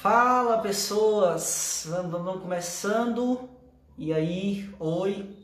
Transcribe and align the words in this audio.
Fala 0.00 0.62
pessoas, 0.62 1.84
vamos, 1.86 2.10
vamos 2.10 2.40
começando. 2.40 3.50
E 3.98 4.14
aí, 4.14 4.74
oi. 4.78 5.36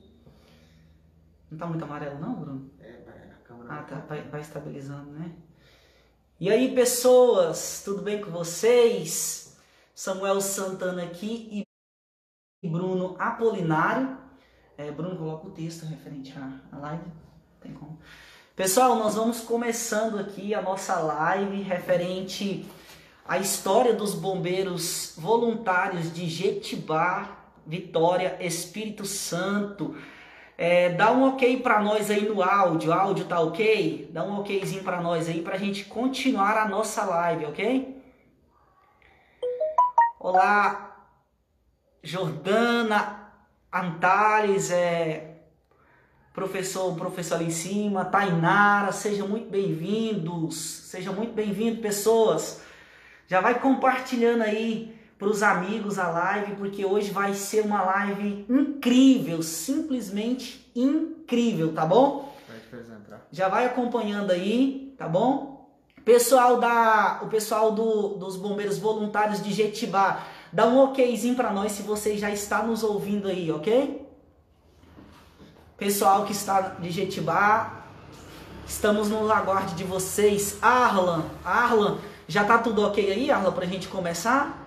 Não 1.50 1.58
tá 1.58 1.66
muito 1.66 1.84
amarelo 1.84 2.18
não, 2.18 2.36
Bruno? 2.36 2.70
É, 2.80 3.02
a 3.34 3.46
câmera 3.46 3.74
Ah, 3.74 3.82
tá, 3.82 3.96
vai, 4.08 4.22
vai 4.22 4.40
estabilizando, 4.40 5.10
né? 5.10 5.30
E 6.40 6.48
aí, 6.48 6.74
pessoas, 6.74 7.82
tudo 7.84 8.00
bem 8.00 8.22
com 8.22 8.30
vocês? 8.30 9.58
Samuel 9.94 10.40
Santana 10.40 11.02
aqui 11.02 11.66
e 12.62 12.66
Bruno 12.66 13.14
Apolinário. 13.18 14.16
É, 14.78 14.90
Bruno, 14.90 15.18
coloca 15.18 15.48
o 15.48 15.50
texto 15.50 15.84
referente 15.84 16.32
à, 16.32 16.60
à 16.74 16.78
live. 16.78 17.12
Tem 17.60 17.74
como. 17.74 17.98
Pessoal, 18.54 18.96
nós 18.96 19.16
vamos 19.16 19.40
começando 19.40 20.18
aqui 20.18 20.54
a 20.54 20.62
nossa 20.62 20.98
live 20.98 21.60
referente 21.60 22.66
à 23.28 23.38
história 23.38 23.92
dos 23.92 24.14
bombeiros 24.14 25.14
voluntários 25.16 26.12
de 26.12 26.28
Jetibá, 26.28 27.36
Vitória, 27.66 28.36
Espírito 28.40 29.04
Santo. 29.04 29.96
É, 30.56 30.90
dá 30.90 31.10
um 31.10 31.28
ok 31.28 31.60
para 31.60 31.82
nós 31.82 32.10
aí 32.10 32.28
no 32.28 32.42
áudio. 32.42 32.90
O 32.90 32.94
áudio 32.94 33.24
tá 33.26 33.40
ok? 33.40 34.08
Dá 34.12 34.22
um 34.22 34.38
okzinho 34.40 34.84
para 34.84 35.00
nós 35.00 35.28
aí 35.28 35.42
pra 35.42 35.58
gente 35.58 35.84
continuar 35.84 36.56
a 36.56 36.68
nossa 36.68 37.04
live, 37.04 37.46
ok? 37.46 38.02
Olá, 40.20 41.08
Jordana, 42.02 43.32
Antares, 43.72 44.70
é, 44.70 45.40
professor, 46.32 46.94
professor 46.94 47.34
ali 47.34 47.46
em 47.46 47.50
cima, 47.50 48.04
Tainara, 48.04 48.92
sejam 48.92 49.28
muito 49.28 49.50
bem-vindos. 49.50 50.56
Sejam 50.56 51.12
muito 51.12 51.34
bem-vindos, 51.34 51.80
pessoas. 51.80 52.65
Já 53.26 53.40
vai 53.40 53.58
compartilhando 53.58 54.42
aí 54.42 54.96
para 55.18 55.28
os 55.28 55.42
amigos 55.42 55.98
a 55.98 56.08
live, 56.08 56.56
porque 56.56 56.84
hoje 56.84 57.10
vai 57.10 57.34
ser 57.34 57.62
uma 57.62 57.82
live 57.82 58.44
incrível, 58.48 59.42
simplesmente 59.42 60.70
incrível, 60.74 61.72
tá 61.72 61.84
bom? 61.86 62.36
Já 63.30 63.48
vai 63.48 63.64
acompanhando 63.64 64.30
aí, 64.30 64.94
tá 64.98 65.08
bom? 65.08 65.56
Pessoal 66.04 66.60
da, 66.60 67.20
o 67.22 67.26
pessoal 67.26 67.72
do, 67.72 68.10
dos 68.10 68.36
bombeiros 68.36 68.78
voluntários 68.78 69.42
de 69.42 69.52
Jetibá, 69.52 70.24
dá 70.52 70.66
um 70.66 70.78
okzinho 70.78 71.34
para 71.34 71.50
nós 71.50 71.72
se 71.72 71.82
você 71.82 72.16
já 72.16 72.30
está 72.30 72.62
nos 72.62 72.84
ouvindo 72.84 73.26
aí, 73.26 73.50
ok? 73.50 74.06
Pessoal 75.76 76.24
que 76.24 76.32
está 76.32 76.60
de 76.60 76.90
Jetibá, 76.90 77.86
estamos 78.66 79.08
no 79.08 79.30
aguarde 79.32 79.74
de 79.74 79.82
vocês. 79.82 80.56
Arlan, 80.62 81.24
Arlan, 81.44 81.98
já 82.28 82.44
tá 82.44 82.58
tudo 82.58 82.82
ok 82.82 83.12
aí, 83.12 83.30
Arlan, 83.30 83.52
pra 83.52 83.66
gente 83.66 83.88
começar? 83.88 84.64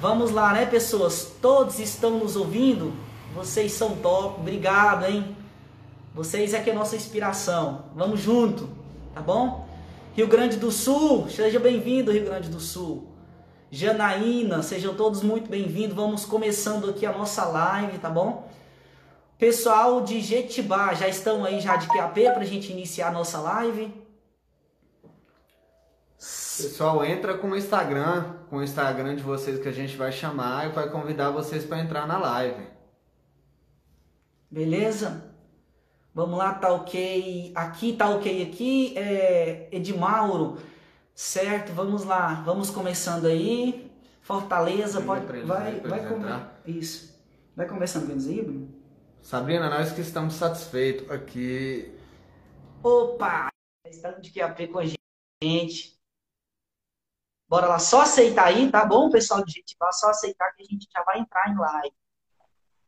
Vamos 0.00 0.30
lá, 0.30 0.52
né, 0.52 0.66
pessoas? 0.66 1.32
Todos 1.40 1.78
estão 1.78 2.18
nos 2.18 2.36
ouvindo? 2.36 2.92
Vocês 3.34 3.72
são 3.72 3.96
top, 3.96 4.40
obrigado, 4.40 5.06
hein? 5.06 5.36
Vocês 6.14 6.52
é 6.52 6.60
que 6.60 6.70
é 6.70 6.74
nossa 6.74 6.96
inspiração. 6.96 7.84
Vamos 7.94 8.20
junto, 8.20 8.68
tá 9.14 9.20
bom? 9.20 9.66
Rio 10.14 10.26
Grande 10.26 10.56
do 10.56 10.70
Sul, 10.70 11.28
seja 11.28 11.58
bem-vindo, 11.58 12.12
Rio 12.12 12.24
Grande 12.24 12.48
do 12.48 12.60
Sul. 12.60 13.06
Janaína, 13.70 14.62
sejam 14.62 14.94
todos 14.94 15.22
muito 15.22 15.50
bem-vindos. 15.50 15.94
Vamos 15.94 16.24
começando 16.24 16.90
aqui 16.90 17.06
a 17.06 17.12
nossa 17.12 17.44
live, 17.44 17.98
tá 17.98 18.10
bom? 18.10 18.48
Pessoal 19.38 20.00
de 20.00 20.20
Jetibá, 20.20 20.92
já 20.94 21.06
estão 21.06 21.44
aí 21.44 21.60
já 21.60 21.76
de 21.76 21.86
QAP 21.86 22.22
para 22.32 22.40
a 22.40 22.44
gente 22.44 22.72
iniciar 22.72 23.08
a 23.08 23.12
nossa 23.12 23.38
live? 23.38 23.92
Pessoal, 26.18 27.04
entra 27.04 27.38
com 27.38 27.50
o 27.50 27.56
Instagram, 27.56 28.34
com 28.50 28.56
o 28.56 28.62
Instagram 28.62 29.14
de 29.14 29.22
vocês 29.22 29.60
que 29.60 29.68
a 29.68 29.72
gente 29.72 29.96
vai 29.96 30.10
chamar 30.10 30.66
e 30.66 30.72
vai 30.72 30.90
convidar 30.90 31.30
vocês 31.30 31.64
para 31.64 31.78
entrar 31.78 32.08
na 32.08 32.18
live. 32.18 32.66
Beleza? 34.50 35.32
Vamos 36.12 36.36
lá, 36.36 36.54
tá 36.54 36.72
ok. 36.72 37.52
Aqui 37.54 37.92
tá 37.92 38.10
ok 38.10 38.42
aqui. 38.42 38.98
É 38.98 39.68
Edmauro, 39.70 40.58
certo? 41.14 41.72
Vamos 41.72 42.04
lá, 42.04 42.42
vamos 42.44 42.68
começando 42.68 43.26
aí. 43.26 43.88
Fortaleza, 44.20 45.00
pode, 45.00 45.24
eles 45.32 45.46
vai, 45.46 45.78
vai. 45.78 46.50
Isso. 46.66 47.16
Vai 47.54 47.68
conversando 47.68 48.06
com 48.06 48.12
eles 48.12 48.26
aí, 48.26 48.42
Bruno? 48.42 48.74
Sabrina, 49.22 49.70
nós 49.70 49.92
que 49.92 50.00
estamos 50.00 50.34
satisfeitos 50.34 51.08
aqui. 51.10 51.96
Opa! 52.82 53.48
Estão 53.86 54.20
de 54.20 54.32
QAP 54.32 54.66
com 54.66 54.80
a 54.80 54.84
gente. 54.84 55.97
Bora 57.48 57.66
lá, 57.66 57.78
só 57.78 58.02
aceitar 58.02 58.48
aí, 58.48 58.70
tá 58.70 58.84
bom, 58.84 59.08
pessoal 59.08 59.42
de 59.42 59.52
Jetibá? 59.52 59.90
Só 59.90 60.10
aceitar 60.10 60.52
que 60.54 60.62
a 60.62 60.66
gente 60.66 60.86
já 60.94 61.02
vai 61.02 61.18
entrar 61.18 61.48
em 61.48 61.56
live. 61.56 61.94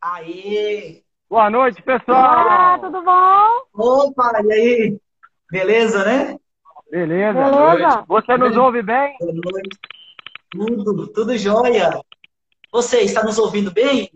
Aê! 0.03 1.03
Boa 1.31 1.49
noite, 1.49 1.83
Olá, 1.87 1.99
pessoal! 1.99 2.81
tudo 2.81 3.03
bom? 3.03 3.49
Opa, 3.73 4.33
e 4.45 4.53
aí? 4.53 5.01
Beleza, 5.51 6.05
né? 6.05 6.37
Beleza? 6.91 7.43
Beleza? 7.43 8.05
Você 8.07 8.37
nos 8.37 8.55
ouve 8.57 8.83
bem? 8.83 9.17
Boa 9.19 9.33
noite. 9.33 9.79
Tudo, 10.51 11.07
tudo 11.07 11.39
jóia. 11.39 11.99
Você 12.71 13.01
está 13.01 13.25
nos 13.25 13.39
ouvindo 13.39 13.73
bem? 13.73 14.11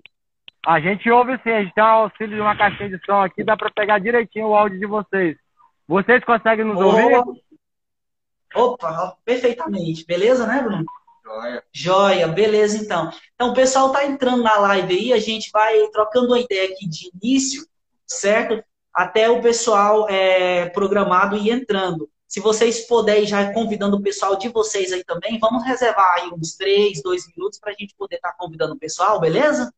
A 0.66 0.78
gente 0.78 1.10
ouve 1.10 1.38
sim, 1.42 1.50
a 1.50 1.62
gente 1.62 1.74
tem 1.74 1.84
um 1.84 1.86
auxílio 1.86 2.36
de 2.36 2.40
uma 2.42 2.56
caixinha 2.56 2.90
de 2.90 3.00
som 3.06 3.22
aqui, 3.22 3.42
dá 3.42 3.56
pra 3.56 3.70
pegar 3.70 3.98
direitinho 3.98 4.48
o 4.48 4.54
áudio 4.54 4.78
de 4.78 4.86
vocês. 4.86 5.36
Vocês 5.88 6.22
conseguem 6.24 6.64
nos 6.64 6.80
ouvir? 6.80 7.22
Opa, 8.54 8.90
ó, 9.02 9.16
perfeitamente. 9.24 10.04
Beleza, 10.06 10.46
né, 10.46 10.62
Bruno? 10.62 10.84
Joia. 11.24 11.64
Joia, 11.72 12.28
beleza 12.28 12.76
então. 12.78 13.10
Então 13.34 13.50
o 13.50 13.54
pessoal 13.54 13.90
tá 13.90 14.04
entrando 14.04 14.42
na 14.42 14.56
live 14.58 14.94
aí, 14.94 15.12
a 15.12 15.18
gente 15.18 15.50
vai 15.52 15.86
trocando 15.88 16.28
uma 16.28 16.38
ideia 16.38 16.70
aqui 16.70 16.86
de 16.88 17.10
início, 17.14 17.66
certo? 18.06 18.62
Até 18.92 19.28
o 19.28 19.40
pessoal 19.42 20.08
é, 20.08 20.66
programado 20.70 21.36
ir 21.36 21.50
entrando. 21.50 22.08
Se 22.28 22.40
vocês 22.40 22.86
puderem 22.86 23.26
já 23.26 23.52
convidando 23.52 23.96
o 23.96 24.02
pessoal 24.02 24.36
de 24.36 24.48
vocês 24.48 24.92
aí 24.92 25.04
também, 25.04 25.38
vamos 25.38 25.64
reservar 25.64 26.14
aí 26.16 26.30
uns 26.32 26.54
três, 26.56 27.02
dois 27.02 27.26
minutos 27.34 27.58
para 27.58 27.70
a 27.72 27.74
gente 27.78 27.94
poder 27.96 28.16
estar 28.16 28.32
convidando 28.36 28.74
o 28.74 28.78
pessoal, 28.78 29.18
beleza? 29.20 29.72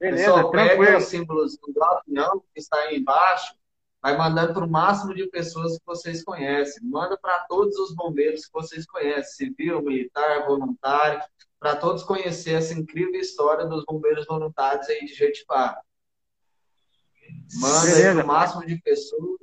Beleza, 0.00 0.26
Pessoal, 0.32 0.50
pega 0.52 0.76
tranquilo. 0.76 0.98
os 0.98 1.04
símbolos 1.06 1.56
do 1.58 1.84
avião 1.84 2.40
que 2.54 2.60
está 2.60 2.76
aí 2.78 2.98
embaixo, 2.98 3.52
vai 4.02 4.16
mandando 4.16 4.54
para 4.54 4.64
o 4.64 4.70
máximo 4.70 5.14
de 5.14 5.26
pessoas 5.28 5.78
que 5.78 5.84
vocês 5.86 6.22
conhecem. 6.22 6.88
Manda 6.88 7.18
para 7.20 7.40
todos 7.48 7.76
os 7.78 7.94
bombeiros 7.94 8.46
que 8.46 8.52
vocês 8.52 8.86
conhecem, 8.86 9.46
civil, 9.48 9.82
militar, 9.82 10.46
voluntário, 10.46 11.20
para 11.58 11.74
todos 11.76 12.04
conhecer 12.04 12.52
essa 12.54 12.72
incrível 12.72 13.20
história 13.20 13.66
dos 13.66 13.84
bombeiros 13.84 14.24
voluntários 14.26 14.88
aí 14.88 15.00
de 15.00 15.14
Jetibá. 15.14 15.80
Manda 17.60 18.22
o 18.22 18.26
máximo 18.26 18.64
de 18.64 18.76
pessoas. 18.80 19.38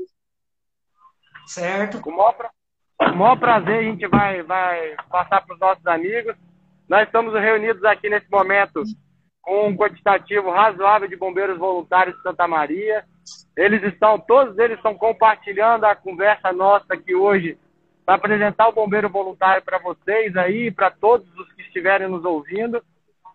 Certo? 1.47 1.99
Com 2.01 2.09
o 2.11 2.17
maior, 2.17 2.33
pra- 2.33 2.51
com 2.97 3.05
o 3.05 3.15
maior 3.17 3.39
prazer, 3.39 3.79
a 3.79 3.83
gente 3.83 4.07
vai, 4.07 4.41
vai 4.43 4.95
passar 5.09 5.45
para 5.45 5.53
os 5.53 5.59
nossos 5.59 5.85
amigos. 5.85 6.35
Nós 6.87 7.05
estamos 7.05 7.33
reunidos 7.33 7.83
aqui 7.83 8.09
nesse 8.09 8.29
momento 8.31 8.83
com 9.41 9.67
um 9.67 9.75
quantitativo 9.77 10.49
razoável 10.49 11.07
de 11.07 11.15
bombeiros 11.15 11.57
voluntários 11.59 12.15
de 12.15 12.21
Santa 12.23 12.47
Maria. 12.47 13.05
Eles 13.57 13.81
estão, 13.83 14.19
todos 14.19 14.57
eles 14.57 14.77
estão 14.77 14.95
compartilhando 14.95 15.85
a 15.85 15.95
conversa 15.95 16.51
nossa 16.51 16.93
aqui 16.93 17.15
hoje 17.15 17.57
para 18.05 18.15
apresentar 18.15 18.67
o 18.67 18.73
bombeiro 18.73 19.09
voluntário 19.09 19.63
para 19.63 19.79
vocês 19.79 20.35
aí, 20.37 20.69
para 20.69 20.91
todos 20.91 21.27
os 21.37 21.51
que 21.53 21.61
estiverem 21.63 22.07
nos 22.07 22.23
ouvindo. 22.23 22.81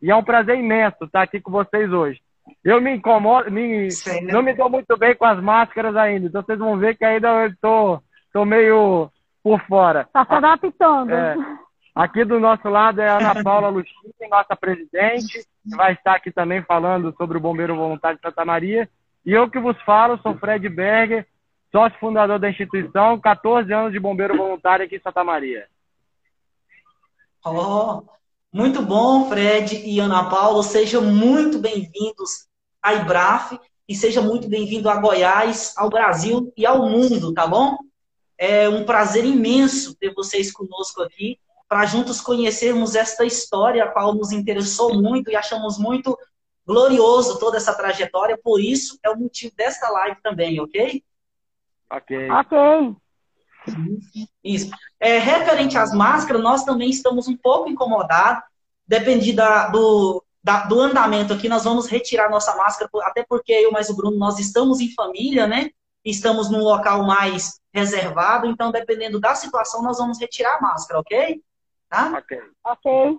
E 0.00 0.10
é 0.10 0.14
um 0.14 0.22
prazer 0.22 0.56
imenso 0.58 1.04
estar 1.04 1.22
aqui 1.22 1.40
com 1.40 1.50
vocês 1.50 1.92
hoje. 1.92 2.20
Eu 2.64 2.80
me 2.80 2.94
incomodo, 2.94 3.50
me, 3.50 3.90
Certo. 3.90 4.32
não 4.32 4.42
me 4.42 4.54
dou 4.54 4.68
muito 4.68 4.96
bem 4.96 5.14
com 5.14 5.24
as 5.24 5.40
máscaras 5.40 5.94
ainda, 5.96 6.26
então 6.26 6.42
vocês 6.42 6.58
vão 6.58 6.76
ver 6.78 6.96
que 6.96 7.04
ainda 7.04 7.28
eu 7.44 7.54
tô, 7.60 8.02
tô 8.32 8.44
meio 8.44 9.10
por 9.42 9.60
fora. 9.66 10.08
Tá 10.12 10.24
se 10.24 10.32
adaptando. 10.32 11.12
É. 11.12 11.36
Aqui 11.94 12.24
do 12.24 12.38
nosso 12.38 12.68
lado 12.68 13.00
é 13.00 13.08
a 13.08 13.18
Ana 13.18 13.42
Paula 13.42 13.68
Luchini, 13.68 14.28
nossa 14.30 14.54
presidente, 14.56 15.44
que 15.68 15.76
vai 15.76 15.92
estar 15.92 16.14
aqui 16.14 16.30
também 16.30 16.62
falando 16.62 17.14
sobre 17.16 17.36
o 17.36 17.40
Bombeiro 17.40 17.76
Voluntário 17.76 18.16
de 18.16 18.22
Santa 18.22 18.44
Maria. 18.44 18.88
E 19.24 19.32
eu 19.32 19.50
que 19.50 19.58
vos 19.58 19.80
falo, 19.82 20.18
sou 20.22 20.36
Fred 20.36 20.68
Berger, 20.68 21.26
sócio 21.70 21.98
fundador 21.98 22.38
da 22.38 22.50
instituição, 22.50 23.20
14 23.20 23.72
anos 23.72 23.92
de 23.92 24.00
bombeiro 24.00 24.36
voluntário 24.36 24.84
aqui 24.84 24.96
em 24.96 25.00
Santa 25.00 25.22
Maria. 25.22 25.66
Ó, 27.44 28.02
muito 28.52 28.82
bom, 28.82 29.28
Fred 29.28 29.76
e 29.76 30.00
Ana 30.00 30.28
Paula. 30.28 30.62
Sejam 30.62 31.02
muito 31.02 31.58
bem-vindos 31.58 32.46
à 32.82 32.94
IBRAF 32.94 33.58
e 33.88 33.94
seja 33.94 34.22
muito 34.22 34.48
bem-vindo 34.48 34.88
a 34.88 34.96
Goiás, 34.96 35.74
ao 35.76 35.90
Brasil 35.90 36.52
e 36.56 36.64
ao 36.64 36.88
mundo, 36.88 37.34
tá 37.34 37.46
bom? 37.46 37.76
É 38.38 38.68
um 38.68 38.84
prazer 38.84 39.24
imenso 39.24 39.94
ter 39.96 40.14
vocês 40.14 40.50
conosco 40.50 41.02
aqui 41.02 41.38
para 41.68 41.86
juntos 41.86 42.20
conhecermos 42.20 42.94
esta 42.94 43.24
história, 43.24 43.84
a 43.84 43.88
qual 43.88 44.14
nos 44.14 44.32
interessou 44.32 45.00
muito 45.00 45.30
e 45.30 45.36
achamos 45.36 45.78
muito 45.78 46.18
glorioso 46.66 47.38
toda 47.38 47.56
essa 47.56 47.74
trajetória. 47.74 48.38
Por 48.42 48.60
isso 48.60 48.98
é 49.02 49.10
o 49.10 49.18
motivo 49.18 49.54
desta 49.56 49.88
live 49.88 50.20
também, 50.22 50.60
ok? 50.60 51.02
Ok. 51.90 52.30
Ok. 52.30 52.96
Isso. 54.42 54.70
É, 54.98 55.18
referente 55.18 55.76
às 55.76 55.92
máscaras, 55.92 56.42
nós 56.42 56.64
também 56.64 56.88
estamos 56.88 57.28
um 57.28 57.36
pouco 57.36 57.68
incomodados. 57.68 58.42
Depende 58.86 59.32
da, 59.32 59.68
do, 59.68 60.24
da, 60.42 60.64
do 60.66 60.80
andamento 60.80 61.32
aqui, 61.32 61.48
nós 61.48 61.64
vamos 61.64 61.86
retirar 61.86 62.30
nossa 62.30 62.56
máscara, 62.56 62.90
até 63.02 63.24
porque 63.28 63.52
eu 63.52 63.70
mais 63.70 63.88
o 63.88 63.96
Bruno, 63.96 64.18
nós 64.18 64.38
estamos 64.38 64.80
em 64.80 64.92
família, 64.94 65.46
né? 65.46 65.70
Estamos 66.04 66.50
num 66.50 66.62
local 66.62 67.04
mais 67.04 67.60
reservado, 67.72 68.46
então 68.46 68.72
dependendo 68.72 69.20
da 69.20 69.34
situação, 69.34 69.82
nós 69.82 69.98
vamos 69.98 70.18
retirar 70.18 70.56
a 70.56 70.60
máscara, 70.60 70.98
ok? 71.00 71.42
Tá? 71.88 72.12
Ok. 72.18 72.40
Ok. 72.64 73.18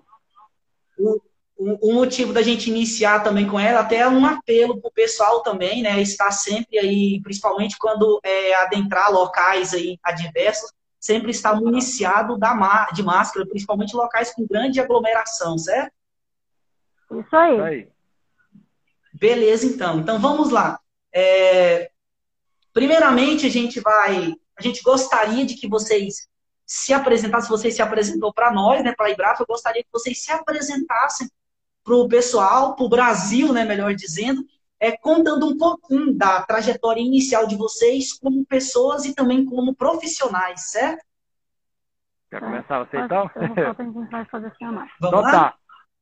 O, 0.97 1.21
o, 1.61 1.91
o 1.91 1.93
motivo 1.93 2.33
da 2.33 2.41
gente 2.41 2.71
iniciar 2.71 3.19
também 3.19 3.47
com 3.47 3.59
ela, 3.59 3.81
até 3.81 3.97
é 3.97 4.07
um 4.07 4.25
apelo 4.25 4.81
para 4.81 4.87
o 4.87 4.93
pessoal 4.93 5.43
também, 5.43 5.83
né? 5.83 6.01
Estar 6.01 6.31
sempre 6.31 6.79
aí, 6.79 7.21
principalmente 7.21 7.77
quando 7.77 8.19
é, 8.23 8.55
adentrar 8.63 9.11
locais 9.11 9.71
aí 9.71 9.99
adversos, 10.01 10.73
sempre 10.99 11.29
estar 11.29 11.53
municiado 11.53 12.35
da, 12.35 12.89
de 12.91 13.03
máscara, 13.03 13.45
principalmente 13.45 13.95
locais 13.95 14.33
com 14.33 14.47
grande 14.47 14.79
aglomeração, 14.79 15.55
certo? 15.59 15.93
Isso 17.11 17.35
aí. 17.35 17.53
Isso 17.53 17.63
aí. 17.63 17.87
Beleza, 19.13 19.67
então. 19.67 19.99
Então 19.99 20.17
vamos 20.17 20.49
lá. 20.49 20.79
É... 21.13 21.91
Primeiramente, 22.73 23.45
a 23.45 23.49
gente 23.49 23.79
vai. 23.79 24.33
A 24.57 24.63
gente 24.63 24.81
gostaria 24.81 25.45
de 25.45 25.53
que 25.53 25.67
vocês 25.67 26.27
se 26.65 26.91
apresentassem, 26.91 27.45
se 27.45 27.51
vocês 27.51 27.75
se 27.75 27.81
apresentou 27.83 28.33
para 28.33 28.51
nós, 28.51 28.83
né, 28.83 28.93
para 28.95 29.07
a 29.07 29.11
Ibraf, 29.11 29.39
eu 29.39 29.45
gostaria 29.45 29.83
que 29.83 29.89
vocês 29.91 30.23
se 30.23 30.31
apresentassem 30.31 31.29
para 31.83 31.95
o 31.95 32.07
pessoal, 32.07 32.75
para 32.75 32.85
o 32.85 32.89
Brasil, 32.89 33.53
né, 33.53 33.65
melhor 33.65 33.93
dizendo, 33.93 34.43
é, 34.79 34.97
contando 34.97 35.47
um 35.47 35.57
pouquinho 35.57 36.13
da 36.13 36.41
trajetória 36.43 37.01
inicial 37.01 37.45
de 37.45 37.55
vocês 37.55 38.13
como 38.13 38.45
pessoas 38.45 39.05
e 39.05 39.13
também 39.13 39.45
como 39.45 39.75
profissionais, 39.75 40.71
certo? 40.71 41.03
Quer 42.29 42.39
começar 42.39 42.79
você 42.79 42.97
então? 42.97 43.29
fazer 43.29 44.51
Vamos 44.99 45.19
então 45.19 45.21
lá? 45.21 45.31
tá. 45.31 45.55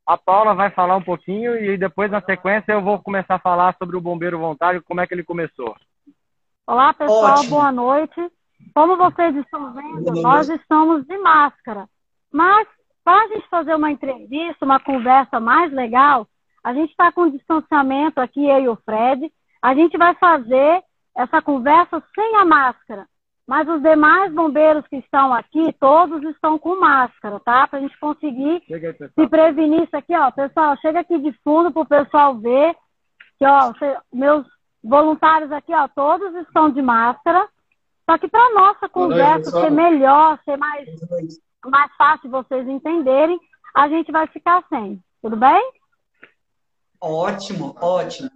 A 0.05 0.17
Paula 0.17 0.55
vai 0.55 0.71
falar 0.71 0.95
um 0.95 1.03
pouquinho 1.03 1.55
e 1.55 1.77
depois, 1.77 2.09
na 2.09 2.21
sequência, 2.21 2.71
eu 2.71 2.81
vou 2.81 2.99
começar 2.99 3.35
a 3.35 3.39
falar 3.39 3.75
sobre 3.77 3.95
o 3.95 4.01
bombeiro 4.01 4.39
voluntário, 4.39 4.81
como 4.83 5.01
é 5.01 5.07
que 5.07 5.13
ele 5.13 5.23
começou. 5.23 5.75
Olá, 6.65 6.93
pessoal, 6.93 7.33
Ótimo. 7.33 7.49
boa 7.49 7.71
noite. 7.71 8.31
Como 8.73 8.97
vocês 8.97 9.35
estão 9.35 9.73
vendo, 9.73 10.21
nós 10.21 10.49
estamos 10.49 11.05
de 11.05 11.17
máscara. 11.17 11.87
Mas 12.31 12.67
para 13.03 13.23
a 13.23 13.27
gente 13.27 13.47
fazer 13.49 13.75
uma 13.75 13.91
entrevista, 13.91 14.65
uma 14.65 14.79
conversa 14.79 15.39
mais 15.39 15.71
legal, 15.71 16.27
a 16.63 16.73
gente 16.73 16.91
está 16.91 17.11
com 17.11 17.29
distanciamento 17.29 18.19
aqui, 18.19 18.45
eu 18.45 18.59
e 18.59 18.69
o 18.69 18.75
Fred. 18.77 19.31
A 19.61 19.73
gente 19.73 19.97
vai 19.97 20.13
fazer 20.15 20.83
essa 21.15 21.41
conversa 21.41 22.01
sem 22.13 22.35
a 22.35 22.45
máscara. 22.45 23.05
Mas 23.47 23.67
os 23.67 23.81
demais 23.81 24.31
bombeiros 24.31 24.85
que 24.87 24.97
estão 24.97 25.33
aqui, 25.33 25.73
todos 25.79 26.21
estão 26.29 26.59
com 26.59 26.79
máscara, 26.79 27.39
tá? 27.39 27.65
Para 27.67 27.79
a 27.79 27.81
gente 27.81 27.99
conseguir 27.99 28.61
aí, 28.69 29.09
se 29.15 29.27
prevenir 29.27 29.83
isso 29.83 29.97
aqui, 29.97 30.15
ó. 30.15 30.29
Pessoal, 30.29 30.77
chega 30.77 30.99
aqui 30.99 31.17
de 31.17 31.31
fundo 31.43 31.71
para 31.71 31.81
o 31.81 31.85
pessoal 31.87 32.37
ver 32.37 32.75
que, 33.39 33.45
ó, 33.45 33.73
meus 34.13 34.45
voluntários 34.83 35.51
aqui, 35.51 35.73
ó, 35.73 35.87
todos 35.87 36.35
estão 36.35 36.69
de 36.69 36.81
máscara. 36.81 37.47
Só 38.07 38.17
que 38.19 38.27
para 38.27 38.53
nossa 38.53 38.87
conversa 38.87 39.49
noite, 39.49 39.65
ser 39.65 39.71
melhor, 39.71 40.39
ser 40.45 40.57
mais 40.57 40.87
mais 41.67 41.91
fácil 41.97 42.29
vocês 42.29 42.67
entenderem, 42.67 43.39
a 43.75 43.89
gente 43.89 44.11
vai 44.11 44.27
ficar 44.27 44.63
sem. 44.69 45.03
Tudo 45.21 45.35
bem? 45.35 45.71
Ótimo, 47.01 47.75
ótimo. 47.81 48.29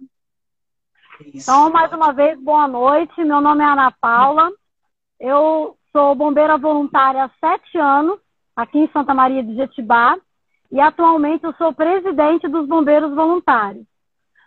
Isso. 1.32 1.50
Então, 1.50 1.70
mais 1.70 1.92
uma 1.92 2.12
vez, 2.12 2.38
boa 2.40 2.66
noite. 2.66 3.24
Meu 3.24 3.40
nome 3.40 3.62
é 3.62 3.66
Ana 3.66 3.90
Paula. 3.92 4.50
Eu 5.18 5.76
sou 5.92 6.14
bombeira 6.14 6.58
voluntária 6.58 7.24
há 7.24 7.30
sete 7.40 7.78
anos, 7.78 8.18
aqui 8.56 8.78
em 8.78 8.90
Santa 8.90 9.14
Maria 9.14 9.42
de 9.42 9.54
Jetibá. 9.54 10.16
E 10.70 10.80
atualmente 10.80 11.44
eu 11.44 11.54
sou 11.54 11.72
presidente 11.72 12.48
dos 12.48 12.66
bombeiros 12.66 13.14
voluntários. 13.14 13.86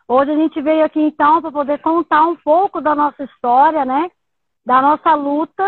Hoje 0.07 0.31
a 0.31 0.35
gente 0.35 0.61
veio 0.61 0.83
aqui 0.83 0.99
então 0.99 1.41
para 1.41 1.51
poder 1.51 1.79
contar 1.79 2.25
um 2.25 2.35
pouco 2.35 2.81
da 2.81 2.93
nossa 2.93 3.23
história, 3.23 3.85
né? 3.85 4.11
Da 4.65 4.81
nossa 4.81 5.13
luta 5.15 5.63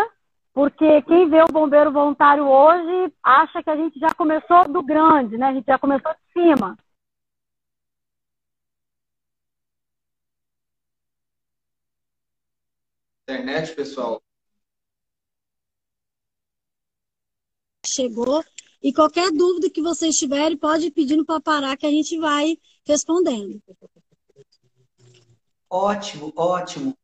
porque 0.52 1.02
quem 1.02 1.28
vê 1.28 1.42
o 1.42 1.52
bombeiro 1.52 1.92
voluntário 1.92 2.44
hoje 2.46 3.12
acha 3.22 3.62
que 3.62 3.70
a 3.70 3.76
gente 3.76 3.98
já 3.98 4.12
começou 4.14 4.68
do 4.68 4.82
grande, 4.82 5.38
né? 5.38 5.46
A 5.46 5.54
gente 5.54 5.66
já 5.66 5.78
começou 5.78 6.12
de 6.12 6.32
cima. 6.32 6.76
Internet, 13.28 13.74
pessoal. 13.76 14.20
Chegou. 17.86 18.42
E 18.82 18.92
qualquer 18.92 19.30
dúvida 19.30 19.70
que 19.70 19.82
vocês 19.82 20.16
tiverem, 20.16 20.56
pode 20.56 20.86
ir 20.86 20.90
pedindo 20.90 21.24
para 21.24 21.40
parar 21.40 21.76
que 21.76 21.86
a 21.86 21.90
gente 21.90 22.18
vai 22.18 22.56
respondendo. 22.84 23.62
Ótimo, 25.68 26.32
ótimo. 26.34 26.96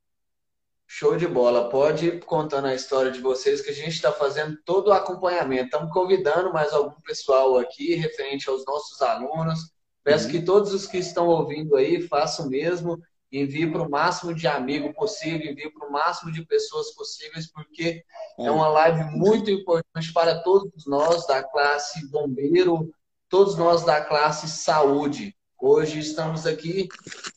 Show 0.99 1.15
de 1.15 1.27
bola. 1.27 1.69
Pode 1.69 2.07
ir 2.07 2.25
contando 2.25 2.69
a 2.69 2.75
história 2.75 3.11
de 3.11 3.21
vocês, 3.21 3.61
que 3.61 3.69
a 3.69 3.75
gente 3.75 3.91
está 3.91 4.11
fazendo 4.11 4.57
todo 4.65 4.89
o 4.89 4.93
acompanhamento. 4.95 5.67
Estamos 5.67 5.93
convidando 5.93 6.51
mais 6.55 6.73
algum 6.73 6.99
pessoal 7.03 7.59
aqui, 7.59 7.97
referente 7.97 8.49
aos 8.49 8.65
nossos 8.65 9.03
alunos. 9.03 9.75
Peço 10.03 10.25
uhum. 10.25 10.31
que 10.31 10.41
todos 10.41 10.73
os 10.73 10.87
que 10.87 10.97
estão 10.97 11.29
ouvindo 11.29 11.77
aí 11.77 12.01
façam 12.01 12.47
o 12.47 12.49
mesmo. 12.49 12.99
Envie 13.31 13.71
para 13.71 13.83
o 13.83 13.91
máximo 13.91 14.33
de 14.33 14.47
amigos 14.47 14.95
possível, 14.95 15.53
envie 15.53 15.71
para 15.71 15.87
o 15.87 15.93
máximo 15.93 16.33
de 16.33 16.47
pessoas 16.47 16.95
possíveis, 16.95 17.53
porque 17.53 18.03
é 18.39 18.51
uma 18.51 18.69
live 18.69 19.05
muito 19.19 19.51
importante 19.51 20.11
para 20.15 20.41
todos 20.43 20.87
nós 20.87 21.27
da 21.27 21.43
classe 21.43 22.11
bombeiro, 22.11 22.91
todos 23.29 23.55
nós 23.55 23.85
da 23.85 24.01
classe 24.01 24.49
saúde. 24.49 25.36
Hoje 25.59 26.01
estamos 26.01 26.47
aqui 26.47 26.87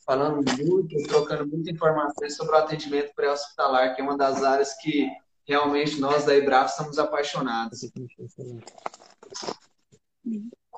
falando 0.04 0.44
muito, 0.62 1.02
trocando 1.04 1.46
muita 1.48 1.70
informações 1.70 2.36
sobre 2.36 2.54
o 2.54 2.58
atendimento 2.58 3.14
pré-hospitalar, 3.14 3.94
que 3.94 4.02
é 4.02 4.04
uma 4.04 4.16
das 4.16 4.42
áreas 4.42 4.74
que 4.74 5.08
realmente 5.46 5.98
nós 5.98 6.24
da 6.24 6.36
IBRAF 6.36 6.70
estamos 6.70 6.98
apaixonados. 6.98 7.80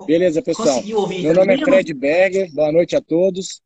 Beleza, 0.06 0.40
pessoal. 0.40 0.82
Meu 0.84 1.34
nome 1.34 1.54
é 1.54 1.58
Fred 1.58 1.92
Berger, 1.92 2.52
boa 2.54 2.70
noite 2.70 2.94
a 2.94 3.00
todos. 3.00 3.60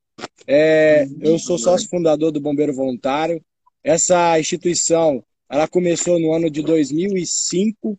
É, 0.47 1.07
eu 1.21 1.39
sou 1.39 1.59
sócio 1.59 1.89
fundador 1.89 2.33
do 2.33 2.41
Bombeiro 2.41 2.73
Voluntário. 2.73 3.43
Essa 3.85 4.41
instituição 4.41 5.23
ela 5.51 5.69
começou 5.69 6.19
no 6.19 6.33
ano 6.33 6.51
de 6.51 6.63
2005, 6.63 7.99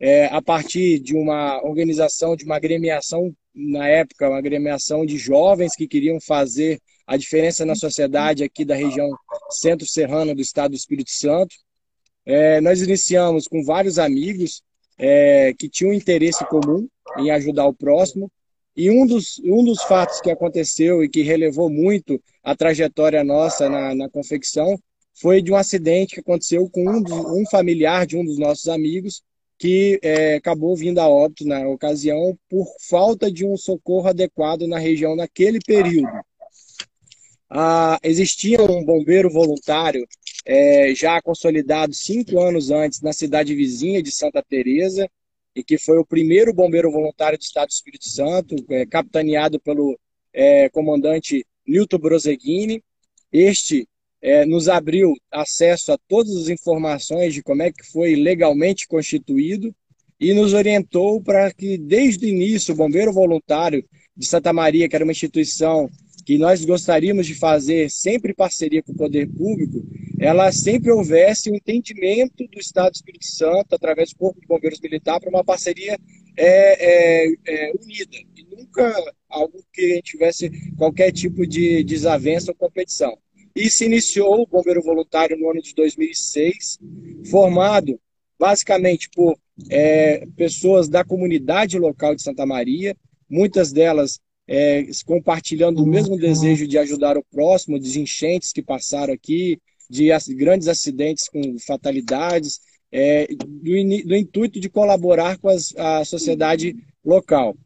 é, 0.00 0.26
a 0.26 0.40
partir 0.40 0.98
de 0.98 1.14
uma 1.14 1.62
organização, 1.64 2.34
de 2.34 2.44
uma 2.44 2.56
agremiação 2.56 3.32
na 3.58 3.88
época, 3.88 4.28
uma 4.28 4.38
agremiação 4.38 5.04
de 5.04 5.18
jovens 5.18 5.74
que 5.74 5.88
queriam 5.88 6.20
fazer 6.20 6.80
a 7.06 7.16
diferença 7.16 7.64
na 7.64 7.74
sociedade 7.74 8.44
aqui 8.44 8.64
da 8.64 8.76
região 8.76 9.10
centro-serrana 9.50 10.34
do 10.34 10.40
estado 10.40 10.70
do 10.70 10.76
Espírito 10.76 11.10
Santo. 11.10 11.56
É, 12.24 12.60
nós 12.60 12.80
iniciamos 12.80 13.48
com 13.48 13.64
vários 13.64 13.98
amigos 13.98 14.62
é, 14.96 15.52
que 15.58 15.68
tinham 15.68 15.92
interesse 15.92 16.44
comum 16.46 16.86
em 17.18 17.30
ajudar 17.30 17.66
o 17.66 17.74
próximo. 17.74 18.30
E 18.76 18.90
um 18.90 19.04
dos, 19.04 19.40
um 19.44 19.64
dos 19.64 19.82
fatos 19.82 20.20
que 20.20 20.30
aconteceu 20.30 21.02
e 21.02 21.08
que 21.08 21.22
relevou 21.22 21.68
muito 21.68 22.22
a 22.44 22.54
trajetória 22.54 23.24
nossa 23.24 23.68
na, 23.68 23.92
na 23.94 24.08
confecção 24.08 24.78
foi 25.20 25.42
de 25.42 25.50
um 25.50 25.56
acidente 25.56 26.14
que 26.14 26.20
aconteceu 26.20 26.68
com 26.70 26.84
um, 26.84 27.40
um 27.40 27.44
familiar 27.50 28.06
de 28.06 28.16
um 28.16 28.24
dos 28.24 28.38
nossos 28.38 28.68
amigos, 28.68 29.22
que 29.58 29.98
é, 30.02 30.36
acabou 30.36 30.76
vindo 30.76 31.00
a 31.00 31.08
óbito 31.08 31.44
na 31.44 31.66
ocasião 31.68 32.38
por 32.48 32.66
falta 32.88 33.30
de 33.30 33.44
um 33.44 33.56
socorro 33.56 34.08
adequado 34.08 34.66
na 34.66 34.78
região 34.78 35.16
naquele 35.16 35.58
período. 35.58 36.08
Ah, 37.50 37.98
existia 38.02 38.62
um 38.62 38.84
bombeiro 38.84 39.30
voluntário 39.30 40.06
é, 40.44 40.94
já 40.94 41.20
consolidado 41.20 41.94
cinco 41.94 42.40
anos 42.40 42.70
antes 42.70 43.00
na 43.00 43.12
cidade 43.12 43.54
vizinha 43.54 44.02
de 44.02 44.12
Santa 44.12 44.42
Teresa 44.42 45.10
e 45.54 45.64
que 45.64 45.76
foi 45.76 45.98
o 45.98 46.06
primeiro 46.06 46.52
bombeiro 46.52 46.90
voluntário 46.90 47.36
do 47.36 47.42
Estado 47.42 47.68
do 47.68 47.72
Espírito 47.72 48.08
Santo, 48.08 48.54
é, 48.70 48.86
capitaneado 48.86 49.58
pelo 49.58 49.98
é, 50.32 50.68
comandante 50.68 51.44
Nilton 51.66 51.98
Broseguini. 51.98 52.82
Este 53.32 53.88
é, 54.20 54.44
nos 54.44 54.68
abriu 54.68 55.14
acesso 55.30 55.92
a 55.92 55.98
todas 56.08 56.34
as 56.36 56.48
informações 56.48 57.34
de 57.34 57.42
como 57.42 57.62
é 57.62 57.70
que 57.70 57.84
foi 57.90 58.16
legalmente 58.16 58.86
constituído 58.86 59.74
e 60.20 60.34
nos 60.34 60.52
orientou 60.52 61.22
para 61.22 61.52
que, 61.52 61.78
desde 61.78 62.26
o 62.26 62.28
início, 62.28 62.74
o 62.74 62.76
Bombeiro 62.76 63.12
Voluntário 63.12 63.84
de 64.16 64.26
Santa 64.26 64.52
Maria, 64.52 64.88
que 64.88 64.96
era 64.96 65.04
uma 65.04 65.12
instituição 65.12 65.88
que 66.26 66.36
nós 66.36 66.64
gostaríamos 66.64 67.26
de 67.26 67.34
fazer 67.34 67.88
sempre 67.88 68.32
em 68.32 68.34
parceria 68.34 68.82
com 68.82 68.92
o 68.92 68.96
poder 68.96 69.28
público, 69.28 69.82
ela 70.18 70.50
sempre 70.50 70.90
houvesse 70.90 71.50
um 71.50 71.54
entendimento 71.54 72.46
do 72.48 72.58
Estado 72.58 72.90
do 72.90 72.96
Espírito 72.96 73.24
Santo, 73.24 73.74
através 73.74 74.10
do 74.10 74.16
Corpo 74.16 74.40
de 74.40 74.46
Bombeiros 74.46 74.80
Militar, 74.80 75.20
para 75.20 75.30
uma 75.30 75.44
parceria 75.44 75.96
é, 76.36 77.24
é, 77.26 77.34
é, 77.46 77.72
unida, 77.80 78.16
e 78.36 78.46
nunca 78.54 78.92
algo 79.28 79.62
que 79.72 80.02
tivesse 80.02 80.50
qualquer 80.76 81.12
tipo 81.12 81.46
de 81.46 81.82
desavença 81.84 82.50
ou 82.50 82.56
competição 82.56 83.16
e 83.58 83.68
se 83.68 83.84
iniciou 83.84 84.42
o 84.42 84.46
Bombeiro 84.46 84.80
Voluntário 84.82 85.36
no 85.36 85.50
ano 85.50 85.60
de 85.60 85.74
2006, 85.74 86.78
formado 87.28 88.00
basicamente 88.38 89.10
por 89.10 89.36
é, 89.68 90.24
pessoas 90.36 90.88
da 90.88 91.04
comunidade 91.04 91.76
local 91.76 92.14
de 92.14 92.22
Santa 92.22 92.46
Maria, 92.46 92.96
muitas 93.28 93.72
delas 93.72 94.20
é, 94.46 94.86
compartilhando 95.04 95.82
o 95.82 95.86
mesmo 95.86 96.16
desejo 96.16 96.68
de 96.68 96.78
ajudar 96.78 97.18
o 97.18 97.24
próximo, 97.24 97.80
de 97.80 98.00
enchentes 98.00 98.52
que 98.52 98.62
passaram 98.62 99.12
aqui, 99.12 99.60
de 99.90 100.08
grandes 100.36 100.68
acidentes 100.68 101.28
com 101.28 101.58
fatalidades, 101.58 102.60
é, 102.92 103.26
do, 103.26 104.06
do, 104.06 104.16
intuito 104.16 104.60
de 104.60 104.70
colaborar 104.70 105.36
com 105.38 105.48
as, 105.48 105.74
a 105.76 106.04
sociedade 106.04 106.76
local. 107.04 107.56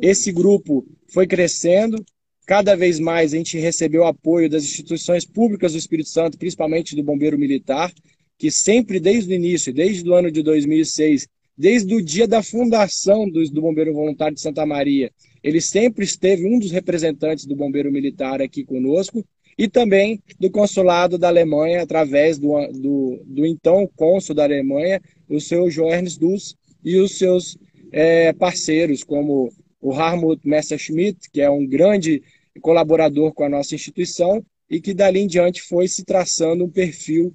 Esse 0.00 0.30
grupo 0.30 0.86
foi 1.08 1.26
crescendo, 1.26 2.04
cada 2.48 2.74
vez 2.74 2.98
mais 2.98 3.34
a 3.34 3.36
gente 3.36 3.58
recebeu 3.58 4.06
apoio 4.06 4.48
das 4.48 4.64
instituições 4.64 5.26
públicas 5.26 5.72
do 5.72 5.78
Espírito 5.78 6.08
Santo, 6.08 6.38
principalmente 6.38 6.96
do 6.96 7.02
Bombeiro 7.02 7.38
Militar, 7.38 7.92
que 8.38 8.50
sempre, 8.50 8.98
desde 8.98 9.30
o 9.30 9.36
início, 9.36 9.70
desde 9.70 10.08
o 10.08 10.14
ano 10.14 10.30
de 10.30 10.42
2006, 10.42 11.28
desde 11.54 11.94
o 11.94 12.02
dia 12.02 12.26
da 12.26 12.42
fundação 12.42 13.28
do, 13.28 13.44
do 13.50 13.60
Bombeiro 13.60 13.92
Voluntário 13.92 14.34
de 14.34 14.40
Santa 14.40 14.64
Maria, 14.64 15.12
ele 15.44 15.60
sempre 15.60 16.06
esteve 16.06 16.46
um 16.46 16.58
dos 16.58 16.70
representantes 16.70 17.44
do 17.44 17.54
Bombeiro 17.54 17.92
Militar 17.92 18.40
aqui 18.40 18.64
conosco, 18.64 19.22
e 19.58 19.68
também 19.68 20.18
do 20.40 20.50
consulado 20.50 21.18
da 21.18 21.28
Alemanha, 21.28 21.82
através 21.82 22.38
do, 22.38 22.48
do, 22.72 23.22
do 23.26 23.44
então 23.44 23.86
cônsul 23.94 24.34
da 24.34 24.44
Alemanha, 24.44 25.02
o 25.28 25.38
seu 25.38 25.70
Joernes 25.70 26.16
Dus, 26.16 26.56
e 26.82 26.96
os 26.96 27.18
seus 27.18 27.58
é, 27.92 28.32
parceiros, 28.32 29.04
como 29.04 29.52
o 29.82 29.92
Harmut 29.92 30.40
Messerschmidt, 30.48 31.30
que 31.30 31.42
é 31.42 31.50
um 31.50 31.66
grande 31.66 32.22
colaborador 32.60 33.32
com 33.32 33.44
a 33.44 33.48
nossa 33.48 33.74
instituição, 33.74 34.44
e 34.68 34.80
que 34.80 34.92
dali 34.92 35.20
em 35.20 35.26
diante 35.26 35.62
foi 35.62 35.88
se 35.88 36.04
traçando 36.04 36.64
um 36.64 36.70
perfil 36.70 37.34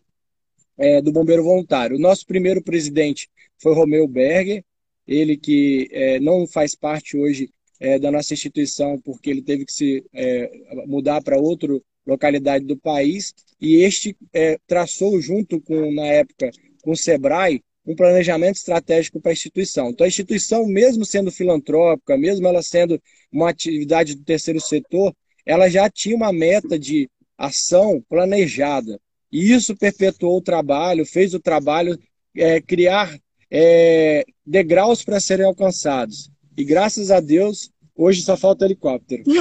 é, 0.78 1.02
do 1.02 1.12
bombeiro 1.12 1.44
voluntário. 1.44 1.96
O 1.96 2.00
nosso 2.00 2.26
primeiro 2.26 2.62
presidente 2.62 3.30
foi 3.58 3.74
Romeu 3.74 4.08
Berger, 4.08 4.64
ele 5.08 5.38
que 5.38 5.90
é, 5.92 6.20
não 6.20 6.48
faz 6.48 6.76
parte 6.76 7.18
hoje 7.18 7.50
é, 7.80 8.00
da 8.00 8.12
nossa 8.12 8.34
instituição 8.34 9.00
porque 9.00 9.30
ele 9.30 9.42
teve 9.42 9.66
que 9.66 9.74
se 9.74 10.06
é, 10.14 10.50
mudar 10.88 11.22
para 11.22 11.38
outra 11.38 11.78
localidade 12.06 12.66
do 12.66 12.78
país 12.78 13.34
e 13.60 13.78
este 13.78 14.16
é, 14.32 14.58
traçou 14.68 15.20
junto 15.20 15.60
com 15.62 15.92
na 15.94 16.06
época 16.06 16.52
com 16.82 16.92
o 16.92 16.98
Sebrae 16.98 17.62
um 17.86 17.96
planejamento 17.96 18.56
estratégico 18.56 19.20
para 19.20 19.32
a 19.32 19.34
instituição. 19.34 19.90
Então 19.90 20.06
a 20.06 20.08
instituição, 20.08 20.66
mesmo 20.66 21.06
sendo 21.06 21.32
filantrópica, 21.32 22.18
mesmo 22.18 22.48
ela 22.48 22.62
sendo 22.62 23.02
uma 23.32 23.50
atividade 23.50 24.16
do 24.16 24.24
terceiro 24.24 24.60
setor, 24.60 25.14
ela 25.46 25.70
já 25.70 25.90
tinha 25.90 26.16
uma 26.16 26.32
meta 26.32 26.80
de 26.80 27.10
ação 27.38 28.02
planejada. 28.08 29.00
E 29.32 29.52
isso 29.52 29.76
perpetuou 29.76 30.38
o 30.38 30.42
trabalho, 30.42 31.06
fez 31.06 31.34
o 31.34 31.40
trabalho 31.40 31.98
é, 32.36 32.62
criar 32.62 33.14
é, 33.52 34.24
degraus 34.46 35.04
para 35.04 35.20
serem 35.20 35.46
alcançados. 35.46 36.30
E 36.56 36.64
graças 36.64 37.12
a 37.12 37.20
Deus, 37.20 37.72
hoje 37.96 38.22
só 38.22 38.38
falta 38.38 38.66
helicóptero. 38.66 39.24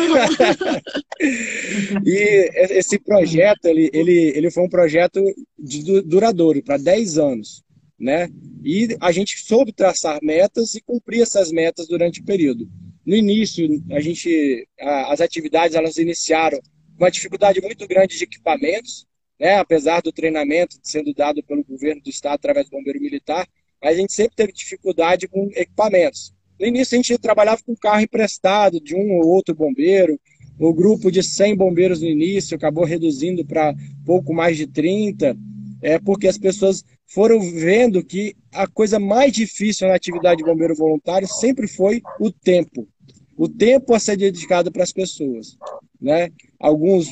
e 2.05 2.51
esse 2.71 2.99
projeto, 2.99 3.67
ele, 3.67 3.91
ele, 3.93 4.33
ele 4.35 4.51
foi 4.51 4.65
um 4.65 4.69
projeto 4.69 5.23
de, 5.59 6.03
duradouro, 6.03 6.63
para 6.63 6.77
10 6.79 7.19
anos. 7.19 7.63
Né? 8.03 8.29
E 8.65 8.97
a 9.01 9.13
gente 9.13 9.39
soube 9.39 9.73
traçar 9.73 10.19
metas 10.21 10.75
e 10.75 10.81
cumprir 10.81 11.23
essas 11.23 11.53
metas 11.53 11.87
durante 11.87 12.21
o 12.21 12.25
período. 12.25 12.69
No 13.07 13.15
início, 13.15 13.81
a 13.93 14.01
gente, 14.01 14.69
a, 14.81 15.13
as 15.13 15.21
atividades 15.21 15.77
elas 15.77 15.99
iniciaram 15.99 16.59
com 16.59 17.05
uma 17.05 17.11
dificuldade 17.13 17.61
muito 17.61 17.87
grande 17.87 18.19
de 18.19 18.25
equipamentos, 18.25 19.07
né? 19.39 19.55
apesar 19.55 20.03
do 20.03 20.11
treinamento 20.11 20.77
sendo 20.83 21.15
dado 21.15 21.45
pelo 21.45 21.63
governo 21.63 22.03
do 22.03 22.11
estado 22.11 22.35
através 22.35 22.67
do 22.67 22.77
bombeiro 22.77 23.01
militar, 23.01 23.47
mas 23.81 23.95
a 23.95 24.01
gente 24.01 24.13
sempre 24.13 24.35
teve 24.35 24.53
dificuldade 24.53 25.29
com 25.29 25.49
equipamentos. 25.55 26.35
No 26.59 26.67
início 26.67 26.97
a 26.97 27.03
gente 27.03 27.19
trabalhava 27.19 27.63
com 27.65 27.77
carro 27.77 28.01
emprestado 28.01 28.81
de 28.81 28.97
um 28.97 29.13
ou 29.13 29.29
outro 29.29 29.55
bombeiro, 29.55 30.21
o 30.59 30.75
grupo 30.75 31.11
de 31.11 31.23
100 31.23 31.57
bombeiros 31.57 32.01
no 32.01 32.09
início 32.09 32.57
acabou 32.57 32.85
reduzindo 32.85 33.45
para 33.45 33.75
pouco 34.05 34.35
mais 34.35 34.57
de 34.57 34.67
30, 34.67 35.37
é 35.83 35.99
porque 35.99 36.29
as 36.29 36.39
pessoas 36.39 36.85
foram 37.07 37.41
vendo 37.41 38.05
que 38.05 38.35
a 38.53 38.67
coisa 38.67 38.99
mais 39.01 39.33
difícil 39.33 39.89
na 39.89 39.95
atividade 39.95 40.39
de 40.39 40.49
bombeiro 40.49 40.77
voluntário 40.77 41.27
sempre 41.27 41.67
foi 41.67 42.01
o 42.21 42.31
tempo. 42.31 42.89
O 43.37 43.49
tempo 43.49 43.93
a 43.93 43.99
ser 43.99 44.17
dedicado 44.17 44.71
para 44.71 44.85
as 44.85 44.93
pessoas. 44.93 45.59
Né? 46.01 46.31
Alguns 46.59 47.09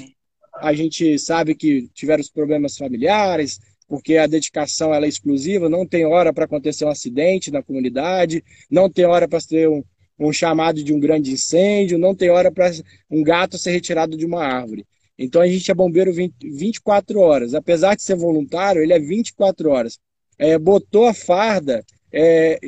a 0.55 0.73
gente 0.73 1.19
sabe 1.19 1.55
que 1.55 1.89
tiveram 1.95 2.21
os 2.21 2.31
problemas 2.31 2.77
familiares, 2.77 3.59
porque 3.89 4.17
a 4.17 4.27
dedicação 4.27 4.95
ela 4.95 5.07
é 5.07 5.09
exclusiva, 5.09 5.69
não 5.69 5.85
tem 5.85 6.07
hora 6.07 6.33
para 6.33 6.45
acontecer 6.45 6.85
um 6.85 6.91
acidente 6.91 7.51
na 7.51 7.63
comunidade, 7.63 8.45
não 8.71 8.89
tem 8.89 9.05
hora 9.05 9.27
para 9.27 9.41
ter 9.41 9.69
um, 9.69 9.83
um 10.19 10.33
chamado 10.33 10.85
de 10.85 10.93
um 10.93 11.01
grande 11.01 11.33
incêndio, 11.33 11.99
não 11.99 12.15
tem 12.15 12.31
hora 12.31 12.53
para 12.53 12.71
um 13.11 13.23
gato 13.23 13.59
ser 13.59 13.73
retirado 13.73 14.17
de 14.17 14.25
uma 14.25 14.45
árvore. 14.45 14.87
Então 15.23 15.43
a 15.43 15.47
gente 15.47 15.71
é 15.71 15.75
bombeiro 15.75 16.11
20, 16.15 16.35
24 16.51 17.21
horas. 17.21 17.53
Apesar 17.53 17.95
de 17.95 18.03
ser 18.03 18.17
voluntário, 18.17 18.83
ele 18.83 18.95
é 18.95 18.99
24 18.99 19.69
horas. 19.69 19.99
É, 20.39 20.59
botou 20.59 21.07
a 21.07 21.13
farda, 21.13 21.85
é, 22.11 22.59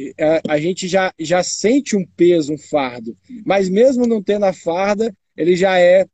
a, 0.46 0.52
a, 0.52 0.60
gente 0.60 0.86
já, 0.86 1.14
já 1.18 1.42
sente 1.42 1.96
um 1.96 2.04
peso, 2.14 2.52
um 2.52 2.58
fardo. 2.58 3.16
Mas 3.46 3.70
mesmo 3.70 4.06
não 4.06 4.22
tendo 4.22 4.44
a 4.44 4.52
farda, 4.52 5.16
ele 5.34 5.56
já 5.56 5.80
é, 5.80 6.04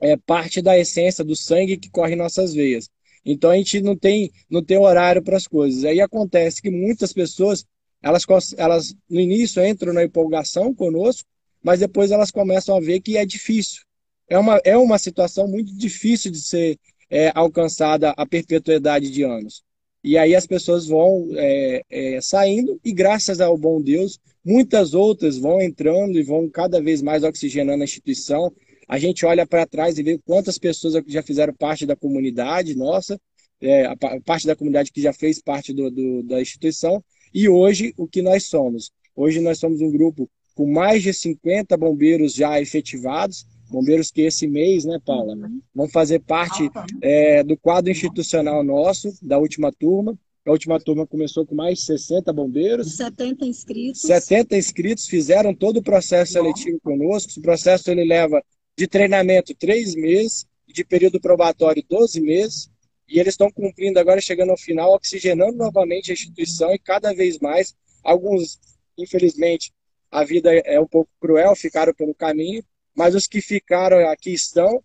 é 0.00 0.16
parte 0.16 0.60
da 0.60 0.76
essência 0.76 1.22
do 1.22 1.36
sangue 1.36 1.76
que 1.76 1.88
corre 1.88 2.14
em 2.14 2.18
nossas 2.18 2.52
veias. 2.52 2.90
Então 3.24 3.50
a 3.50 3.56
gente 3.56 3.80
não 3.80 3.96
tem, 3.96 4.32
não 4.50 4.64
tem 4.64 4.76
horário 4.76 5.22
para 5.22 5.36
as 5.36 5.46
coisas. 5.46 5.84
Aí 5.84 6.00
acontece 6.00 6.60
que 6.60 6.68
muitas 6.70 7.12
pessoas, 7.12 7.64
elas, 8.02 8.24
elas 8.56 8.92
no 9.08 9.20
início 9.20 9.64
entram 9.64 9.92
na 9.92 10.02
empolgação 10.02 10.74
conosco, 10.74 11.28
mas 11.62 11.78
depois 11.78 12.10
elas 12.10 12.32
começam 12.32 12.76
a 12.76 12.80
ver 12.80 13.00
que 13.00 13.16
é 13.16 13.24
difícil. 13.24 13.82
É 14.30 14.38
uma, 14.38 14.60
é 14.64 14.76
uma 14.78 14.98
situação 14.98 15.46
muito 15.46 15.76
difícil 15.76 16.30
de 16.30 16.40
ser 16.40 16.78
é, 17.10 17.30
alcançada 17.34 18.14
a 18.16 18.24
perpetuidade 18.24 19.10
de 19.10 19.22
anos. 19.22 19.62
E 20.02 20.16
aí 20.16 20.34
as 20.34 20.46
pessoas 20.46 20.86
vão 20.86 21.28
é, 21.34 21.82
é, 21.90 22.20
saindo 22.22 22.80
e 22.82 22.90
graças 22.92 23.38
ao 23.42 23.58
bom 23.58 23.82
Deus, 23.82 24.18
muitas 24.42 24.94
outras 24.94 25.36
vão 25.36 25.60
entrando 25.60 26.18
e 26.18 26.22
vão 26.22 26.48
cada 26.48 26.80
vez 26.80 27.02
mais 27.02 27.22
oxigenando 27.22 27.82
a 27.82 27.84
instituição 27.84 28.50
a 28.90 28.98
gente 28.98 29.24
olha 29.24 29.46
para 29.46 29.64
trás 29.64 29.98
e 29.98 30.02
vê 30.02 30.18
quantas 30.18 30.58
pessoas 30.58 31.00
já 31.06 31.22
fizeram 31.22 31.54
parte 31.54 31.86
da 31.86 31.94
comunidade 31.94 32.76
nossa, 32.76 33.20
é, 33.60 33.84
a 33.84 33.96
parte 34.24 34.48
da 34.48 34.56
comunidade 34.56 34.90
que 34.90 35.00
já 35.00 35.12
fez 35.12 35.40
parte 35.40 35.72
do, 35.72 35.88
do, 35.88 36.24
da 36.24 36.42
instituição, 36.42 37.00
e 37.32 37.48
hoje 37.48 37.94
o 37.96 38.08
que 38.08 38.20
nós 38.20 38.48
somos. 38.48 38.90
Hoje 39.14 39.38
nós 39.38 39.60
somos 39.60 39.80
um 39.80 39.92
grupo 39.92 40.28
com 40.56 40.66
mais 40.66 41.04
de 41.04 41.14
50 41.14 41.76
bombeiros 41.76 42.34
já 42.34 42.60
efetivados, 42.60 43.46
bombeiros 43.70 44.10
que 44.10 44.22
esse 44.22 44.46
mês, 44.46 44.84
né, 44.84 44.98
Paula, 45.04 45.34
uhum. 45.34 45.60
vão 45.74 45.88
fazer 45.88 46.20
parte 46.20 46.68
é, 47.00 47.42
do 47.42 47.56
quadro 47.56 47.90
institucional 47.90 48.62
nosso, 48.62 49.12
da 49.22 49.38
última 49.38 49.72
turma. 49.72 50.18
A 50.46 50.50
última 50.50 50.80
turma 50.80 51.06
começou 51.06 51.46
com 51.46 51.54
mais 51.54 51.78
de 51.78 51.84
60 51.84 52.32
bombeiros. 52.32 52.96
70 52.96 53.44
inscritos. 53.44 54.00
70 54.02 54.56
inscritos, 54.56 55.06
fizeram 55.06 55.54
todo 55.54 55.78
o 55.78 55.82
processo 55.82 56.32
seletivo 56.32 56.80
conosco. 56.80 57.32
O 57.38 57.42
processo 57.42 57.90
ele 57.90 58.04
leva 58.04 58.42
de 58.76 58.86
treinamento 58.86 59.54
três 59.54 59.94
meses, 59.94 60.46
de 60.66 60.84
período 60.84 61.20
probatório 61.20 61.84
12 61.88 62.20
meses, 62.20 62.70
e 63.06 63.18
eles 63.18 63.34
estão 63.34 63.50
cumprindo 63.50 63.98
agora, 63.98 64.20
chegando 64.20 64.50
ao 64.50 64.56
final, 64.56 64.94
oxigenando 64.94 65.56
novamente 65.56 66.10
a 66.10 66.14
instituição 66.14 66.72
e 66.72 66.78
cada 66.78 67.12
vez 67.12 67.38
mais, 67.38 67.74
alguns, 68.02 68.58
infelizmente, 68.96 69.72
a 70.10 70.24
vida 70.24 70.52
é 70.52 70.80
um 70.80 70.86
pouco 70.86 71.10
cruel, 71.20 71.54
ficaram 71.54 71.92
pelo 71.92 72.14
caminho, 72.14 72.64
mas 72.94 73.14
os 73.14 73.26
que 73.26 73.40
ficaram 73.40 74.08
aqui 74.08 74.32
estão, 74.32 74.82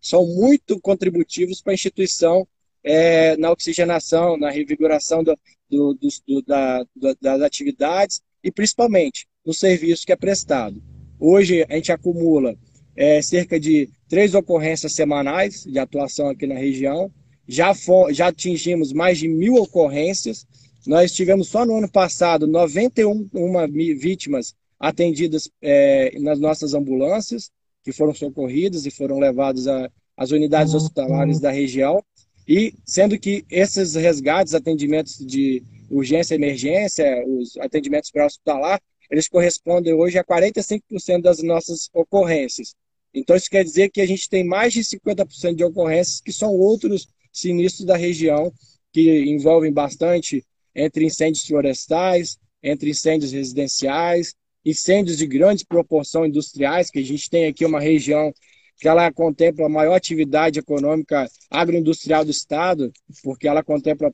são 0.00 0.26
muito 0.26 0.80
contributivos 0.80 1.60
para 1.60 1.72
a 1.72 1.74
instituição 1.74 2.46
é, 2.84 3.36
na 3.36 3.50
oxigenação, 3.50 4.36
na 4.36 4.50
revigoração 4.50 5.22
do, 5.22 5.38
do, 5.70 5.96
do, 6.26 6.42
da, 6.42 6.84
das 7.20 7.40
atividades 7.40 8.20
e 8.42 8.50
principalmente 8.50 9.26
no 9.44 9.54
serviço 9.54 10.04
que 10.04 10.12
é 10.12 10.16
prestado. 10.16 10.82
Hoje 11.18 11.64
a 11.68 11.74
gente 11.74 11.92
acumula 11.92 12.56
é, 12.96 13.22
cerca 13.22 13.58
de 13.58 13.88
três 14.08 14.34
ocorrências 14.34 14.92
semanais 14.92 15.64
de 15.64 15.78
atuação 15.78 16.28
aqui 16.28 16.46
na 16.46 16.56
região. 16.56 17.10
Já, 17.46 17.72
já 18.10 18.28
atingimos 18.28 18.92
mais 18.92 19.18
de 19.18 19.28
mil 19.28 19.54
ocorrências. 19.54 20.46
Nós 20.86 21.12
tivemos 21.12 21.48
só 21.48 21.64
no 21.64 21.76
ano 21.76 21.90
passado 21.90 22.46
91 22.46 23.28
vítimas 23.96 24.54
atendidas 24.82 25.48
é, 25.62 26.18
nas 26.18 26.40
nossas 26.40 26.74
ambulâncias, 26.74 27.52
que 27.84 27.92
foram 27.92 28.12
socorridas 28.12 28.84
e 28.84 28.90
foram 28.90 29.20
levadas 29.20 29.66
às 30.16 30.32
unidades 30.32 30.74
hospitalares 30.74 31.38
da 31.38 31.52
região. 31.52 32.02
E 32.48 32.74
sendo 32.84 33.16
que 33.16 33.44
esses 33.48 33.94
resgates, 33.94 34.54
atendimentos 34.54 35.24
de 35.24 35.62
urgência 35.88 36.34
e 36.34 36.36
emergência, 36.36 37.24
os 37.28 37.56
atendimentos 37.58 38.10
pré-hospitalar, 38.10 38.80
eles 39.08 39.28
correspondem 39.28 39.94
hoje 39.94 40.18
a 40.18 40.24
45% 40.24 41.22
das 41.22 41.40
nossas 41.42 41.88
ocorrências. 41.94 42.74
Então, 43.14 43.36
isso 43.36 43.48
quer 43.48 43.62
dizer 43.62 43.88
que 43.90 44.00
a 44.00 44.06
gente 44.06 44.28
tem 44.28 44.42
mais 44.42 44.72
de 44.72 44.80
50% 44.80 45.54
de 45.54 45.64
ocorrências 45.64 46.20
que 46.20 46.32
são 46.32 46.50
outros 46.50 47.06
sinistros 47.32 47.86
da 47.86 47.96
região, 47.96 48.52
que 48.92 49.24
envolvem 49.26 49.72
bastante 49.72 50.44
entre 50.74 51.04
incêndios 51.04 51.44
florestais, 51.44 52.38
entre 52.62 52.90
incêndios 52.90 53.32
residenciais, 53.32 54.34
incêndios 54.64 55.18
de 55.18 55.26
grande 55.26 55.66
proporção 55.66 56.24
industriais, 56.24 56.90
que 56.90 56.98
a 56.98 57.04
gente 57.04 57.28
tem 57.28 57.46
aqui 57.46 57.64
uma 57.64 57.80
região 57.80 58.32
que 58.78 58.88
ela 58.88 59.12
contempla 59.12 59.66
a 59.66 59.68
maior 59.68 59.94
atividade 59.94 60.58
econômica 60.58 61.28
agroindustrial 61.50 62.24
do 62.24 62.30
estado, 62.30 62.92
porque 63.22 63.46
ela 63.46 63.62
contempla 63.62 64.12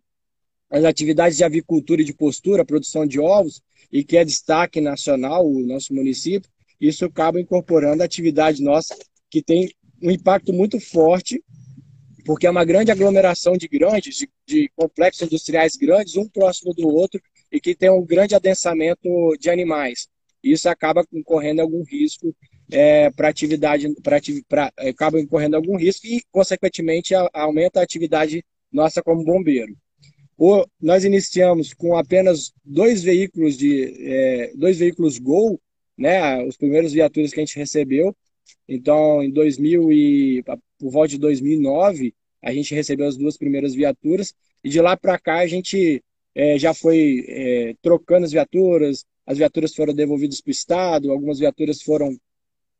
as 0.70 0.84
atividades 0.84 1.38
de 1.38 1.44
avicultura 1.44 2.02
e 2.02 2.04
de 2.04 2.12
postura, 2.12 2.64
produção 2.64 3.06
de 3.06 3.18
ovos, 3.18 3.62
e 3.90 4.04
que 4.04 4.16
é 4.16 4.24
destaque 4.24 4.80
nacional 4.80 5.46
o 5.46 5.60
nosso 5.66 5.94
município, 5.94 6.50
isso 6.80 7.04
acaba 7.04 7.40
incorporando 7.40 8.02
a 8.02 8.06
atividade 8.06 8.62
nossa, 8.62 8.94
que 9.30 9.42
tem 9.42 9.70
um 10.02 10.10
impacto 10.10 10.52
muito 10.52 10.78
forte, 10.78 11.42
porque 12.24 12.46
é 12.46 12.50
uma 12.50 12.64
grande 12.64 12.90
aglomeração 12.90 13.56
de 13.56 13.66
grandes, 13.66 14.16
de, 14.16 14.30
de 14.46 14.70
complexos 14.76 15.22
industriais 15.22 15.76
grandes, 15.76 16.16
um 16.16 16.28
próximo 16.28 16.74
do 16.74 16.86
outro, 16.88 17.20
e 17.50 17.58
que 17.58 17.74
tem 17.74 17.90
um 17.90 18.04
grande 18.04 18.34
adensamento 18.34 19.08
de 19.40 19.48
animais. 19.48 20.08
Isso 20.42 20.68
acaba 20.68 21.04
incorrendo 21.12 21.60
algum 21.60 21.82
risco 21.82 22.34
é, 22.70 23.10
para 23.10 23.28
atividade, 23.28 23.92
pra, 24.02 24.18
pra, 24.48 24.72
acaba 24.76 25.20
incorrendo 25.20 25.56
algum 25.56 25.76
risco 25.76 26.06
e, 26.06 26.22
consequentemente, 26.30 27.14
a, 27.14 27.28
aumenta 27.32 27.80
a 27.80 27.82
atividade 27.82 28.44
nossa 28.70 29.02
como 29.02 29.24
bombeiro. 29.24 29.76
O, 30.36 30.64
nós 30.80 31.04
iniciamos 31.04 31.74
com 31.74 31.96
apenas 31.96 32.52
dois 32.64 33.02
veículos 33.02 33.56
de 33.56 33.94
é, 34.06 34.52
dois 34.54 34.78
veículos 34.78 35.18
Gol, 35.18 35.60
né, 35.96 36.44
os 36.44 36.56
primeiros 36.56 36.92
viaturas 36.92 37.32
que 37.32 37.40
a 37.40 37.44
gente 37.44 37.58
recebeu. 37.58 38.14
Então, 38.68 39.22
em 39.22 39.30
2000 39.30 39.92
e 39.92 40.44
por 40.78 40.90
volta 40.90 41.08
de 41.08 41.18
2009, 41.18 42.14
a 42.40 42.52
gente 42.52 42.74
recebeu 42.74 43.08
as 43.08 43.16
duas 43.16 43.36
primeiras 43.36 43.74
viaturas 43.74 44.32
e 44.62 44.68
de 44.68 44.80
lá 44.80 44.96
para 44.96 45.18
cá 45.18 45.38
a 45.38 45.46
gente 45.46 46.02
é, 46.34 46.56
já 46.56 46.72
foi 46.72 47.24
é, 47.26 47.74
trocando 47.82 48.24
as 48.24 48.32
viaturas, 48.32 49.04
as 49.28 49.36
viaturas 49.36 49.74
foram 49.74 49.92
devolvidas 49.92 50.40
para 50.40 50.48
o 50.48 50.52
Estado, 50.52 51.12
algumas 51.12 51.38
viaturas 51.38 51.82
foram 51.82 52.18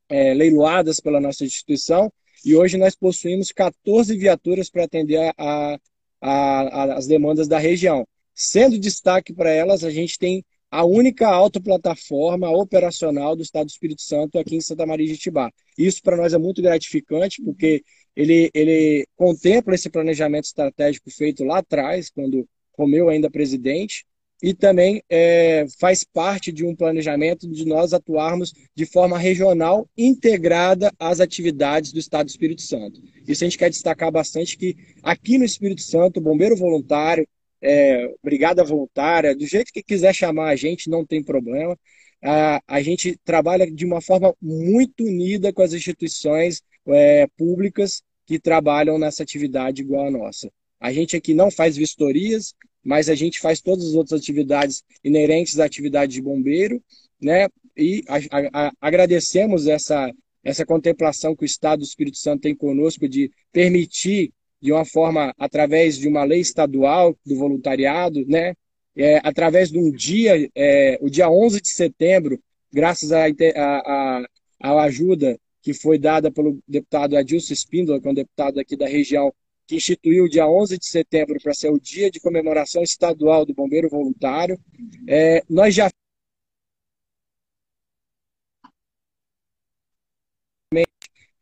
é, 0.09 0.33
leiloadas 0.33 0.99
pela 0.99 1.21
nossa 1.21 1.45
instituição, 1.45 2.11
e 2.43 2.57
hoje 2.57 2.78
nós 2.78 2.97
possuímos 2.97 3.52
14 3.52 4.17
viaturas 4.17 4.71
para 4.71 4.85
atender 4.85 5.19
a, 5.19 5.35
a, 5.37 5.78
a, 6.23 6.95
as 6.95 7.07
demandas 7.07 7.49
da 7.49 7.59
região. 7.59 8.09
Sendo 8.35 8.78
destaque 8.78 9.35
para 9.35 9.50
elas, 9.50 9.85
a 9.85 9.90
gente 9.90 10.19
tem 10.19 10.43
a 10.71 10.87
única 10.87 11.28
autoplataforma 11.28 12.50
operacional 12.50 13.37
do 13.37 13.43
Estado 13.43 13.67
do 13.67 13.71
Espírito 13.71 14.00
Santo 14.00 14.38
aqui 14.38 14.57
em 14.57 14.61
Santa 14.62 14.87
Maria 14.87 15.07
de 15.07 15.14
Itibá. 15.14 15.50
Isso 15.76 16.00
para 16.02 16.17
nós 16.17 16.33
é 16.33 16.38
muito 16.38 16.62
gratificante, 16.62 17.43
porque 17.43 17.83
ele, 18.17 18.50
ele 18.55 19.07
contempla 19.17 19.75
esse 19.75 19.90
planejamento 19.90 20.45
estratégico 20.45 21.11
feito 21.11 21.45
lá 21.45 21.59
atrás, 21.59 22.09
quando 22.09 22.49
Romeu 22.73 23.11
ainda 23.11 23.31
presidente, 23.31 24.07
e 24.42 24.54
também 24.54 25.02
é, 25.11 25.66
faz 25.80 26.04
parte 26.04 26.52
de 26.52 26.64
um 26.64 26.75
planejamento 26.75 27.49
de 27.49 27.64
nós 27.64 27.92
atuarmos 27.92 28.52
de 28.75 28.87
forma 28.87 29.18
regional 29.18 29.88
integrada 29.97 30.92
às 30.99 31.21
atividades 31.21 31.92
do 31.92 31.99
Estado 31.99 32.26
do 32.26 32.30
Espírito 32.30 32.62
Santo. 32.62 33.02
Isso 33.26 33.42
a 33.42 33.47
gente 33.47 33.59
quer 33.59 33.71
destacar 33.71 34.11
bastante 34.12 34.57
que 34.57 34.76
aqui 35.02 35.38
no 35.38 35.45
Espírito 35.45 35.83
Santo, 35.83 36.21
bombeiro 36.21 36.57
voluntário, 36.57 37.26
é, 37.61 38.14
brigada 38.23 38.62
voluntária, 38.62 39.35
do 39.35 39.47
jeito 39.47 39.73
que 39.73 39.83
quiser 39.83 40.14
chamar 40.14 40.50
a 40.50 40.57
gente, 40.57 40.88
não 40.88 41.04
tem 41.04 41.23
problema. 41.23 41.76
A, 42.23 42.61
a 42.66 42.83
gente 42.83 43.18
trabalha 43.25 43.68
de 43.71 43.85
uma 43.85 44.00
forma 44.00 44.35
muito 44.40 45.04
unida 45.04 45.52
com 45.52 45.62
as 45.62 45.73
instituições 45.73 46.62
é, 46.87 47.26
públicas 47.37 48.02
que 48.26 48.38
trabalham 48.38 48.99
nessa 48.99 49.23
atividade 49.23 49.83
igual 49.83 50.07
a 50.07 50.11
nossa. 50.11 50.50
A 50.80 50.92
gente 50.92 51.16
aqui 51.16 51.35
não 51.35 51.50
faz 51.50 51.76
vistorias, 51.76 52.54
mas 52.88 53.11
a 53.11 53.14
gente 53.14 53.38
faz 53.38 53.61
todas 53.61 53.85
as 53.85 53.92
outras 53.92 54.18
atividades 54.18 54.83
inerentes 55.04 55.61
à 55.61 55.66
atividade 55.66 56.14
de 56.14 56.23
bombeiro, 56.23 56.83
né? 57.21 57.47
E 57.76 58.02
a, 58.09 58.16
a, 58.50 58.73
agradecemos 58.80 59.66
essa, 59.66 60.11
essa 60.42 60.65
contemplação 60.65 61.36
que 61.36 61.45
o 61.45 61.45
Estado 61.45 61.80
do 61.80 61.84
Espírito 61.84 62.17
Santo 62.17 62.41
tem 62.41 62.56
conosco 62.56 63.06
de 63.06 63.30
permitir, 63.52 64.32
de 64.58 64.73
uma 64.73 64.86
forma, 64.86 65.34
através 65.39 65.99
de 65.99 66.08
uma 66.08 66.25
lei 66.25 66.41
estadual 66.41 67.15
do 67.26 67.36
voluntariado, 67.36 68.25
né? 68.26 68.54
É, 68.97 69.21
através 69.23 69.71
de 69.71 69.78
um 69.78 69.93
dia, 69.93 70.49
é, 70.54 70.99
o 71.02 71.10
dia 71.10 71.28
11 71.28 71.60
de 71.60 71.69
setembro, 71.69 72.41
graças 72.73 73.13
à 73.13 73.26
a, 73.26 74.23
a, 74.63 74.82
ajuda 74.84 75.39
que 75.60 75.75
foi 75.75 75.99
dada 75.99 76.32
pelo 76.32 76.58
deputado 76.67 77.19
Adilson 77.19 77.52
Espíndola, 77.52 78.00
que 78.00 78.08
é 78.08 78.10
um 78.10 78.15
deputado 78.15 78.58
aqui 78.58 78.75
da 78.78 78.89
região 78.89 79.30
que 79.69 79.76
instituiu 79.76 80.25
o 80.25 80.28
dia 80.28 80.49
11 80.49 80.78
de 80.78 80.87
setembro 80.87 81.39
para 81.43 81.52
ser 81.52 81.71
o 81.71 81.78
dia 81.78 82.11
de 82.11 82.19
comemoração 82.19 82.83
estadual 82.83 83.45
do 83.45 83.52
Bombeiro 83.52 83.91
Voluntário. 83.91 84.59
É, 85.07 85.45
nós 85.49 85.75
já 85.75 85.91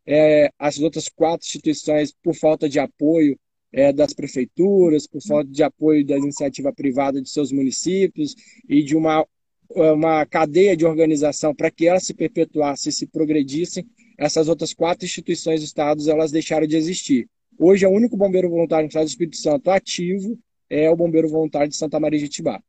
é, 0.05 0.51
as 0.59 0.81
outras 0.81 1.09
quatro 1.09 1.47
instituições 1.47 2.12
por 2.21 2.35
falta 2.35 2.69
de 2.69 2.81
apoio 2.81 3.39
é, 3.73 3.93
das 3.93 4.12
prefeituras, 4.12 5.07
por 5.07 5.23
falta 5.23 5.49
de 5.49 5.62
apoio 5.62 6.05
da 6.05 6.17
iniciativa 6.17 6.73
privada 6.73 7.23
de 7.23 7.31
seus 7.31 7.53
municípios 7.53 8.35
e 8.69 8.83
de 8.83 8.97
uma, 8.97 9.25
uma 9.71 10.27
cadeia 10.27 10.77
de 10.77 10.85
organização 10.85 11.55
para 11.55 11.71
que 11.71 11.87
ela 11.87 12.01
se 12.01 12.12
perpetuasse 12.12 12.89
e 12.89 12.93
se 12.93 13.07
progredissem, 13.07 13.87
essas 14.19 14.49
outras 14.49 14.75
quatro 14.75 15.05
instituições 15.05 15.61
do 15.61 15.67
Estado 15.67 16.11
elas 16.11 16.33
deixaram 16.33 16.67
de 16.67 16.77
existir. 16.77 17.29
Hoje, 17.59 17.85
é 17.85 17.88
o 17.88 17.92
único 17.92 18.16
bombeiro 18.16 18.49
voluntário 18.51 18.85
no 18.85 18.88
estado 18.88 19.05
do 19.05 19.09
Espírito 19.09 19.37
Santo 19.37 19.71
ativo 19.71 20.38
é 20.69 20.90
o 20.90 20.97
bombeiro 20.97 21.29
voluntário 21.29 21.69
de 21.69 21.77
Santa 21.77 21.99
Maria 22.01 22.19
de 22.19 22.27
Itibá. 22.27 22.61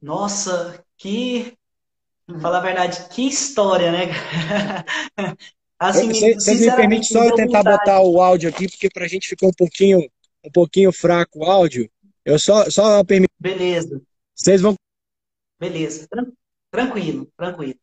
Nossa, 0.00 0.84
que. 0.96 1.56
Falar 2.40 2.58
a 2.58 2.62
verdade, 2.62 3.08
que 3.08 3.26
história, 3.26 3.90
né? 3.90 4.06
assim, 5.78 6.08
Vocês 6.08 6.60
me 6.60 6.76
permitem 6.76 7.02
só 7.02 7.24
eu 7.24 7.34
tentar 7.34 7.58
vontade. 7.58 7.78
botar 7.78 8.00
o 8.02 8.20
áudio 8.20 8.50
aqui, 8.50 8.68
porque 8.68 8.90
para 8.90 9.06
a 9.06 9.08
gente 9.08 9.26
ficou 9.26 9.48
um 9.48 9.52
pouquinho, 9.56 10.00
um 10.44 10.50
pouquinho 10.52 10.92
fraco 10.92 11.38
o 11.38 11.44
áudio. 11.44 11.90
Eu 12.24 12.38
só, 12.38 12.68
só 12.68 13.02
permito. 13.02 13.32
Beleza. 13.40 14.02
Vocês 14.34 14.60
vão. 14.60 14.74
Beleza. 15.58 16.06
Tranquilo, 16.70 17.32
tranquilo. 17.34 17.78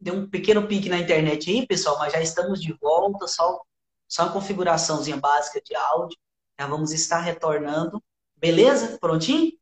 Deu 0.00 0.14
um 0.14 0.28
pequeno 0.28 0.66
pique 0.66 0.88
na 0.88 0.98
internet 0.98 1.50
aí, 1.50 1.66
pessoal, 1.66 1.98
mas 1.98 2.12
já 2.12 2.20
estamos 2.20 2.60
de 2.60 2.72
volta, 2.80 3.26
só, 3.26 3.60
só 4.08 4.24
uma 4.24 4.32
configuraçãozinha 4.32 5.16
básica 5.18 5.60
de 5.60 5.74
áudio. 5.74 6.16
Já 6.58 6.66
vamos 6.66 6.92
estar 6.92 7.20
retornando. 7.20 8.02
Beleza? 8.36 8.98
Prontinho? 8.98 9.52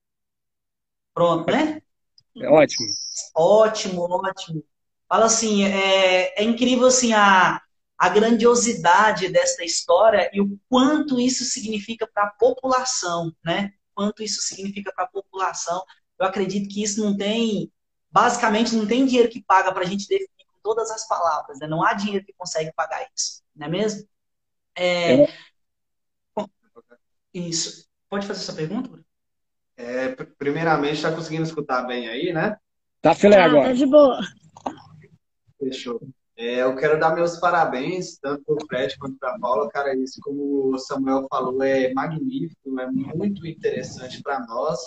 Pronto, 1.13 1.51
né? 1.51 1.83
É 2.37 2.49
ótimo. 2.49 2.87
Ótimo, 3.35 4.03
ótimo. 4.03 4.65
Fala 5.09 5.25
assim, 5.25 5.65
é, 5.65 6.41
é 6.41 6.45
incrível 6.45 6.87
assim 6.87 7.13
a, 7.13 7.61
a 7.99 8.09
grandiosidade 8.09 9.29
desta 9.29 9.65
história 9.65 10.31
e 10.33 10.41
o 10.41 10.59
quanto 10.69 11.19
isso 11.19 11.45
significa 11.45 12.07
para 12.07 12.25
a 12.25 12.31
população, 12.31 13.33
né? 13.45 13.73
Quanto 13.95 14.23
isso 14.23 14.41
significa 14.43 14.93
para 14.95 15.05
a 15.05 15.09
população. 15.09 15.83
Eu 16.19 16.27
acredito 16.27 16.69
que 16.69 16.83
isso 16.83 17.03
não 17.03 17.17
tem 17.17 17.73
basicamente 18.11 18.75
não 18.75 18.87
tem 18.87 19.07
dinheiro 19.07 19.29
que 19.29 19.43
paga 19.43 19.73
para 19.73 19.85
a 19.85 19.87
gente 19.87 20.09
definir 20.09 20.47
com 20.47 20.59
todas 20.63 20.91
as 20.91 21.07
palavras, 21.07 21.59
né? 21.59 21.67
não 21.67 21.85
há 21.85 21.95
dinheiro 21.95 22.25
que 22.25 22.33
consegue 22.37 22.73
pagar 22.75 23.07
isso, 23.17 23.43
não 23.55 23.67
é 23.67 23.71
mesmo? 23.71 24.09
É... 24.75 25.23
É. 25.23 25.29
Isso. 27.35 27.87
Pode 28.09 28.27
fazer 28.27 28.41
essa 28.41 28.55
pergunta? 28.55 28.99
É, 29.77 30.09
primeiramente, 30.39 30.95
está 30.95 31.13
conseguindo 31.13 31.45
escutar 31.45 31.83
bem 31.83 32.09
aí, 32.09 32.33
né? 32.33 32.57
Tá 33.01 33.15
filé 33.15 33.37
ah, 33.37 33.45
agora. 33.45 33.69
Tá 33.69 33.73
de 33.75 33.87
boa. 33.87 34.19
Fechou. 35.59 36.01
É, 36.37 36.63
eu 36.63 36.75
quero 36.77 36.99
dar 36.99 37.15
meus 37.15 37.37
parabéns, 37.39 38.19
tanto 38.19 38.45
para 38.45 38.55
o 38.55 38.67
Fred 38.67 38.99
quanto 38.99 39.19
para 39.19 39.35
a 39.35 39.39
Paula. 39.39 39.69
Cara, 39.71 39.95
isso, 39.95 40.21
como 40.23 40.75
o 40.75 40.79
Samuel 40.79 41.27
falou, 41.29 41.63
é 41.63 41.93
magnífico, 41.93 42.81
é 42.81 42.87
muito 42.91 43.47
interessante 43.47 44.23
para 44.23 44.41
nós 44.47 44.79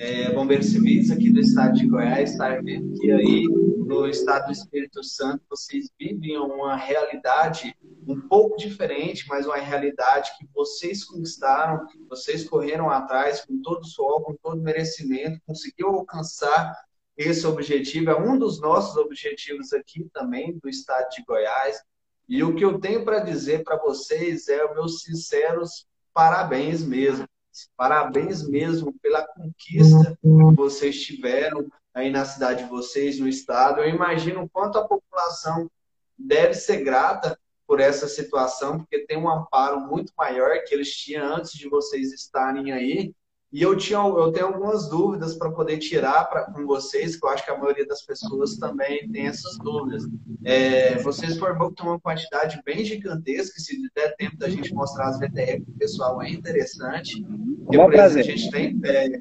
é, 0.00 0.32
bombeiros 0.32 0.70
civis 0.70 1.10
aqui 1.10 1.30
do 1.30 1.40
estado 1.40 1.74
de 1.74 1.86
Goiás, 1.86 2.32
estar 2.32 2.62
vendo 2.62 2.98
que 2.98 3.10
aí 3.12 3.44
no 3.44 4.06
estado 4.06 4.46
do 4.46 4.52
Espírito 4.52 5.04
Santo 5.04 5.44
vocês 5.50 5.90
vivem 6.00 6.38
uma 6.38 6.74
realidade 6.74 7.76
um 8.08 8.18
pouco 8.18 8.56
diferente, 8.56 9.26
mas 9.28 9.44
uma 9.44 9.58
realidade 9.58 10.30
que 10.38 10.48
vocês 10.54 11.04
conquistaram, 11.04 11.86
vocês 12.08 12.48
correram 12.48 12.88
atrás 12.88 13.44
com 13.44 13.60
todo 13.60 13.82
o 13.82 13.86
suor, 13.86 14.22
com 14.22 14.34
todo 14.42 14.58
o 14.58 14.62
merecimento, 14.62 15.38
conseguiu 15.46 15.88
alcançar 15.88 16.74
esse 17.14 17.46
objetivo. 17.46 18.08
É 18.08 18.18
um 18.18 18.38
dos 18.38 18.58
nossos 18.58 18.96
objetivos 18.96 19.74
aqui 19.74 20.08
também 20.14 20.58
do 20.62 20.68
estado 20.70 21.10
de 21.10 21.22
Goiás. 21.24 21.78
E 22.26 22.42
o 22.42 22.54
que 22.54 22.64
eu 22.64 22.80
tenho 22.80 23.04
para 23.04 23.18
dizer 23.18 23.64
para 23.64 23.76
vocês 23.76 24.48
é 24.48 24.72
meus 24.72 25.02
sinceros 25.02 25.84
parabéns 26.14 26.82
mesmo. 26.82 27.28
Parabéns 27.76 28.46
mesmo 28.46 28.92
pela 29.00 29.26
conquista 29.26 30.16
que 30.20 30.28
vocês 30.54 31.02
tiveram 31.02 31.66
aí 31.92 32.10
na 32.10 32.24
cidade 32.24 32.64
de 32.64 32.70
vocês, 32.70 33.18
no 33.18 33.28
estado. 33.28 33.80
Eu 33.80 33.88
imagino 33.88 34.48
quanto 34.48 34.78
a 34.78 34.86
população 34.86 35.70
deve 36.18 36.54
ser 36.54 36.84
grata 36.84 37.38
por 37.66 37.80
essa 37.80 38.08
situação, 38.08 38.78
porque 38.78 39.06
tem 39.06 39.16
um 39.16 39.30
amparo 39.30 39.80
muito 39.80 40.12
maior 40.16 40.50
que 40.64 40.74
eles 40.74 40.92
tinham 40.92 41.36
antes 41.36 41.52
de 41.52 41.68
vocês 41.68 42.12
estarem 42.12 42.72
aí. 42.72 43.14
E 43.52 43.62
eu, 43.62 43.76
tinha, 43.76 43.98
eu 43.98 44.30
tenho 44.30 44.46
algumas 44.46 44.88
dúvidas 44.88 45.34
para 45.34 45.50
poder 45.50 45.78
tirar 45.78 46.24
pra, 46.26 46.44
com 46.44 46.64
vocês, 46.66 47.16
que 47.16 47.26
eu 47.26 47.30
acho 47.30 47.44
que 47.44 47.50
a 47.50 47.58
maioria 47.58 47.84
das 47.84 48.02
pessoas 48.02 48.56
também 48.56 49.10
tem 49.10 49.26
essas 49.26 49.58
dúvidas. 49.58 50.04
É, 50.44 50.96
vocês 51.02 51.36
formam 51.36 51.74
uma 51.80 51.98
quantidade 51.98 52.62
bem 52.64 52.84
gigantesca, 52.84 53.58
se 53.58 53.76
der 53.94 54.14
tempo 54.14 54.36
da 54.36 54.48
gente 54.48 54.72
mostrar 54.72 55.08
as 55.08 55.18
VTR 55.18 55.62
para 55.64 55.74
o 55.74 55.78
pessoal, 55.78 56.22
é 56.22 56.30
interessante. 56.30 57.24
Porque, 57.64 57.76
por 57.76 57.94
exemplo, 57.94 58.20
a 58.20 58.36
gente 58.36 58.50
tem. 58.50 58.80
É, 58.84 59.18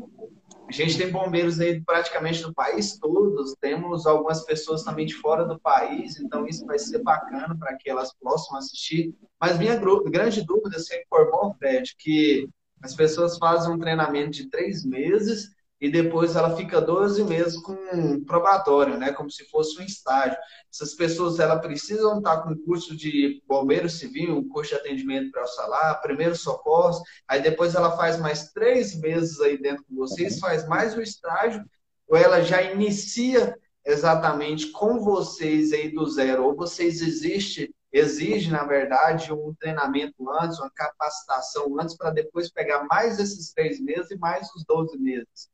a 0.70 0.72
gente 0.72 1.00
tem 1.00 1.10
bombeiros 1.10 1.60
aí 1.60 1.82
praticamente 1.82 2.44
do 2.44 2.54
país 2.54 2.96
todos, 3.00 3.56
temos 3.60 4.06
algumas 4.06 4.46
pessoas 4.46 4.84
também 4.84 5.08
de 5.08 5.16
fora 5.16 5.44
do 5.44 5.60
país, 5.60 6.20
então 6.20 6.46
isso 6.46 6.64
vai 6.64 6.78
ser 6.78 7.02
bacana 7.02 7.58
para 7.58 7.76
que 7.76 7.90
elas 7.90 8.14
possam 8.22 8.56
assistir. 8.56 9.12
Mas 9.42 9.58
minha 9.58 9.76
grande 9.76 10.46
dúvida, 10.46 10.78
você 10.78 11.02
informou, 11.02 11.56
Fred, 11.56 11.96
que 11.98 12.48
as 12.82 12.96
pessoas 12.96 13.38
fazem 13.38 13.72
um 13.72 13.80
treinamento 13.80 14.32
de 14.32 14.50
três 14.50 14.86
meses 14.86 15.50
e 15.82 15.90
depois 15.90 16.36
ela 16.36 16.56
fica 16.58 16.82
12 16.82 17.24
meses 17.24 17.58
com 17.58 17.74
um 17.94 18.24
probatório, 18.24 18.98
né? 18.98 19.14
Como 19.14 19.32
se 19.32 19.46
fosse 19.46 19.80
um 19.80 19.84
estágio. 19.84 20.38
Essas 20.72 20.94
pessoas 20.94 21.40
ela 21.40 21.58
precisam 21.58 22.18
estar 22.18 22.42
com 22.42 22.56
curso 22.58 22.96
de 22.96 23.42
bombeiro 23.48 23.90
civil, 23.90 24.38
um 24.38 24.50
curso 24.50 24.72
de 24.72 24.76
atendimento 24.76 25.32
para 25.32 25.44
o 25.44 25.48
salário, 25.48 26.02
primeiro 26.02 26.36
socorros, 26.36 27.02
aí 27.28 27.42
depois 27.42 27.76
ela 27.76 27.96
faz 27.96 28.20
mais 28.20 28.52
três 28.52 28.94
meses 29.00 29.40
aí 29.40 29.58
dentro 29.58 29.86
com 29.86 29.96
vocês, 29.96 30.40
faz 30.40 30.68
mais 30.68 30.96
o 30.98 31.02
estágio, 31.02 31.64
ou 32.08 32.18
ela 32.18 32.42
já 32.42 32.62
inicia 32.62 33.56
exatamente 33.86 34.72
com 34.72 35.00
vocês 35.00 35.72
aí 35.72 35.94
do 35.94 36.06
zero, 36.10 36.44
ou 36.44 36.56
vocês 36.56 37.02
existem 37.02 37.74
exige, 37.92 38.52
na 38.52 38.64
verdade, 38.64 39.34
um 39.34 39.54
treinamento 39.60 40.30
antes, 40.30 40.60
uma 40.60 40.70
capacitação 40.70 41.80
antes, 41.80 41.96
para 41.96 42.12
depois 42.12 42.52
pegar 42.52 42.86
mais 42.90 43.20
esses 43.20 43.52
três 43.54 43.80
meses 43.80 44.12
e 44.12 44.18
mais 44.18 44.48
os 44.56 44.64
12 44.66 44.98
meses? 44.98 45.50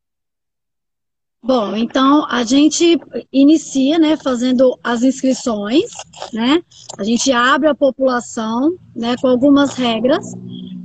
Bom, 1.41 1.75
então 1.75 2.25
a 2.27 2.43
gente 2.43 2.99
inicia, 3.31 3.99
né, 3.99 4.17
fazendo 4.17 4.77
as 4.83 5.03
inscrições, 5.03 5.91
né? 6.33 6.63
A 6.97 7.03
gente 7.03 7.31
abre 7.31 7.69
a 7.69 7.75
população, 7.75 8.75
né, 8.95 9.15
com 9.21 9.27
algumas 9.27 9.75
regras 9.75 10.33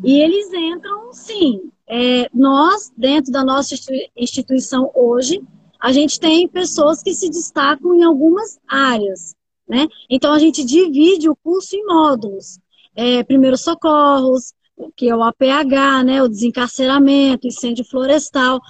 e 0.05 0.21
eles 0.21 0.53
entram, 0.53 1.15
sim. 1.15 1.73
É, 1.89 2.29
nós, 2.35 2.93
dentro 2.95 3.33
da 3.33 3.43
nossa 3.43 3.75
instituição 4.15 4.91
hoje, 4.95 5.43
a 5.81 5.93
gente 5.93 6.21
tem 6.21 6.47
pessoas 6.47 7.03
que 7.03 7.15
se 7.15 7.31
destacam 7.31 7.95
em 7.95 8.05
algumas 8.05 8.61
áreas, 8.69 9.35
né? 9.71 9.87
Então, 10.11 10.33
a 10.33 10.39
gente 10.39 10.65
divide 10.65 11.29
o 11.29 11.37
curso 11.37 11.77
em 11.77 11.85
módulos. 11.87 12.59
É, 12.95 13.23
primeiros 13.23 13.63
socorros, 13.63 14.53
que 14.97 15.09
é 15.09 15.15
o 15.15 15.23
APH, 15.23 16.05
né, 16.05 16.23
o 16.23 16.29
desencarceramento, 16.29 17.47
incêndio 17.47 17.85
florestal. 17.85 18.61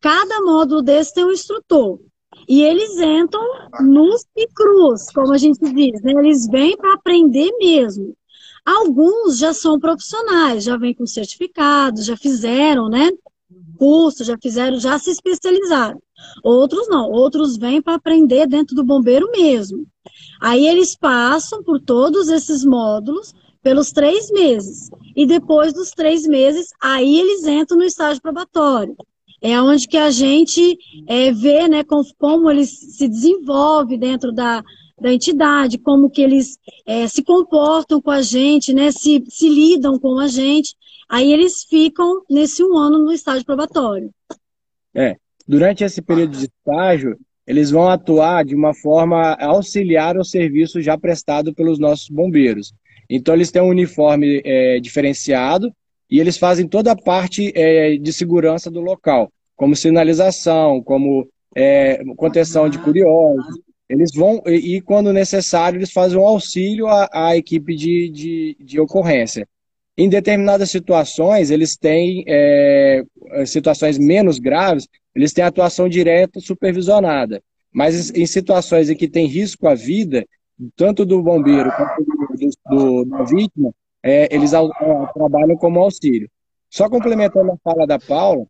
Cada 0.00 0.40
módulo 0.42 0.82
desse 0.82 1.14
tem 1.14 1.24
um 1.24 1.32
instrutor. 1.32 1.98
E 2.48 2.62
eles 2.62 2.98
entram 2.98 3.42
nos 3.80 4.26
e 4.36 4.46
como 5.14 5.32
a 5.32 5.38
gente 5.38 5.60
diz, 5.72 6.02
né? 6.02 6.12
Eles 6.12 6.46
vêm 6.48 6.76
para 6.76 6.94
aprender 6.94 7.50
mesmo. 7.58 8.14
Alguns 8.64 9.38
já 9.38 9.52
são 9.52 9.78
profissionais, 9.78 10.64
já 10.64 10.76
vêm 10.76 10.94
com 10.94 11.06
certificado, 11.06 12.02
já 12.02 12.16
fizeram, 12.16 12.88
né? 12.88 13.10
Curso, 13.78 14.24
já 14.24 14.36
fizeram, 14.42 14.78
já 14.78 14.98
se 14.98 15.10
especializaram. 15.10 16.00
Outros 16.42 16.88
não, 16.88 17.10
outros 17.10 17.56
vêm 17.56 17.82
para 17.82 17.94
aprender 17.94 18.46
dentro 18.46 18.74
do 18.74 18.84
bombeiro 18.84 19.30
mesmo. 19.30 19.86
Aí 20.44 20.66
eles 20.66 20.94
passam 20.94 21.62
por 21.62 21.80
todos 21.80 22.28
esses 22.28 22.66
módulos 22.66 23.32
pelos 23.62 23.90
três 23.90 24.30
meses. 24.30 24.90
E 25.16 25.24
depois 25.24 25.72
dos 25.72 25.92
três 25.92 26.26
meses, 26.26 26.68
aí 26.78 27.18
eles 27.18 27.46
entram 27.46 27.78
no 27.78 27.84
estágio 27.84 28.20
probatório. 28.20 28.94
É 29.40 29.58
onde 29.58 29.88
que 29.88 29.96
a 29.96 30.10
gente 30.10 30.76
é, 31.06 31.32
vê 31.32 31.66
né, 31.66 31.82
como, 31.82 32.04
como 32.18 32.50
eles 32.50 32.68
se 32.68 33.08
desenvolvem 33.08 33.98
dentro 33.98 34.32
da, 34.32 34.62
da 35.00 35.10
entidade, 35.10 35.78
como 35.78 36.10
que 36.10 36.20
eles 36.20 36.58
é, 36.84 37.08
se 37.08 37.24
comportam 37.24 37.98
com 38.02 38.10
a 38.10 38.20
gente, 38.20 38.74
né, 38.74 38.92
se, 38.92 39.24
se 39.26 39.48
lidam 39.48 39.98
com 39.98 40.18
a 40.18 40.28
gente. 40.28 40.76
Aí 41.08 41.32
eles 41.32 41.64
ficam 41.64 42.20
nesse 42.28 42.62
um 42.62 42.76
ano 42.76 42.98
no 42.98 43.12
estágio 43.12 43.46
probatório. 43.46 44.10
É, 44.94 45.16
durante 45.48 45.84
esse 45.84 46.02
período 46.02 46.36
de 46.36 46.44
estágio, 46.44 47.18
eles 47.46 47.70
vão 47.70 47.88
atuar 47.88 48.44
de 48.44 48.54
uma 48.54 48.74
forma 48.74 49.34
auxiliar 49.34 50.16
ao 50.16 50.24
serviço 50.24 50.80
já 50.80 50.96
prestado 50.96 51.54
pelos 51.54 51.78
nossos 51.78 52.08
bombeiros. 52.08 52.72
Então, 53.08 53.34
eles 53.34 53.50
têm 53.50 53.62
um 53.62 53.68
uniforme 53.68 54.40
é, 54.44 54.80
diferenciado 54.80 55.72
e 56.10 56.20
eles 56.20 56.38
fazem 56.38 56.66
toda 56.66 56.92
a 56.92 56.96
parte 56.96 57.52
é, 57.54 57.96
de 57.96 58.12
segurança 58.12 58.70
do 58.70 58.80
local, 58.80 59.30
como 59.56 59.76
sinalização, 59.76 60.82
como 60.82 61.28
é, 61.54 62.02
contenção 62.16 62.68
de 62.68 62.78
curiosos. 62.78 63.60
Eles 63.88 64.10
vão, 64.14 64.42
e, 64.46 64.76
e, 64.76 64.80
quando 64.80 65.12
necessário, 65.12 65.78
eles 65.78 65.92
fazem 65.92 66.18
um 66.18 66.26
auxílio 66.26 66.86
à, 66.86 67.08
à 67.12 67.36
equipe 67.36 67.76
de, 67.76 68.10
de, 68.10 68.56
de, 68.58 68.80
ocorrência. 68.80 69.46
Em 69.96 70.08
determinadas 70.08 70.70
situações, 70.70 71.50
eles 71.50 71.76
têm 71.76 72.24
é, 72.26 73.02
situações 73.46 73.96
menos 73.96 74.38
graves, 74.38 74.88
eles 75.14 75.32
têm 75.32 75.44
atuação 75.44 75.88
direta 75.88 76.40
supervisionada. 76.40 77.42
Mas 77.72 78.10
em 78.10 78.26
situações 78.26 78.90
em 78.90 78.96
que 78.96 79.08
tem 79.08 79.26
risco 79.26 79.68
à 79.68 79.74
vida, 79.74 80.26
tanto 80.76 81.04
do 81.04 81.22
bombeiro 81.22 81.70
quanto 81.72 82.04
do, 82.04 82.50
do, 82.76 83.04
da 83.04 83.22
vítima, 83.24 83.72
é, 84.02 84.34
eles 84.34 84.52
é, 84.52 84.58
trabalham 85.14 85.56
como 85.56 85.80
auxílio. 85.80 86.28
Só 86.68 86.88
complementando 86.88 87.52
a 87.52 87.56
fala 87.62 87.86
da 87.86 87.98
Paula, 87.98 88.46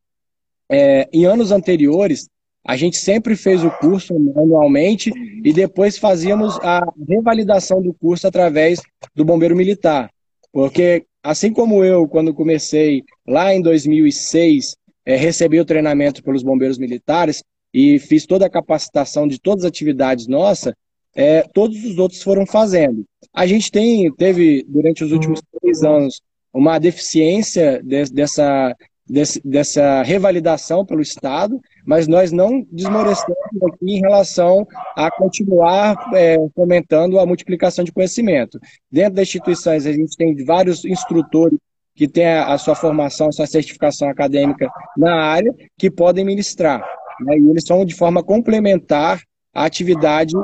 é, 0.69 1.09
em 1.13 1.27
anos 1.27 1.53
anteriores, 1.53 2.29
a 2.67 2.77
gente 2.77 2.97
sempre 2.97 3.37
fez 3.37 3.63
o 3.63 3.71
curso 3.71 4.15
anualmente 4.37 5.13
e 5.45 5.53
depois 5.53 5.99
fazíamos 5.99 6.59
a 6.63 6.81
revalidação 7.07 7.83
do 7.83 7.93
curso 7.93 8.27
através 8.27 8.81
do 9.15 9.25
bombeiro 9.25 9.55
militar. 9.55 10.11
Porque, 10.51 11.05
assim 11.25 11.51
como 11.51 11.83
eu, 11.83 12.07
quando 12.07 12.35
comecei 12.35 13.03
lá 13.27 13.55
em 13.55 13.63
2006, 13.63 14.77
é, 15.07 15.17
recebi 15.17 15.59
o 15.59 15.65
treinamento 15.65 16.23
pelos 16.23 16.43
bombeiros 16.43 16.77
militares 16.77 17.43
e 17.73 17.99
fiz 17.99 18.27
toda 18.27 18.45
a 18.45 18.51
capacitação 18.51 19.27
de 19.27 19.41
todas 19.41 19.65
as 19.65 19.69
atividades 19.71 20.27
nossas, 20.27 20.75
é, 21.17 21.43
todos 21.55 21.83
os 21.83 21.99
outros 21.99 22.23
foram 22.23 22.45
fazendo. 22.45 23.05
A 23.33 23.47
gente 23.47 23.71
tem, 23.71 24.13
teve, 24.15 24.65
durante 24.69 25.03
os 25.03 25.13
últimos 25.13 25.41
três 25.61 25.83
anos, 25.83 26.21
uma 26.53 26.79
deficiência 26.79 27.83
de, 27.83 28.05
dessa, 28.13 28.77
desse, 29.09 29.41
dessa 29.47 30.03
revalidação 30.03 30.85
pelo 30.85 31.01
Estado, 31.01 31.61
mas 31.87 32.09
nós 32.09 32.33
não 32.33 32.65
desmorecemos 32.71 33.37
aqui 33.67 33.97
em 33.97 34.01
relação 34.01 34.67
a 34.97 35.11
continuar 35.11 35.97
é, 36.15 36.37
fomentando 36.55 37.19
a 37.19 37.27
multiplicação 37.27 37.85
de 37.85 37.93
conhecimento. 37.93 38.59
Dentro 38.91 39.15
das 39.15 39.29
instituições, 39.29 39.87
a 39.87 39.93
gente 39.93 40.17
tem 40.17 40.35
vários 40.45 40.85
instrutores 40.85 41.59
que 41.95 42.09
têm 42.09 42.27
a 42.27 42.59
sua 42.59 42.75
formação, 42.75 43.29
a 43.29 43.33
sua 43.33 43.47
certificação 43.47 44.09
acadêmica 44.09 44.69
na 44.97 45.15
área, 45.15 45.55
que 45.79 45.91
podem 45.91 46.25
ministrar. 46.25 46.81
Né? 47.21 47.39
E 47.39 47.51
eles 47.51 47.65
são 47.65 47.85
de 47.85 47.95
forma 47.95 48.23
complementar 48.23 49.21
à 49.55 49.65
atividade 49.65 50.35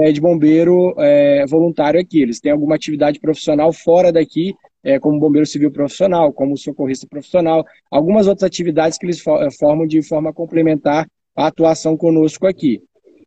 é, 0.00 0.12
de 0.12 0.20
bombeiro 0.20 0.94
é, 0.98 1.46
voluntário 1.46 2.00
aqui. 2.00 2.20
Eles 2.20 2.40
têm 2.40 2.50
alguma 2.50 2.74
atividade 2.74 3.20
profissional 3.20 3.72
fora 3.72 4.10
daqui, 4.10 4.54
é, 4.82 4.98
como 4.98 5.20
bombeiro 5.20 5.46
civil 5.46 5.70
profissional, 5.70 6.32
como 6.32 6.56
socorrista 6.56 7.06
profissional, 7.06 7.64
algumas 7.90 8.26
outras 8.26 8.46
atividades 8.46 8.98
que 8.98 9.06
eles 9.06 9.22
é, 9.26 9.50
formam 9.50 9.86
de 9.86 10.02
forma 10.02 10.32
complementar 10.32 11.08
à 11.36 11.46
atuação 11.46 11.96
conosco 11.96 12.46
aqui. 12.46 12.82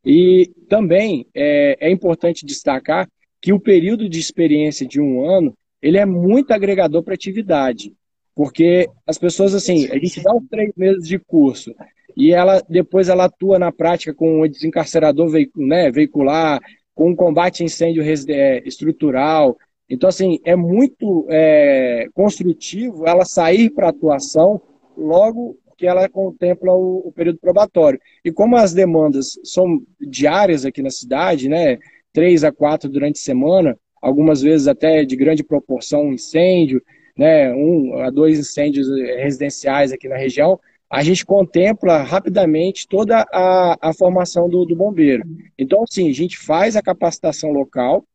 E 0.05 0.49
também 0.67 1.27
é, 1.35 1.77
é 1.79 1.91
importante 1.91 2.45
destacar 2.45 3.07
que 3.39 3.53
o 3.53 3.59
período 3.59 4.07
de 4.09 4.19
experiência 4.19 4.87
de 4.87 4.99
um 4.99 5.23
ano 5.23 5.53
ele 5.81 5.97
é 5.97 6.05
muito 6.05 6.51
agregador 6.51 7.03
para 7.03 7.15
atividade. 7.15 7.93
Porque 8.35 8.87
as 9.05 9.17
pessoas, 9.17 9.53
assim, 9.53 9.87
a 9.87 9.95
gente 9.95 10.21
dá 10.21 10.33
os 10.33 10.43
três 10.49 10.71
meses 10.75 11.07
de 11.07 11.19
curso 11.19 11.73
e 12.15 12.31
ela 12.33 12.61
depois 12.69 13.09
ela 13.09 13.25
atua 13.25 13.57
na 13.57 13.71
prática 13.71 14.13
com 14.13 14.41
o 14.41 14.47
desencarcerador 14.47 15.31
né, 15.55 15.91
veicular, 15.91 16.59
com 16.93 17.11
o 17.11 17.15
combate 17.15 17.61
a 17.61 17.65
incêndio 17.65 18.03
é, 18.03 18.61
estrutural. 18.65 19.57
Então, 19.91 20.07
assim, 20.07 20.39
é 20.45 20.55
muito 20.55 21.27
é, 21.29 22.07
construtivo 22.13 23.05
ela 23.05 23.25
sair 23.25 23.69
para 23.69 23.89
atuação 23.89 24.61
logo 24.97 25.57
que 25.77 25.85
ela 25.85 26.07
contempla 26.07 26.71
o, 26.71 27.07
o, 27.07 27.11
período 27.11 27.39
probatório. 27.39 27.99
E 28.23 28.31
como 28.31 28.55
as 28.55 28.73
demandas 28.73 29.37
são 29.43 29.81
diárias 29.99 30.63
aqui 30.63 30.81
na 30.81 30.89
cidade, 30.89 31.49
né, 31.49 31.77
três 32.13 32.45
a 32.45 32.53
quatro 32.53 32.89
durante 32.89 33.19
a 33.19 33.23
semana, 33.23 33.77
algumas 34.01 34.41
vezes 34.41 34.65
até 34.65 35.03
de 35.03 35.17
grande 35.17 35.43
proporção 35.43 36.05
um 36.05 36.13
incêndio, 36.13 36.81
né, 37.17 37.53
um 37.53 37.99
a 37.99 38.09
dois 38.09 38.39
incêndios 38.39 38.87
residenciais 39.17 39.91
aqui 39.91 40.07
na 40.07 40.15
região, 40.15 40.57
a 40.89 41.03
gente 41.03 41.25
contempla 41.25 42.01
rapidamente 42.03 42.87
toda 42.87 43.25
a, 43.33 43.89
a 43.89 43.93
formação 43.93 44.47
do, 44.47 44.63
do 44.63 44.75
bombeiro. 44.75 45.23
Então, 45.57 45.83
sim, 45.89 46.09
a 46.09 46.13
gente 46.13 46.37
faz 46.37 46.77
a 46.77 46.81
capacitação 46.81 47.51
local, 47.51 48.05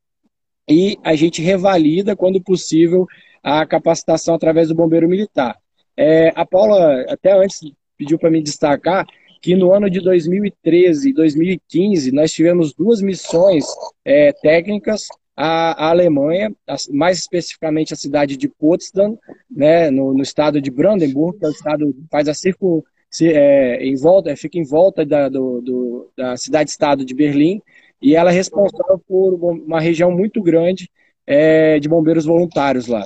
e 0.68 0.98
a 1.02 1.14
gente 1.14 1.42
revalida, 1.42 2.16
quando 2.16 2.40
possível, 2.40 3.07
a 3.42 3.64
capacitação 3.64 4.35
através 4.35 4.68
do 4.68 4.74
bombeiro 4.74 5.09
militar. 5.09 5.57
É, 5.96 6.33
a 6.35 6.44
Paula, 6.44 7.02
até 7.09 7.33
antes, 7.33 7.61
pediu 7.96 8.18
para 8.18 8.31
me 8.31 8.42
destacar 8.42 9.07
que 9.40 9.55
no 9.55 9.72
ano 9.72 9.88
de 9.88 10.00
2013 10.00 11.11
e 11.11 11.12
2015 11.12 12.11
nós 12.11 12.33
tivemos 12.33 12.74
duas 12.74 13.00
missões 13.00 13.64
é, 14.05 14.33
técnicas 14.33 15.07
à, 15.37 15.87
à, 15.87 15.90
Alemanha, 15.90 16.52
mais 16.90 17.18
especificamente 17.18 17.94
a 17.94 17.96
cidade 17.96 18.37
de 18.37 18.48
Potsdam, 18.48 19.16
né, 19.48 19.90
no, 19.90 20.12
no 20.12 20.22
estado 20.22 20.61
de 20.61 20.70
Brandenburg, 20.70 21.38
que 21.38 21.44
é 21.44 21.48
o 21.48 21.52
estado 21.52 21.92
que 21.92 22.05
faz 22.11 22.29
a 22.29 22.35
circo, 22.35 22.85
se, 23.09 23.33
é, 23.33 23.85
em 23.85 23.94
volta, 23.94 24.35
fica 24.37 24.59
em 24.59 24.64
volta 24.64 25.07
da, 25.07 25.29
do, 25.29 25.61
do, 25.61 26.11
da 26.16 26.37
cidade-estado 26.37 27.05
de 27.05 27.14
Berlim, 27.14 27.62
e 28.00 28.14
ela 28.14 28.30
é 28.30 28.35
responsável 28.35 29.00
por 29.06 29.35
uma 29.35 29.80
região 29.80 30.11
muito 30.11 30.42
grande 30.42 30.90
é, 31.26 31.78
de 31.78 31.88
bombeiros 31.88 32.24
voluntários 32.24 32.87
lá. 32.87 33.04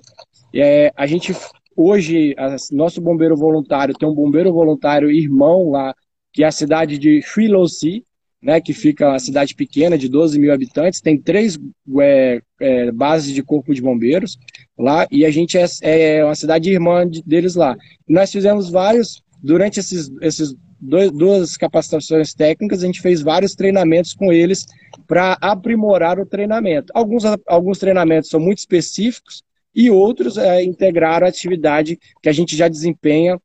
É, 0.54 0.92
a 0.96 1.06
gente 1.06 1.34
hoje, 1.76 2.34
a, 2.36 2.56
nosso 2.72 3.00
bombeiro 3.00 3.36
voluntário 3.36 3.94
tem 3.94 4.08
um 4.08 4.14
bombeiro 4.14 4.52
voluntário 4.52 5.10
irmão 5.10 5.70
lá, 5.70 5.94
que 6.32 6.44
é 6.44 6.46
a 6.46 6.52
cidade 6.52 6.98
de 6.98 7.22
Frilosi, 7.22 8.04
né, 8.42 8.60
que 8.60 8.72
fica 8.72 9.08
uma 9.08 9.18
cidade 9.18 9.54
pequena 9.54 9.98
de 9.98 10.08
12 10.08 10.38
mil 10.38 10.52
habitantes, 10.52 11.00
tem 11.00 11.20
três 11.20 11.58
é, 12.00 12.40
é, 12.58 12.90
bases 12.90 13.34
de 13.34 13.42
corpo 13.42 13.74
de 13.74 13.82
bombeiros 13.82 14.38
lá, 14.78 15.06
e 15.10 15.26
a 15.26 15.30
gente 15.30 15.58
é, 15.58 15.66
é 15.82 16.24
uma 16.24 16.34
cidade 16.34 16.70
irmã 16.70 17.08
de, 17.08 17.22
deles 17.22 17.54
lá. 17.54 17.76
nós 18.08 18.32
fizemos 18.32 18.70
vários, 18.70 19.22
durante 19.42 19.78
esses, 19.80 20.10
esses 20.22 20.54
dois, 20.80 21.10
duas 21.10 21.56
capacitações 21.56 22.34
técnicas, 22.34 22.82
a 22.82 22.86
gente 22.86 23.00
fez 23.00 23.20
vários 23.20 23.54
treinamentos 23.54 24.14
com 24.14 24.32
eles 24.32 24.66
para 25.06 25.36
aprimorar 25.40 26.18
o 26.18 26.26
treinamento. 26.26 26.92
Alguns, 26.94 27.24
alguns 27.46 27.78
treinamentos 27.78 28.30
são 28.30 28.40
muito 28.40 28.58
específicos 28.58 29.42
e 29.74 29.90
outros 29.90 30.36
é, 30.36 30.62
integraram 30.64 31.26
a 31.26 31.30
atividade 31.30 31.98
que 32.22 32.28
a 32.28 32.32
gente 32.32 32.56
já 32.56 32.68
desempenha 32.68 33.40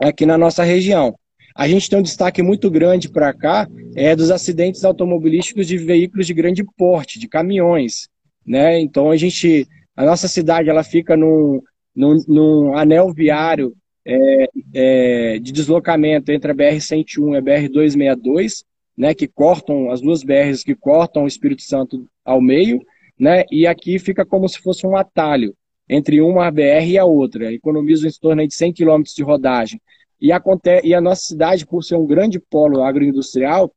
aqui 0.00 0.26
na 0.26 0.38
nossa 0.38 0.62
região. 0.62 1.14
A 1.54 1.66
gente 1.66 1.90
tem 1.90 1.98
um 1.98 2.02
destaque 2.02 2.42
muito 2.42 2.70
grande 2.70 3.08
para 3.08 3.32
cá 3.32 3.66
é 3.94 4.14
dos 4.14 4.30
acidentes 4.30 4.84
automobilísticos 4.84 5.66
de 5.66 5.76
veículos 5.76 6.26
de 6.26 6.32
grande 6.32 6.64
porte, 6.76 7.18
de 7.18 7.28
caminhões, 7.28 8.08
né? 8.46 8.80
Então 8.80 9.10
a 9.10 9.16
gente, 9.16 9.66
a 9.96 10.04
nossa 10.04 10.28
cidade, 10.28 10.70
ela 10.70 10.84
fica 10.84 11.16
num, 11.16 11.60
num, 11.94 12.22
num 12.28 12.76
anel 12.76 13.12
viário 13.12 13.74
é, 14.10 14.48
é, 14.74 15.38
de 15.38 15.52
deslocamento 15.52 16.32
entre 16.32 16.50
a 16.50 16.54
BR-101 16.54 17.34
e 17.34 17.36
a 17.36 17.42
BR-262, 17.42 18.64
né, 18.96 19.14
que 19.14 19.28
cortam, 19.28 19.90
as 19.90 20.00
duas 20.00 20.24
BRs 20.24 20.64
que 20.64 20.74
cortam 20.74 21.24
o 21.24 21.28
Espírito 21.28 21.62
Santo 21.62 22.06
ao 22.24 22.40
meio, 22.40 22.84
né, 23.18 23.44
e 23.52 23.66
aqui 23.66 23.98
fica 24.00 24.26
como 24.26 24.48
se 24.48 24.58
fosse 24.58 24.84
um 24.84 24.96
atalho 24.96 25.54
entre 25.88 26.20
uma 26.20 26.50
BR 26.50 26.86
e 26.86 26.98
a 26.98 27.04
outra, 27.04 27.52
economiza 27.52 28.08
em 28.08 28.12
torno 28.20 28.46
de 28.46 28.54
100 28.54 28.72
km 28.72 29.02
de 29.02 29.22
rodagem. 29.22 29.80
E, 30.20 30.32
acontece, 30.32 30.86
e 30.86 30.94
a 30.94 31.00
nossa 31.00 31.22
cidade, 31.22 31.66
por 31.66 31.82
ser 31.82 31.96
um 31.96 32.06
grande 32.06 32.38
polo 32.38 32.82
agroindustrial, 32.82 33.72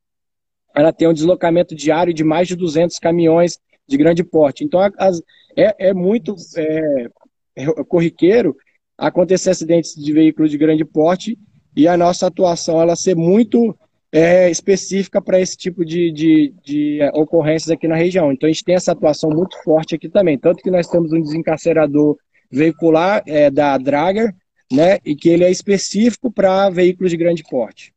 ela 0.76 0.92
tem 0.92 1.08
um 1.08 1.14
deslocamento 1.14 1.76
diário 1.76 2.14
de 2.14 2.24
mais 2.24 2.48
de 2.48 2.56
200 2.56 2.98
caminhões 3.00 3.60
de 3.88 3.98
grande 3.98 4.24
porte. 4.24 4.64
Então, 4.64 4.80
as, 4.98 5.22
é, 5.56 5.90
é, 5.90 5.94
muito 5.94 6.36
é, 6.58 7.08
é 7.56 7.66
corriqueiro 7.84 8.56
acontecer 8.98 9.50
acidentes 9.50 9.96
de 9.96 10.14
veículos 10.14 10.52
de 10.52 10.58
grande 10.58 10.86
porte 10.86 11.38
e 11.76 11.88
a 11.88 11.98
nossa 11.98 12.28
atuação 12.28 12.82
ela 12.82 12.96
ser 12.96 13.16
muito 13.16 13.78
é, 14.12 14.50
específica 14.50 15.20
para 15.20 15.40
esse 15.40 15.58
tipo 15.58 15.84
de, 15.84 16.12
de, 16.12 16.54
de, 16.64 17.02
é, 17.02 17.10
ocorrências 17.16 17.72
aqui 17.72 17.88
na 17.88 17.96
região. 17.96 18.32
Então 18.32 18.48
a 18.48 18.52
gente 18.52 18.64
tem 18.64 18.76
essa 18.76 18.92
atuação 18.92 19.32
muito 19.32 19.58
forte 19.64 19.96
aqui 19.96 20.08
também, 20.08 20.38
tanto 20.38 20.62
que 20.62 20.70
nós 20.70 20.88
temos 20.88 21.12
um 21.12 21.22
desencarcerador 21.22 22.18
veicular 22.52 23.24
é, 23.26 23.50
da 23.50 23.76
Drager, 23.78 24.36
né, 24.72 25.00
e 25.04 25.16
que 25.16 25.30
ele 25.30 25.44
é 25.44 25.52
específico 25.52 26.32
para 26.32 26.70
veículos 26.70 27.12
de 27.12 27.18
grande 27.18 27.44
porte. 27.44 27.94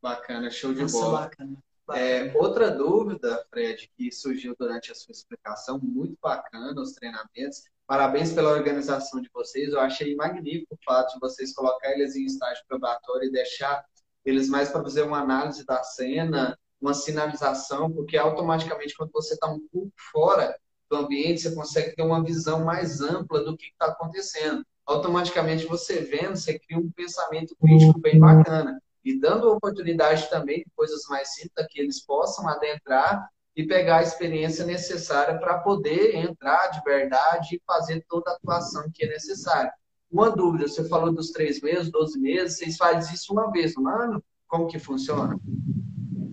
Bacana, 0.00 0.50
show 0.50 0.72
de 0.72 0.82
Nossa, 0.82 0.98
bola. 0.98 1.20
Bacana. 1.20 1.56
É, 1.94 2.32
outra 2.36 2.70
dúvida, 2.70 3.44
Fred, 3.50 3.90
que 3.96 4.12
surgiu 4.12 4.54
durante 4.58 4.92
a 4.92 4.94
sua 4.94 5.12
explicação, 5.12 5.78
muito 5.82 6.16
bacana 6.22 6.78
os 6.80 6.92
treinamentos. 6.92 7.64
Parabéns 7.88 8.34
pela 8.34 8.50
organização 8.50 9.18
de 9.18 9.30
vocês. 9.32 9.72
Eu 9.72 9.80
achei 9.80 10.14
magnífico 10.14 10.74
o 10.74 10.78
fato 10.84 11.14
de 11.14 11.20
vocês 11.20 11.54
colocar 11.54 11.90
eles 11.92 12.14
em 12.14 12.26
estágio 12.26 12.62
probatório 12.68 13.28
e 13.28 13.32
deixar 13.32 13.82
eles 14.26 14.46
mais 14.46 14.68
para 14.68 14.82
fazer 14.82 15.00
uma 15.02 15.20
análise 15.20 15.64
da 15.64 15.82
cena, 15.82 16.58
uma 16.78 16.92
sinalização, 16.92 17.90
porque 17.90 18.18
automaticamente 18.18 18.94
quando 18.94 19.10
você 19.10 19.32
está 19.32 19.46
um 19.46 19.66
pouco 19.72 19.90
fora 20.12 20.54
do 20.90 20.98
ambiente, 20.98 21.40
você 21.40 21.54
consegue 21.54 21.96
ter 21.96 22.02
uma 22.02 22.22
visão 22.22 22.62
mais 22.62 23.00
ampla 23.00 23.42
do 23.42 23.56
que 23.56 23.68
está 23.68 23.86
acontecendo. 23.86 24.62
Automaticamente 24.84 25.64
você 25.64 26.02
vendo, 26.02 26.36
você 26.36 26.58
cria 26.58 26.78
um 26.78 26.92
pensamento 26.92 27.56
crítico 27.58 27.98
bem 27.98 28.18
bacana 28.18 28.78
e 29.02 29.18
dando 29.18 29.50
oportunidade 29.50 30.28
também 30.28 30.58
de 30.58 30.70
coisas 30.76 31.04
mais 31.08 31.32
simples 31.32 31.66
que 31.70 31.80
eles 31.80 32.04
possam 32.04 32.46
adentrar 32.46 33.30
e 33.58 33.66
pegar 33.66 33.98
a 33.98 34.02
experiência 34.02 34.64
necessária 34.64 35.36
para 35.36 35.58
poder 35.58 36.14
entrar 36.14 36.68
de 36.68 36.80
verdade 36.84 37.56
e 37.56 37.62
fazer 37.66 38.04
toda 38.08 38.30
a 38.30 38.34
atuação 38.34 38.88
que 38.94 39.04
é 39.04 39.08
necessária. 39.08 39.72
Uma 40.08 40.30
dúvida, 40.30 40.68
você 40.68 40.88
falou 40.88 41.12
dos 41.12 41.32
três 41.32 41.60
meses, 41.60 41.90
12 41.90 42.20
meses, 42.20 42.56
vocês 42.56 42.76
fazem 42.76 43.12
isso 43.12 43.32
uma 43.32 43.50
vez 43.50 43.74
no 43.74 43.88
ano? 43.88 44.22
Como 44.46 44.68
que 44.68 44.78
funciona? 44.78 45.36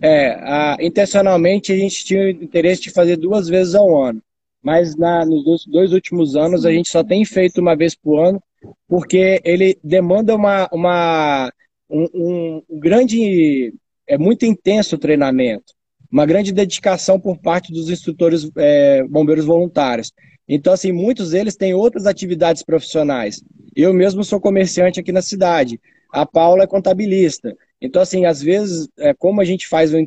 É, 0.00 0.34
a, 0.34 0.76
intencionalmente 0.80 1.72
a 1.72 1.76
gente 1.76 2.04
tinha 2.04 2.26
o 2.26 2.28
interesse 2.28 2.82
de 2.82 2.90
fazer 2.90 3.16
duas 3.16 3.48
vezes 3.48 3.74
ao 3.74 4.04
ano, 4.04 4.22
mas 4.62 4.94
na, 4.94 5.26
nos 5.26 5.66
dois, 5.66 5.92
últimos 5.92 6.36
anos 6.36 6.64
a 6.64 6.70
gente 6.70 6.88
só 6.88 7.02
tem 7.02 7.24
feito 7.24 7.60
uma 7.60 7.74
vez 7.74 7.96
por 7.96 8.20
ano, 8.20 8.40
porque 8.86 9.40
ele 9.44 9.76
demanda 9.82 10.32
uma, 10.32 10.68
uma 10.70 11.52
um, 11.90 12.62
um 12.70 12.78
grande, 12.78 13.74
é 14.06 14.16
muito 14.16 14.46
intenso 14.46 14.94
o 14.94 14.98
treinamento, 14.98 15.75
uma 16.10 16.26
grande 16.26 16.52
dedicação 16.52 17.18
por 17.18 17.38
parte 17.38 17.72
dos 17.72 17.90
instrutores 17.90 18.50
é, 18.56 19.02
bombeiros 19.04 19.44
voluntários. 19.44 20.12
Então, 20.48 20.72
assim, 20.72 20.92
muitos 20.92 21.30
deles 21.30 21.56
têm 21.56 21.74
outras 21.74 22.06
atividades 22.06 22.62
profissionais. 22.62 23.42
Eu 23.74 23.92
mesmo 23.92 24.22
sou 24.22 24.40
comerciante 24.40 25.00
aqui 25.00 25.10
na 25.12 25.22
cidade. 25.22 25.80
A 26.12 26.24
Paula 26.24 26.62
é 26.62 26.66
contabilista. 26.66 27.56
Então, 27.80 28.00
assim, 28.00 28.24
às 28.24 28.40
vezes, 28.40 28.88
é, 28.98 29.12
como 29.12 29.40
a 29.40 29.44
gente 29.44 29.66
faz 29.66 29.92
o 29.92 29.98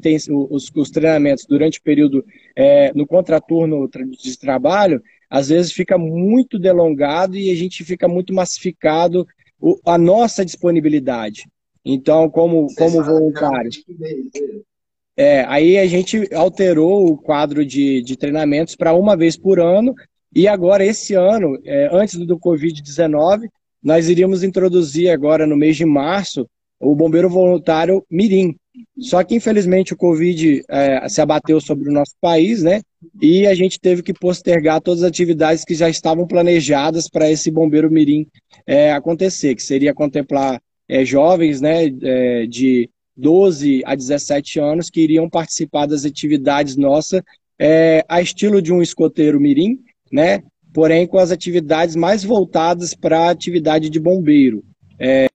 os, 0.50 0.72
os, 0.74 0.90
treinamentos 0.90 1.46
durante 1.46 1.80
o 1.80 1.84
período 1.84 2.26
é, 2.56 2.92
no 2.94 3.06
contraturno 3.06 3.88
de 3.88 4.40
trabalho, 4.40 5.02
às 5.30 5.50
vezes 5.50 5.72
fica 5.72 5.98
muito 5.98 6.58
delongado 6.58 7.38
e 7.38 7.52
a 7.52 7.56
gente 7.56 7.84
fica 7.84 8.08
muito 8.08 8.34
massificado 8.34 9.28
o, 9.60 9.78
a 9.86 9.98
nossa 9.98 10.44
disponibilidade. 10.44 11.48
Então, 11.86 12.30
como, 12.30 12.68
como 12.76 13.04
voluntário. 13.04 13.70
É, 15.20 15.44
aí 15.50 15.78
a 15.78 15.86
gente 15.86 16.34
alterou 16.34 17.12
o 17.12 17.18
quadro 17.18 17.66
de, 17.66 18.02
de 18.02 18.16
treinamentos 18.16 18.74
para 18.74 18.94
uma 18.94 19.18
vez 19.18 19.36
por 19.36 19.60
ano, 19.60 19.94
e 20.34 20.48
agora, 20.48 20.86
esse 20.86 21.14
ano, 21.14 21.60
é, 21.66 21.90
antes 21.92 22.16
do 22.18 22.40
Covid-19, 22.40 23.50
nós 23.84 24.08
iríamos 24.08 24.44
introduzir 24.44 25.10
agora 25.10 25.46
no 25.46 25.58
mês 25.58 25.76
de 25.76 25.84
março 25.84 26.48
o 26.80 26.96
bombeiro 26.96 27.30
voluntário 27.30 28.02
Mirim. 28.10 28.56
Só 28.98 29.22
que, 29.22 29.36
infelizmente, 29.36 29.92
o 29.94 29.98
Covid 29.98 30.64
é, 30.70 31.10
se 31.10 31.20
abateu 31.20 31.60
sobre 31.60 31.90
o 31.90 31.92
nosso 31.92 32.14
país, 32.22 32.64
né? 32.64 32.82
E 33.22 33.46
a 33.46 33.54
gente 33.54 33.78
teve 33.78 34.02
que 34.02 34.14
postergar 34.14 34.80
todas 34.80 35.04
as 35.04 35.10
atividades 35.10 35.66
que 35.66 35.76
já 35.76 35.90
estavam 35.90 36.26
planejadas 36.26 37.10
para 37.10 37.30
esse 37.30 37.52
bombeiro 37.52 37.92
Mirim 37.92 38.26
é, 38.66 38.94
acontecer, 38.94 39.54
que 39.54 39.64
seria 39.64 39.94
contemplar 39.94 40.62
é, 40.88 41.04
jovens 41.04 41.60
né, 41.60 41.88
é, 42.04 42.46
de 42.46 42.90
12 43.20 43.84
a 43.86 43.96
17 43.96 44.60
anos 44.60 44.90
que 44.90 45.02
iriam 45.02 45.30
participar 45.30 45.86
das 45.86 46.06
atividades 46.06 46.76
nossas, 46.76 47.22
é, 47.60 48.06
a 48.08 48.22
estilo 48.22 48.62
de 48.62 48.72
um 48.72 48.82
escoteiro 48.82 49.40
mirim, 49.40 49.80
né, 50.12 50.42
porém 50.74 51.06
com 51.06 51.18
as 51.18 51.32
atividades 51.32 51.96
mais 51.96 52.24
voltadas 52.24 52.94
para 52.94 53.28
a 53.28 53.30
atividade 53.30 53.90
de 53.90 54.00
bombeiro. 54.00 54.64
É, 54.98 55.28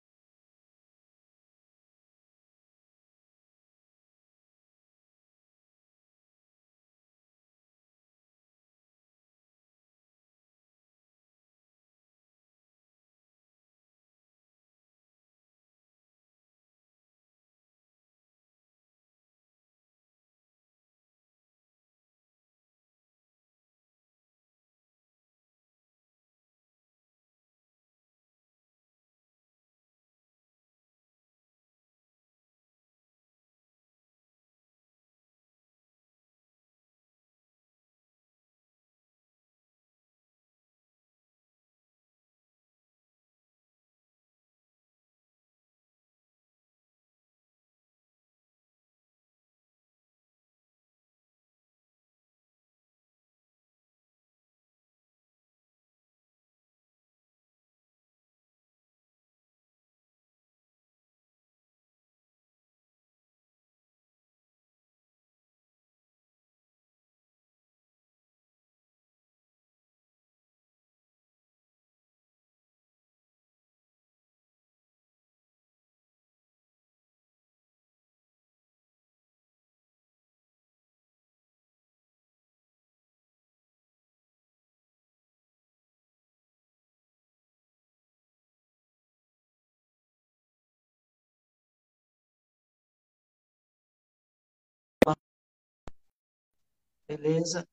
Beleza. 97.08 97.66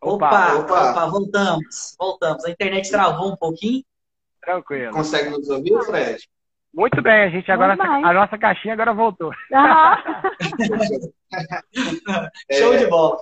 Opa, 0.00 0.54
opa, 0.54 0.90
opa, 0.90 1.06
voltamos. 1.06 1.96
Voltamos. 1.98 2.44
A 2.44 2.50
internet 2.50 2.88
travou 2.90 3.32
um 3.32 3.36
pouquinho. 3.36 3.82
Tranquilo. 4.40 4.92
Consegue 4.92 5.30
nos 5.30 5.48
ouvir, 5.48 5.82
Fred? 5.84 6.28
Muito 6.72 7.02
bem, 7.02 7.24
a 7.24 7.30
gente 7.30 7.50
agora 7.50 7.72
a 7.72 8.12
nossa 8.12 8.38
caixinha 8.38 8.74
agora 8.74 8.94
voltou. 8.94 9.32
Show 12.52 12.76
de 12.76 12.86
bola. 12.86 13.20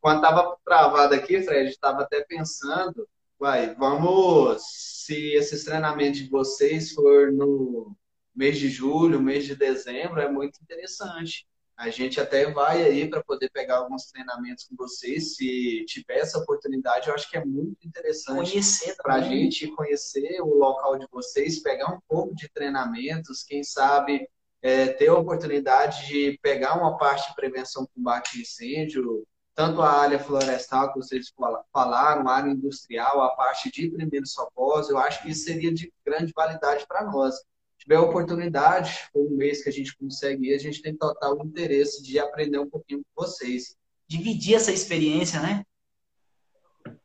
Quando 0.00 0.24
estava 0.24 0.56
travado 0.64 1.14
aqui, 1.14 1.42
Fred, 1.42 1.68
estava 1.68 2.02
até 2.02 2.24
pensando, 2.24 3.06
vai, 3.38 3.74
vamos, 3.74 4.62
se 5.04 5.34
esses 5.34 5.64
treinamentos 5.64 6.20
de 6.20 6.30
vocês 6.30 6.92
for 6.92 7.30
no 7.32 7.94
mês 8.34 8.58
de 8.58 8.68
julho, 8.68 9.20
mês 9.20 9.44
de 9.44 9.54
dezembro, 9.54 10.20
é 10.20 10.28
muito 10.28 10.58
interessante. 10.62 11.46
A 11.76 11.90
gente 11.90 12.18
até 12.18 12.50
vai 12.50 12.82
aí 12.82 13.08
para 13.08 13.22
poder 13.22 13.50
pegar 13.50 13.76
alguns 13.76 14.06
treinamentos 14.06 14.64
com 14.64 14.74
vocês. 14.76 15.36
Se 15.36 15.84
tiver 15.86 16.20
essa 16.20 16.38
oportunidade, 16.38 17.08
eu 17.08 17.14
acho 17.14 17.30
que 17.30 17.36
é 17.36 17.44
muito 17.44 17.86
interessante 17.86 18.58
para 19.02 19.16
a 19.16 19.20
gente 19.20 19.68
conhecer 19.72 20.40
o 20.40 20.54
local 20.54 20.98
de 20.98 21.06
vocês, 21.10 21.62
pegar 21.62 21.92
um 21.92 21.98
pouco 22.08 22.34
de 22.34 22.48
treinamentos, 22.48 23.42
quem 23.42 23.62
sabe 23.62 24.26
é, 24.62 24.88
ter 24.88 25.08
a 25.08 25.14
oportunidade 25.14 26.06
de 26.06 26.38
pegar 26.42 26.78
uma 26.78 26.96
parte 26.96 27.28
de 27.28 27.36
prevenção 27.36 27.86
combate 27.94 28.40
incêndio, 28.40 29.26
tanto 29.54 29.82
a 29.82 29.90
área 29.90 30.18
florestal 30.18 30.92
que 30.92 30.98
vocês 30.98 31.32
falaram, 31.72 32.28
a 32.28 32.32
área 32.32 32.50
industrial, 32.50 33.22
a 33.22 33.36
parte 33.36 33.70
de 33.70 33.90
primeiro 33.90 34.26
socorro, 34.26 34.82
eu 34.88 34.98
acho 34.98 35.22
que 35.22 35.30
isso 35.30 35.44
seria 35.44 35.72
de 35.72 35.92
grande 36.04 36.32
validade 36.34 36.86
para 36.86 37.04
nós 37.04 37.34
tiver 37.86 38.00
oportunidade, 38.00 39.08
um 39.14 39.30
mês 39.30 39.62
que 39.62 39.68
a 39.68 39.72
gente 39.72 39.96
consegue 39.96 40.48
ir, 40.48 40.54
a 40.54 40.58
gente 40.58 40.82
tem 40.82 40.94
total 40.94 41.38
interesse 41.44 42.02
de 42.02 42.18
aprender 42.18 42.58
um 42.58 42.68
pouquinho 42.68 43.00
com 43.00 43.22
vocês. 43.22 43.76
Dividir 44.08 44.56
essa 44.56 44.72
experiência, 44.72 45.40
né? 45.40 45.64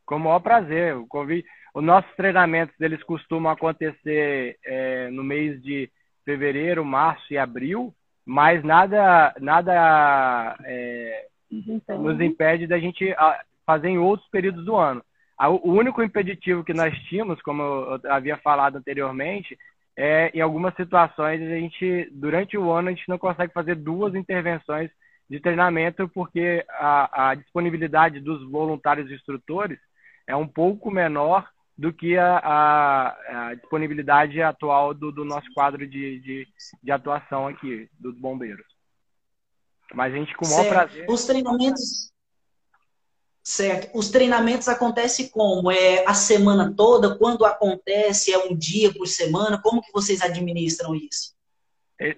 Com 0.04 0.16
o 0.16 0.20
maior 0.20 0.40
prazer. 0.40 0.96
O 0.96 1.06
convite, 1.06 1.48
os 1.72 1.84
nossos 1.84 2.10
treinamentos, 2.16 2.74
eles 2.80 3.02
costumam 3.04 3.52
acontecer 3.52 4.58
é, 4.64 5.08
no 5.10 5.22
mês 5.22 5.62
de 5.62 5.88
fevereiro, 6.24 6.84
março 6.84 7.32
e 7.32 7.38
abril, 7.38 7.94
mas 8.24 8.62
nada, 8.64 9.34
nada 9.40 10.56
é, 10.64 11.28
nos 11.88 12.20
impede 12.20 12.66
da 12.66 12.78
gente 12.78 13.08
ah, 13.12 13.40
fazer 13.64 13.88
em 13.88 13.98
outros 13.98 14.28
períodos 14.30 14.64
do 14.64 14.76
ano. 14.76 15.02
O 15.62 15.72
único 15.72 16.02
impeditivo 16.02 16.62
que 16.62 16.72
nós 16.72 16.96
tínhamos, 17.08 17.42
como 17.42 17.62
eu 17.62 18.00
havia 18.08 18.36
falado 18.36 18.76
anteriormente, 18.76 19.58
é, 19.96 20.30
em 20.34 20.40
algumas 20.40 20.74
situações 20.74 21.40
a 21.42 21.56
gente 21.56 22.08
durante 22.12 22.56
o 22.56 22.70
ano 22.70 22.88
a 22.88 22.92
gente 22.92 23.08
não 23.08 23.18
consegue 23.18 23.52
fazer 23.52 23.74
duas 23.74 24.14
intervenções 24.14 24.90
de 25.28 25.40
treinamento 25.40 26.08
porque 26.08 26.64
a, 26.68 27.30
a 27.30 27.34
disponibilidade 27.34 28.20
dos 28.20 28.48
voluntários 28.50 29.10
e 29.10 29.14
instrutores 29.14 29.78
é 30.26 30.34
um 30.36 30.46
pouco 30.46 30.90
menor 30.90 31.48
do 31.76 31.92
que 31.92 32.16
a, 32.16 32.38
a, 32.38 33.48
a 33.48 33.54
disponibilidade 33.54 34.40
atual 34.42 34.94
do, 34.94 35.10
do 35.10 35.24
nosso 35.24 35.50
quadro 35.54 35.86
de, 35.86 36.20
de, 36.20 36.48
de, 36.82 36.92
atuação 36.92 37.48
aqui 37.48 37.88
dos 37.98 38.14
bombeiros. 38.16 38.66
Mas 39.94 40.12
a 40.12 40.16
gente 40.16 40.34
com 40.36 40.44
o 40.44 40.48
maior 40.50 40.62
certo. 40.62 40.74
prazer. 40.74 41.06
Os 41.08 41.24
treinamentos 41.24 42.11
Certo. 43.42 43.90
Os 43.98 44.08
treinamentos 44.08 44.68
acontecem 44.68 45.28
como? 45.28 45.70
É 45.70 46.04
a 46.06 46.14
semana 46.14 46.72
toda? 46.76 47.16
Quando 47.16 47.44
acontece? 47.44 48.32
É 48.32 48.38
um 48.38 48.56
dia 48.56 48.92
por 48.94 49.06
semana? 49.06 49.60
Como 49.60 49.82
que 49.82 49.92
vocês 49.92 50.22
administram 50.22 50.94
isso? 50.94 51.34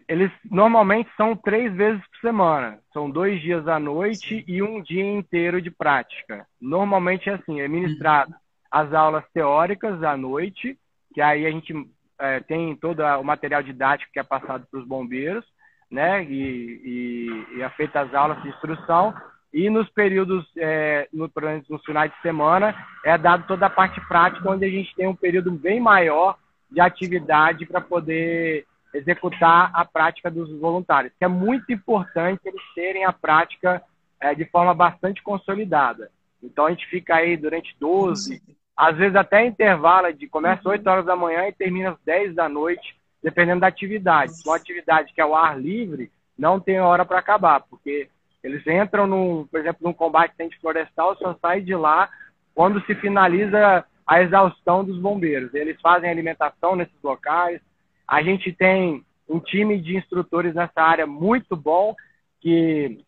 Eles 0.09 0.31
normalmente 0.51 1.11
são 1.17 1.35
três 1.35 1.75
vezes 1.75 2.03
por 2.09 2.21
semana. 2.21 2.79
São 2.93 3.11
dois 3.11 3.41
dias 3.41 3.67
à 3.67 3.79
noite 3.79 4.29
Sim. 4.29 4.45
e 4.47 4.63
um 4.63 4.83
dia 4.83 5.05
inteiro 5.05 5.61
de 5.61 5.71
prática. 5.71 6.47
Normalmente 6.61 7.29
é 7.29 7.35
assim, 7.35 7.61
é 7.61 7.69
ministrado 7.69 8.31
uhum. 8.31 8.37
as 8.71 8.93
aulas 8.93 9.25
teóricas 9.33 10.03
à 10.03 10.17
noite, 10.17 10.79
que 11.15 11.21
aí 11.21 11.47
a 11.47 11.51
gente 11.51 11.73
é, 12.19 12.41
tem 12.41 12.77
todo 12.77 13.03
o 13.03 13.23
material 13.23 13.63
didático 13.63 14.13
que 14.13 14.21
é 14.21 14.23
passado 14.23 14.67
para 14.71 14.81
os 14.81 14.87
bombeiros, 14.87 15.45
né? 15.91 16.25
E, 16.25 16.81
e, 16.85 17.57
e 17.59 17.63
é 17.63 17.71
feita 17.71 18.01
as 18.01 18.15
aulas 18.15 18.43
de 18.43 18.49
instrução 18.49 19.15
e 19.55 19.71
nos 19.71 19.89
períodos, 19.91 20.45
é, 20.57 21.09
no, 21.13 21.31
nos 21.71 21.85
finais 21.85 22.11
de 22.11 22.21
semana, 22.21 22.75
é 23.05 23.17
dado 23.17 23.47
toda 23.47 23.67
a 23.67 23.71
parte 23.71 24.01
prática, 24.09 24.51
onde 24.51 24.65
a 24.65 24.69
gente 24.69 24.93
tem 24.97 25.07
um 25.07 25.15
período 25.15 25.53
bem 25.53 25.79
maior 25.79 26.37
de 26.69 26.81
atividade 26.81 27.65
para 27.65 27.81
poder 27.81 28.67
executar 28.93 29.71
a 29.73 29.85
prática 29.85 30.29
dos 30.29 30.51
voluntários, 30.59 31.13
que 31.17 31.25
é 31.25 31.29
muito 31.29 31.73
importante 31.73 32.41
eles 32.45 32.61
terem 32.75 33.05
a 33.05 33.13
prática 33.13 33.81
é, 34.21 34.35
de 34.35 34.45
forma 34.47 34.75
bastante 34.75 35.23
consolidada. 35.23 36.11
Então 36.43 36.67
a 36.67 36.71
gente 36.71 36.87
fica 36.89 37.15
aí 37.15 37.37
durante 37.37 37.77
12, 37.79 38.43
às 38.77 38.97
vezes 38.97 39.15
até 39.15 39.47
intervalo 39.47 40.13
de 40.13 40.27
começa 40.27 40.69
8 40.69 40.85
horas 40.85 41.07
da 41.07 41.15
manhã 41.15 41.47
e 41.47 41.53
termina 41.53 41.91
às 41.91 41.99
10 42.05 42.35
da 42.35 42.49
noite, 42.49 42.97
dependendo 43.23 43.61
da 43.61 43.69
atividade. 43.69 44.33
Uma 44.45 44.57
atividade 44.57 45.13
que 45.13 45.21
é 45.21 45.25
o 45.25 45.37
ar 45.37 45.57
livre, 45.57 46.11
não 46.37 46.59
tem 46.59 46.81
hora 46.81 47.05
para 47.05 47.21
acabar, 47.21 47.61
porque 47.61 48.09
eles 48.45 48.65
entram, 48.67 49.07
no, 49.07 49.49
por 49.51 49.59
exemplo, 49.59 49.79
num 49.81 49.95
combate 49.95 50.35
de 50.37 50.61
florestal, 50.61 51.17
só 51.17 51.35
saem 51.41 51.65
de 51.65 51.75
lá 51.75 52.11
quando 52.55 52.85
se 52.85 52.95
finaliza 52.97 53.83
a 54.07 54.23
exaustão 54.23 54.85
dos 54.85 54.99
bombeiros. 54.99 55.55
Eles 55.55 55.81
fazem 55.81 56.11
alimentação 56.11 56.77
nesses 56.77 57.03
locais. 57.03 57.59
A 58.07 58.23
gente 58.23 58.53
tem 58.53 59.03
um 59.27 59.41
time 59.41 59.81
de 59.81 59.97
instrutores 59.97 60.55
nessa 60.55 60.83
área 60.83 61.07
muito 61.07 61.57
bom, 61.57 61.97
que, 62.43 63.03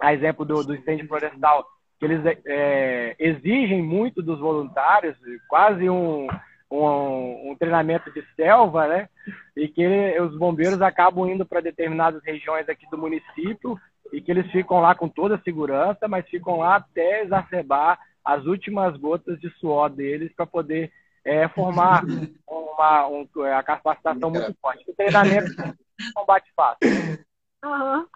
a 0.00 0.14
exemplo 0.14 0.46
do, 0.46 0.64
do 0.64 0.74
incêndio 0.74 1.06
florestal, 1.06 1.66
que 1.98 2.06
eles 2.06 2.22
é, 2.46 3.14
exigem 3.18 3.82
muito 3.82 4.22
dos 4.22 4.40
voluntários, 4.40 5.14
quase 5.46 5.90
um, 5.90 6.26
um, 6.70 7.50
um, 7.50 7.56
treinamento 7.58 8.10
de 8.10 8.24
selva, 8.34 8.88
né? 8.88 9.08
E 9.54 9.68
que 9.68 10.18
os 10.22 10.34
bombeiros 10.38 10.80
acabam 10.80 11.28
indo 11.28 11.44
para 11.44 11.60
determinadas 11.60 12.22
regiões 12.24 12.66
aqui 12.66 12.88
do 12.90 12.96
município 12.96 13.78
e 14.12 14.20
que 14.20 14.30
eles 14.30 14.50
ficam 14.50 14.80
lá 14.80 14.94
com 14.94 15.08
toda 15.08 15.36
a 15.36 15.42
segurança, 15.42 16.08
mas 16.08 16.28
ficam 16.28 16.58
lá 16.58 16.76
até 16.76 17.22
exacerbar 17.22 17.98
as 18.24 18.44
últimas 18.44 18.96
gotas 18.96 19.40
de 19.40 19.50
suor 19.58 19.90
deles 19.90 20.32
para 20.34 20.46
poder 20.46 20.92
é, 21.24 21.48
formar 21.48 22.02
uma, 22.46 23.08
um, 23.08 23.26
a 23.56 23.62
capacitação 23.62 24.30
muito 24.30 24.54
forte. 24.60 24.84
O 24.88 24.94
treinamento 24.94 25.50
não 26.14 26.26
bate 26.26 26.50
fácil. 26.54 27.24
Uhum. 27.64 28.06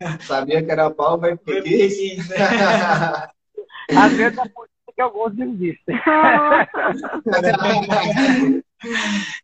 Sabia 0.20 0.62
que 0.62 0.70
era 0.70 0.90
pau, 0.90 1.18
vai 1.18 1.36
por 1.36 1.62
quis. 1.62 2.30
Às 3.96 4.12
vezes 4.12 4.38
é 4.38 4.48
por 4.48 4.66
isso 4.66 4.94
que 4.94 5.00
alguns 5.00 5.34
desistem. 5.34 5.96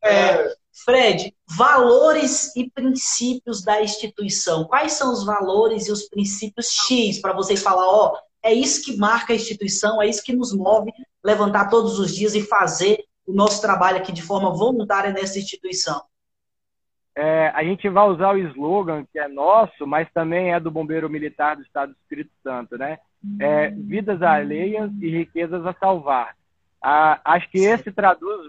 é, 0.03 0.55
Fred, 0.85 1.33
valores 1.57 2.55
e 2.57 2.68
princípios 2.68 3.62
da 3.62 3.81
instituição. 3.81 4.64
Quais 4.64 4.95
são 4.95 5.12
os 5.12 5.25
valores 5.25 5.87
e 5.87 5.93
os 5.93 6.09
princípios 6.09 6.68
X 6.70 7.20
para 7.20 7.33
vocês 7.33 7.62
falar, 7.62 7.87
ó, 7.87 8.18
é 8.43 8.53
isso 8.53 8.85
que 8.85 8.97
marca 8.97 9.33
a 9.33 9.37
instituição, 9.37 10.03
é 10.03 10.09
isso 10.09 10.25
que 10.25 10.35
nos 10.35 10.53
move 10.53 10.93
levantar 11.25 11.68
todos 11.70 11.99
os 11.99 12.14
dias 12.14 12.35
e 12.35 12.43
fazer 12.43 13.05
o 13.27 13.33
nosso 13.33 13.62
trabalho 13.62 13.99
aqui 13.99 14.12
de 14.12 14.22
forma 14.22 14.51
voluntária 14.51 15.12
nessa 15.12 15.39
instituição? 15.39 16.03
É, 17.16 17.49
a 17.55 17.62
gente 17.62 17.89
vai 17.89 18.09
usar 18.09 18.35
o 18.35 18.39
slogan 18.39 19.07
que 19.11 19.18
é 19.18 19.29
nosso, 19.29 19.87
mas 19.87 20.11
também 20.12 20.53
é 20.53 20.59
do 20.59 20.70
Bombeiro 20.70 21.09
Militar 21.09 21.57
do 21.57 21.62
Estado 21.62 21.93
do 21.93 21.99
Espírito 22.03 22.33
Santo, 22.43 22.77
né? 22.77 22.99
É, 23.39 23.70
vidas 23.70 24.20
alheias 24.20 24.91
e 25.01 25.09
riquezas 25.09 25.64
a 25.64 25.72
salvar. 25.75 26.37
Ah, 26.83 27.20
acho 27.25 27.49
que 27.51 27.59
esse 27.59 27.91
traduz 27.93 28.47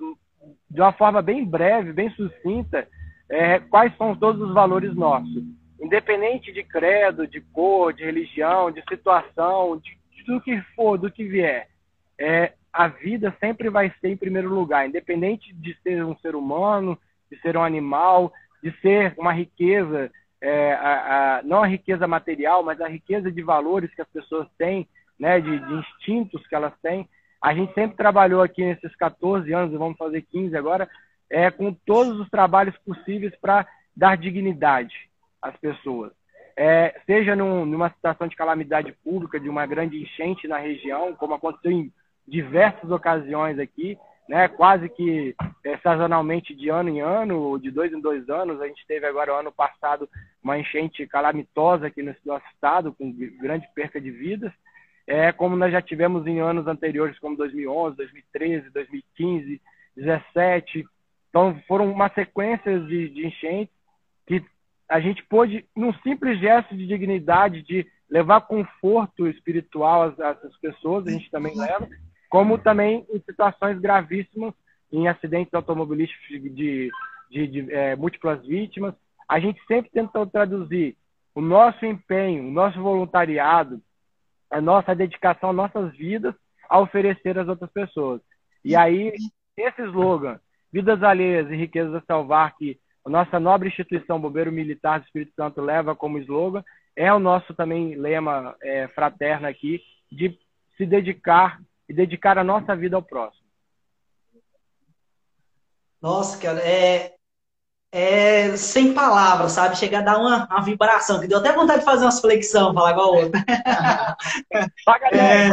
de 0.70 0.82
uma 0.82 0.92
forma 0.94 1.22
bem 1.22 1.46
breve, 1.46 1.94
bem 1.94 2.10
sucinta, 2.12 2.88
é, 3.30 3.60
quais 3.60 3.96
são 3.98 4.16
todos 4.16 4.42
os 4.42 4.54
valores 4.54 4.96
nossos. 4.96 5.44
Independente 5.80 6.52
de 6.52 6.64
credo, 6.64 7.28
de 7.28 7.42
cor, 7.42 7.94
de 7.94 8.04
religião, 8.04 8.72
de 8.72 8.82
situação, 8.90 9.78
de, 9.78 9.98
tudo 10.26 10.42
que 10.42 10.60
for, 10.76 10.98
do 10.98 11.12
que 11.12 11.24
vier. 11.24 11.68
É, 12.20 12.54
a 12.74 12.88
vida 12.88 13.36
sempre 13.40 13.70
vai 13.70 13.94
ser 14.02 14.10
em 14.10 14.18
primeiro 14.18 14.50
lugar, 14.50 14.88
independente 14.88 15.54
de 15.54 15.78
ser 15.82 16.04
um 16.04 16.18
ser 16.18 16.36
humano, 16.36 16.98
de 17.32 17.40
ser 17.40 17.56
um 17.56 17.64
animal, 17.64 18.34
de 18.62 18.72
ser 18.82 19.14
uma 19.18 19.32
riqueza, 19.32 20.12
é, 20.42 20.74
a, 20.74 21.38
a, 21.38 21.44
não 21.44 21.64
a 21.64 21.68
riqueza 21.68 22.08
material, 22.08 22.64
mas 22.64 22.82
a 22.82 22.88
riqueza 22.88 23.32
de 23.32 23.42
valores 23.42 23.94
que 23.94 24.02
as 24.02 24.10
pessoas 24.10 24.48
têm, 24.58 24.88
né, 25.18 25.40
de, 25.40 25.60
de 25.60 25.74
instintos 25.74 26.46
que 26.48 26.56
elas 26.56 26.74
têm. 26.82 27.08
A 27.46 27.54
gente 27.54 27.76
sempre 27.76 27.96
trabalhou 27.96 28.42
aqui 28.42 28.64
nesses 28.64 28.96
14 28.96 29.54
anos, 29.54 29.78
vamos 29.78 30.00
fazer 30.00 30.24
15 30.24 30.58
agora, 30.58 30.90
é, 31.30 31.52
com 31.52 31.72
todos 31.72 32.20
os 32.20 32.28
trabalhos 32.28 32.76
possíveis 32.80 33.36
para 33.40 33.68
dar 33.96 34.18
dignidade 34.18 34.96
às 35.40 35.56
pessoas. 35.58 36.12
É, 36.58 37.00
seja 37.06 37.36
num, 37.36 37.64
numa 37.64 37.92
situação 37.92 38.28
de 38.28 38.36
calamidade 38.36 38.92
pública, 39.04 39.40
de 39.40 39.48
uma 39.48 39.64
grande 39.68 40.02
enchente 40.02 40.48
na 40.48 40.58
região, 40.58 41.14
como 41.14 41.36
aconteceu 41.36 41.72
em 41.72 41.94
diversas 42.28 42.90
ocasiões 42.90 43.60
aqui, 43.60 43.96
né, 44.28 44.48
quase 44.48 44.90
que 44.90 45.36
é, 45.64 45.78
sazonalmente 45.84 46.56
de 46.56 46.70
ano 46.70 46.90
em 46.90 47.00
ano, 47.00 47.60
de 47.60 47.70
dois 47.70 47.94
em 47.94 48.02
dois 48.02 48.28
anos. 48.28 48.60
A 48.60 48.66
gente 48.68 48.84
teve 48.88 49.06
agora, 49.06 49.40
ano 49.40 49.52
passado, 49.52 50.10
uma 50.44 50.58
enchente 50.58 51.06
calamitosa 51.06 51.86
aqui 51.86 52.02
no 52.02 52.16
nosso 52.26 52.46
estado, 52.56 52.92
com 52.92 53.16
grande 53.40 53.70
perca 53.76 54.02
de 54.02 54.10
vidas. 54.10 54.52
É, 55.08 55.32
como 55.32 55.56
nós 55.56 55.72
já 55.72 55.82
tivemos 55.82 56.26
em 56.26 56.40
anos 56.40 56.68
anteriores, 56.68 57.20
como 57.20 57.38
2011, 57.38 57.98
2013, 57.98 58.70
2015, 58.72 59.62
2017. 59.96 60.86
Então, 61.30 61.62
foram 61.68 61.92
uma 61.92 62.10
sequência 62.10 62.80
de, 62.80 63.10
de 63.10 63.28
enchentes 63.28 63.74
que 64.26 64.44
a 64.90 65.00
gente 65.00 65.24
pôde, 65.24 65.66
num 65.76 65.94
simples 65.96 66.40
gesto 66.40 66.76
de 66.76 66.88
dignidade, 66.88 67.62
de 67.62 67.86
levar 68.10 68.42
conforto 68.42 69.28
espiritual 69.28 70.04
às, 70.04 70.20
às 70.20 70.58
pessoas, 70.58 71.08
a 71.08 71.12
gente 71.12 71.30
também 71.32 71.58
leva, 71.58 71.88
como 72.30 72.58
também 72.58 73.06
em 73.12 73.20
situações 73.20 73.80
gravíssimas, 73.80 74.54
em 74.92 75.08
acidentes 75.08 75.54
automobilísticos 75.54 76.28
de, 76.28 76.90
de, 77.30 77.48
de, 77.48 77.74
é, 77.74 77.96
múltiplas 77.96 78.46
vítimas. 78.46 78.94
A 79.28 79.40
gente 79.40 79.60
sempre 79.66 79.92
tentou 79.92 80.26
traduzir 80.28 80.96
o 81.34 81.42
nosso 81.42 81.86
empenho, 81.86 82.48
o 82.48 82.52
nosso 82.52 82.82
voluntariado, 82.82 83.82
a 84.56 84.62
nossa 84.62 84.96
dedicação, 84.96 85.52
nossas 85.52 85.92
vidas 85.98 86.34
a 86.70 86.80
oferecer 86.80 87.38
às 87.38 87.48
outras 87.48 87.70
pessoas. 87.72 88.22
E 88.64 88.74
aí, 88.74 89.12
esse 89.58 89.82
slogan, 89.82 90.40
Vidas 90.72 91.04
Alheias 91.04 91.52
e 91.52 91.56
Riquezas 91.56 91.94
a 91.94 92.02
Salvar, 92.08 92.56
que 92.56 92.80
a 93.06 93.10
nossa 93.10 93.38
nobre 93.38 93.68
instituição 93.68 94.20
Bombeiro 94.20 94.54
Militar 94.54 95.00
do 95.02 95.06
Espírito 95.06 95.34
Santo 95.36 95.62
leva 95.62 95.94
como 95.94 96.18
slogan, 96.20 96.64
é 96.96 97.14
o 97.14 97.20
nosso 97.20 97.54
também 97.54 97.96
lema 97.96 98.56
é, 98.64 98.88
fraterno 98.88 99.46
aqui, 99.46 99.82
de 100.10 100.40
se 100.78 100.86
dedicar 100.86 101.62
e 101.90 101.94
dedicar 101.94 102.38
a 102.38 102.44
nossa 102.44 102.74
vida 102.78 102.96
ao 102.96 103.04
próximo. 103.04 103.46
Nossa, 106.02 106.42
cara, 106.42 106.60
é, 106.60 107.15
é 107.92 108.56
sem 108.58 108.94
palavras, 108.94 109.54
sabe? 109.54 109.78
Chega 109.78 110.00
a 110.00 110.02
dar 110.02 110.18
uma, 110.18 110.46
uma 110.46 110.62
vibração, 110.62 111.20
que 111.20 111.28
deu 111.28 111.40
até 111.40 111.54
vontade 111.54 111.80
de 111.80 111.86
fazer 111.86 112.06
umas 112.06 112.20
flexão, 112.20 112.74
falar 112.74 112.92
igual 112.92 113.08
a 113.08 113.18
outra. 113.18 113.46
é... 115.12 115.50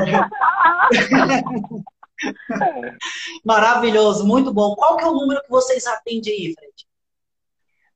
Maravilhoso, 3.45 4.26
muito 4.26 4.53
bom. 4.53 4.74
Qual 4.74 4.97
que 4.97 5.05
é 5.05 5.07
o 5.07 5.14
número 5.14 5.43
que 5.43 5.51
vocês 5.51 5.87
atendem 5.87 6.33
aí, 6.33 6.55
Fred? 6.55 6.72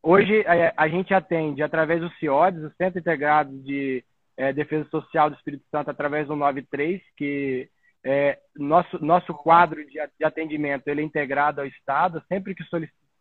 Hoje 0.02 0.44
a, 0.46 0.84
a 0.84 0.88
gente 0.88 1.12
atende 1.12 1.62
através 1.62 2.00
do 2.00 2.10
CIODES, 2.12 2.62
o 2.62 2.72
Centro 2.76 3.00
Integrado 3.00 3.50
de 3.62 4.04
é, 4.36 4.52
Defesa 4.52 4.88
Social 4.90 5.30
do 5.30 5.36
Espírito 5.36 5.64
Santo, 5.70 5.90
através 5.90 6.28
do 6.28 6.36
93, 6.36 7.02
que 7.16 7.68
é, 8.04 8.38
nosso, 8.54 9.04
nosso 9.04 9.34
quadro 9.34 9.84
de, 9.84 9.94
de 9.94 10.24
atendimento 10.24 10.86
ele 10.86 11.00
é 11.00 11.04
integrado 11.04 11.60
ao 11.60 11.66
Estado. 11.66 12.22
Sempre 12.28 12.54
que 12.54 12.62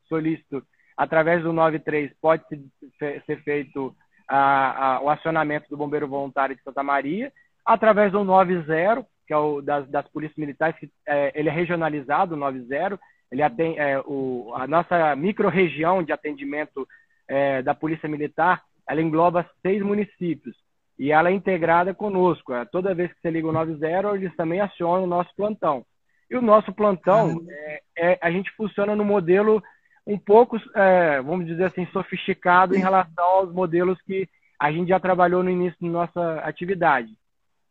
solicito, 0.07 0.63
através 0.95 1.43
do 1.43 1.51
93, 1.51 2.11
pode 2.21 2.43
ser, 2.97 3.43
feito 3.43 3.95
a, 4.27 4.95
a, 4.95 5.01
o 5.01 5.09
acionamento 5.09 5.69
do 5.69 5.77
Bombeiro 5.77 6.07
Voluntário 6.07 6.55
de 6.55 6.63
Santa 6.63 6.83
Maria. 6.83 7.31
Através 7.65 8.11
do 8.11 8.23
90, 8.23 9.05
que 9.27 9.33
é 9.33 9.37
o 9.37 9.61
das, 9.61 9.87
das 9.89 10.07
polícias 10.09 10.37
militares, 10.37 10.77
que 10.79 10.89
é, 11.07 11.31
ele 11.33 11.49
é 11.49 11.51
regionalizado, 11.51 12.35
o 12.35 12.37
90, 12.37 12.99
ele 13.31 13.41
atende, 13.41 13.79
é, 13.79 13.99
o, 14.05 14.53
a 14.55 14.67
nossa 14.67 15.15
micro-região 15.15 16.03
de 16.03 16.11
atendimento 16.11 16.87
é, 17.27 17.61
da 17.61 17.73
Polícia 17.73 18.07
Militar, 18.07 18.63
ela 18.87 19.01
engloba 19.01 19.49
seis 19.61 19.81
municípios 19.81 20.55
e 20.97 21.11
ela 21.11 21.29
é 21.29 21.33
integrada 21.33 21.93
conosco. 21.93 22.53
É, 22.53 22.65
toda 22.65 22.93
vez 22.93 23.11
que 23.11 23.19
você 23.19 23.29
liga 23.29 23.47
o 23.47 23.51
90, 23.51 24.15
eles 24.15 24.35
também 24.35 24.61
acionam 24.61 25.03
o 25.03 25.07
nosso 25.07 25.29
plantão. 25.35 25.85
E 26.29 26.35
o 26.35 26.41
nosso 26.41 26.73
plantão, 26.73 27.45
é, 27.49 27.81
é, 27.97 28.19
a 28.21 28.31
gente 28.31 28.51
funciona 28.51 28.95
no 28.95 29.03
modelo 29.03 29.61
um 30.05 30.17
pouco, 30.17 30.57
é, 30.75 31.21
vamos 31.21 31.47
dizer 31.47 31.65
assim, 31.65 31.85
sofisticado 31.87 32.75
em 32.75 32.79
relação 32.79 33.25
aos 33.25 33.51
modelos 33.51 33.99
que 34.01 34.29
a 34.59 34.71
gente 34.71 34.89
já 34.89 34.99
trabalhou 34.99 35.43
no 35.43 35.49
início 35.49 35.77
da 35.81 35.87
nossa 35.87 36.39
atividade. 36.41 37.11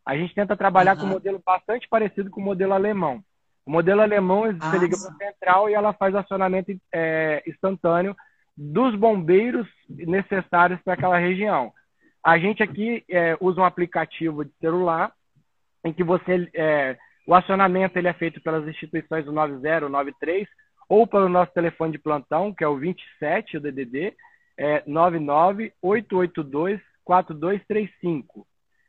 A 0.05 0.15
gente 0.15 0.35
tenta 0.35 0.55
trabalhar 0.55 0.95
uhum. 0.95 1.01
com 1.01 1.05
um 1.07 1.11
modelo 1.11 1.41
bastante 1.43 1.87
parecido 1.87 2.29
com 2.29 2.41
o 2.41 2.43
modelo 2.43 2.73
alemão. 2.73 3.23
O 3.65 3.71
modelo 3.71 4.01
alemão, 4.01 4.41
você 4.41 4.75
ah, 4.75 4.77
liga 4.77 4.95
para 4.97 5.09
a 5.09 5.29
central 5.29 5.69
e 5.69 5.73
ela 5.73 5.93
faz 5.93 6.13
acionamento 6.13 6.71
é, 6.93 7.41
instantâneo 7.47 8.15
dos 8.55 8.95
bombeiros 8.95 9.67
necessários 9.89 10.79
para 10.83 10.93
aquela 10.93 11.17
região. 11.17 11.73
A 12.23 12.37
gente 12.37 12.61
aqui 12.61 13.03
é, 13.09 13.35
usa 13.39 13.61
um 13.61 13.65
aplicativo 13.65 14.45
de 14.45 14.51
celular 14.59 15.11
em 15.83 15.91
que 15.91 16.03
você 16.03 16.49
é, 16.53 16.97
o 17.25 17.33
acionamento 17.33 17.97
ele 17.97 18.07
é 18.07 18.13
feito 18.13 18.39
pelas 18.41 18.67
instituições 18.67 19.25
do 19.25 19.31
90, 19.31 19.89
93 19.89 20.47
ou 20.87 21.07
pelo 21.07 21.29
nosso 21.29 21.51
telefone 21.53 21.91
de 21.91 21.99
plantão, 21.99 22.53
que 22.53 22.63
é 22.63 22.67
o 22.67 22.77
27, 22.77 23.57
o 23.57 23.61
DDD, 23.61 24.15
é 24.57 24.83
99 24.85 25.73
882 25.81 26.79
4235. 27.03 28.45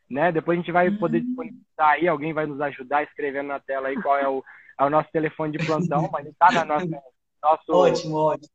Né? 0.09 0.30
Depois 0.30 0.59
a 0.59 0.61
gente 0.61 0.72
vai 0.72 0.90
poder 0.90 1.18
uhum. 1.18 1.24
disponibilizar 1.24 1.90
aí, 1.90 2.07
alguém 2.09 2.32
vai 2.32 2.47
nos 2.47 2.61
ajudar 2.61 3.03
escrevendo 3.03 3.49
na 3.49 3.59
tela 3.59 3.88
aí 3.88 4.01
qual 4.01 4.16
é 4.16 4.28
o, 4.28 4.42
é 4.78 4.84
o 4.84 4.90
nosso 4.90 5.11
telefone 5.11 5.57
de 5.57 5.66
plantão, 5.66 6.09
mas 6.12 6.26
está 6.26 6.51
na 6.53 6.64
nossa, 6.64 7.03
nosso, 7.42 7.72
ótimo, 7.72 8.16
ótimo. 8.16 8.49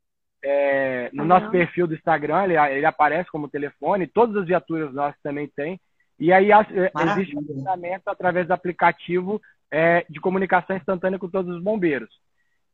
É, 0.44 1.10
no 1.14 1.24
nosso 1.24 1.52
perfil 1.52 1.86
do 1.86 1.94
Instagram, 1.94 2.46
ele, 2.46 2.58
ele 2.58 2.86
aparece 2.86 3.30
como 3.30 3.50
telefone, 3.50 4.08
todas 4.08 4.36
as 4.38 4.48
viaturas 4.48 4.94
nossas 4.94 5.20
também 5.22 5.48
tem. 5.56 5.80
E 6.18 6.32
aí 6.32 6.52
é, 6.52 6.92
existe 7.12 7.38
um 7.38 7.46
funcionamento 7.46 8.10
através 8.10 8.48
do 8.48 8.54
aplicativo 8.54 9.42
é, 9.70 10.06
de 10.10 10.20
comunicação 10.20 10.76
instantânea 10.76 11.20
com 11.20 11.30
todos 11.30 11.56
os 11.56 11.62
bombeiros. 11.62 12.10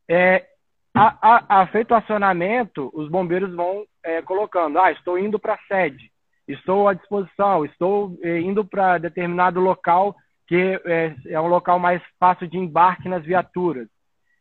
É, 0.07 0.45
a, 0.93 1.61
a, 1.61 1.67
feito 1.67 1.91
o 1.91 1.95
acionamento, 1.95 2.89
os 2.93 3.09
bombeiros 3.09 3.53
vão 3.53 3.85
é, 4.03 4.21
colocando, 4.21 4.79
ah, 4.79 4.91
estou 4.91 5.17
indo 5.19 5.37
para 5.37 5.53
a 5.53 5.59
sede, 5.67 6.11
estou 6.47 6.87
à 6.87 6.93
disposição, 6.93 7.65
estou 7.65 8.17
é, 8.23 8.39
indo 8.39 8.65
para 8.65 8.97
determinado 8.97 9.59
local 9.59 10.15
que 10.47 10.79
é, 10.85 11.15
é, 11.27 11.39
um 11.39 11.47
local 11.47 11.77
mais 11.77 12.01
fácil 12.19 12.47
de 12.47 12.57
embarque 12.57 13.09
nas 13.09 13.23
viaturas. 13.23 13.87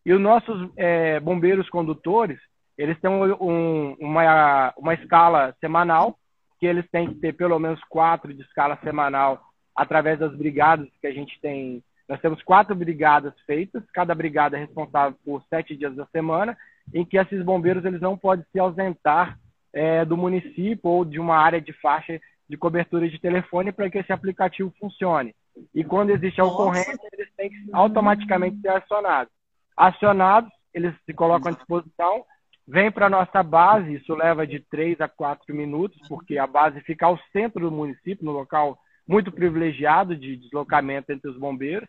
E 0.05 0.13
os 0.13 0.21
nossos 0.21 0.71
é, 0.77 1.19
bombeiros 1.19 1.69
condutores, 1.69 2.39
eles 2.79 2.99
têm 3.01 3.11
um, 3.11 3.97
uma, 3.99 4.73
uma 4.77 4.95
escala 4.95 5.55
semanal, 5.61 6.17
que 6.61 6.67
eles 6.67 6.89
têm 6.91 7.09
que 7.09 7.17
ter 7.17 7.33
pelo 7.33 7.59
menos 7.59 7.81
quatro 7.89 8.33
de 8.33 8.41
escala 8.43 8.79
semanal 8.85 9.43
através 9.75 10.19
das 10.19 10.35
brigadas 10.35 10.89
que 11.01 11.07
a 11.09 11.13
gente 11.13 11.39
tem. 11.41 11.83
Nós 12.09 12.21
temos 12.21 12.43
quatro 12.43 12.75
brigadas 12.75 13.35
feitas, 13.47 13.83
cada 13.93 14.15
brigada 14.15 14.57
é 14.57 14.61
responsável 14.61 15.19
por 15.25 15.43
sete 15.51 15.77
dias 15.77 15.95
da 15.97 16.07
semana, 16.07 16.57
em 16.95 17.05
que 17.05 17.19
esses 17.19 17.45
bombeiros 17.45 17.85
eles 17.85 18.01
não 18.01 18.17
podem 18.17 18.45
se 18.53 18.59
ausentar 18.59 19.39
é, 19.73 20.05
do 20.05 20.17
município 20.17 20.89
ou 20.89 21.05
de 21.05 21.19
uma 21.19 21.37
área 21.37 21.61
de 21.61 21.73
faixa 21.73 22.21
de 22.49 22.57
cobertura 22.57 23.09
de 23.09 23.19
telefone 23.19 23.73
para 23.73 23.91
que 23.91 23.99
esse 23.99 24.13
aplicativo 24.13 24.73
funcione. 24.79 25.35
E 25.75 25.83
quando 25.83 26.11
existe 26.11 26.41
a 26.41 26.45
ocorrência, 26.45 26.97
eles 27.13 27.29
têm 27.37 27.51
que 27.51 27.57
automaticamente 27.73 28.61
ser 28.61 28.69
acionados. 28.69 29.33
Acionados, 29.77 30.51
eles 30.73 30.95
se 31.05 31.13
colocam 31.13 31.51
à 31.51 31.55
disposição, 31.55 32.25
vêm 32.69 32.91
para 32.91 33.07
a 33.07 33.11
nossa 33.11 33.43
base, 33.43 33.95
isso 33.95 34.15
leva 34.15 34.47
de 34.47 34.61
3 34.61 35.01
a 35.01 35.09
4 35.09 35.55
minutos, 35.55 35.99
porque 36.09 36.39
a 36.39 36.47
base 36.47 36.81
fica 36.83 37.07
ao 37.07 37.19
centro 37.33 37.69
do 37.69 37.75
município, 37.75 38.25
no 38.25 38.33
local 38.33 38.79
muito 39.07 39.31
privilegiado 39.31 40.17
de 40.17 40.37
deslocamento 40.37 41.13
entre 41.13 41.31
os 41.31 41.39
bombeiros. 41.39 41.89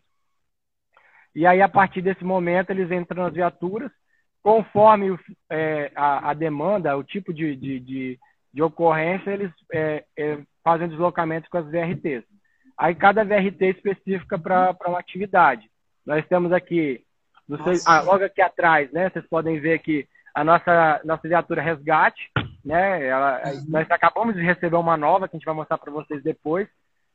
E 1.34 1.46
aí, 1.46 1.62
a 1.62 1.68
partir 1.68 2.02
desse 2.02 2.24
momento, 2.24 2.70
eles 2.70 2.90
entram 2.90 3.24
nas 3.24 3.34
viaturas, 3.34 3.90
conforme 4.42 5.18
é, 5.50 5.90
a, 5.94 6.30
a, 6.30 6.34
demanda, 6.34 6.96
o 6.96 7.04
tipo 7.04 7.32
de, 7.32 7.54
de, 7.54 7.80
de, 7.80 8.18
de 8.52 8.62
ocorrência, 8.62 9.30
eles 9.30 9.52
é, 9.72 10.04
é, 10.16 10.38
fazem 10.64 10.88
deslocamentos 10.88 11.48
com 11.48 11.58
as 11.58 11.66
VRTs. 11.66 12.24
Aí 12.76 12.94
cada 12.94 13.24
VRT 13.24 13.64
específica 13.66 14.38
para 14.38 14.76
uma 14.86 15.00
atividade. 15.00 15.68
Nós 16.06 16.26
temos 16.28 16.52
aqui, 16.52 17.04
sei, 17.64 17.80
ah, 17.86 18.00
logo 18.00 18.24
aqui 18.24 18.40
atrás, 18.40 18.90
né? 18.92 19.10
Vocês 19.10 19.26
podem 19.28 19.58
ver 19.60 19.74
aqui 19.74 20.08
a 20.34 20.44
nossa, 20.44 21.00
nossa 21.04 21.26
viatura 21.26 21.60
resgate, 21.60 22.30
né? 22.64 23.04
Ela, 23.04 23.42
uhum. 23.44 23.64
Nós 23.68 23.90
acabamos 23.90 24.34
de 24.36 24.42
receber 24.42 24.76
uma 24.76 24.96
nova 24.96 25.28
que 25.28 25.36
a 25.36 25.38
gente 25.38 25.44
vai 25.44 25.54
mostrar 25.54 25.76
para 25.76 25.92
vocês 25.92 26.22
depois. 26.22 26.68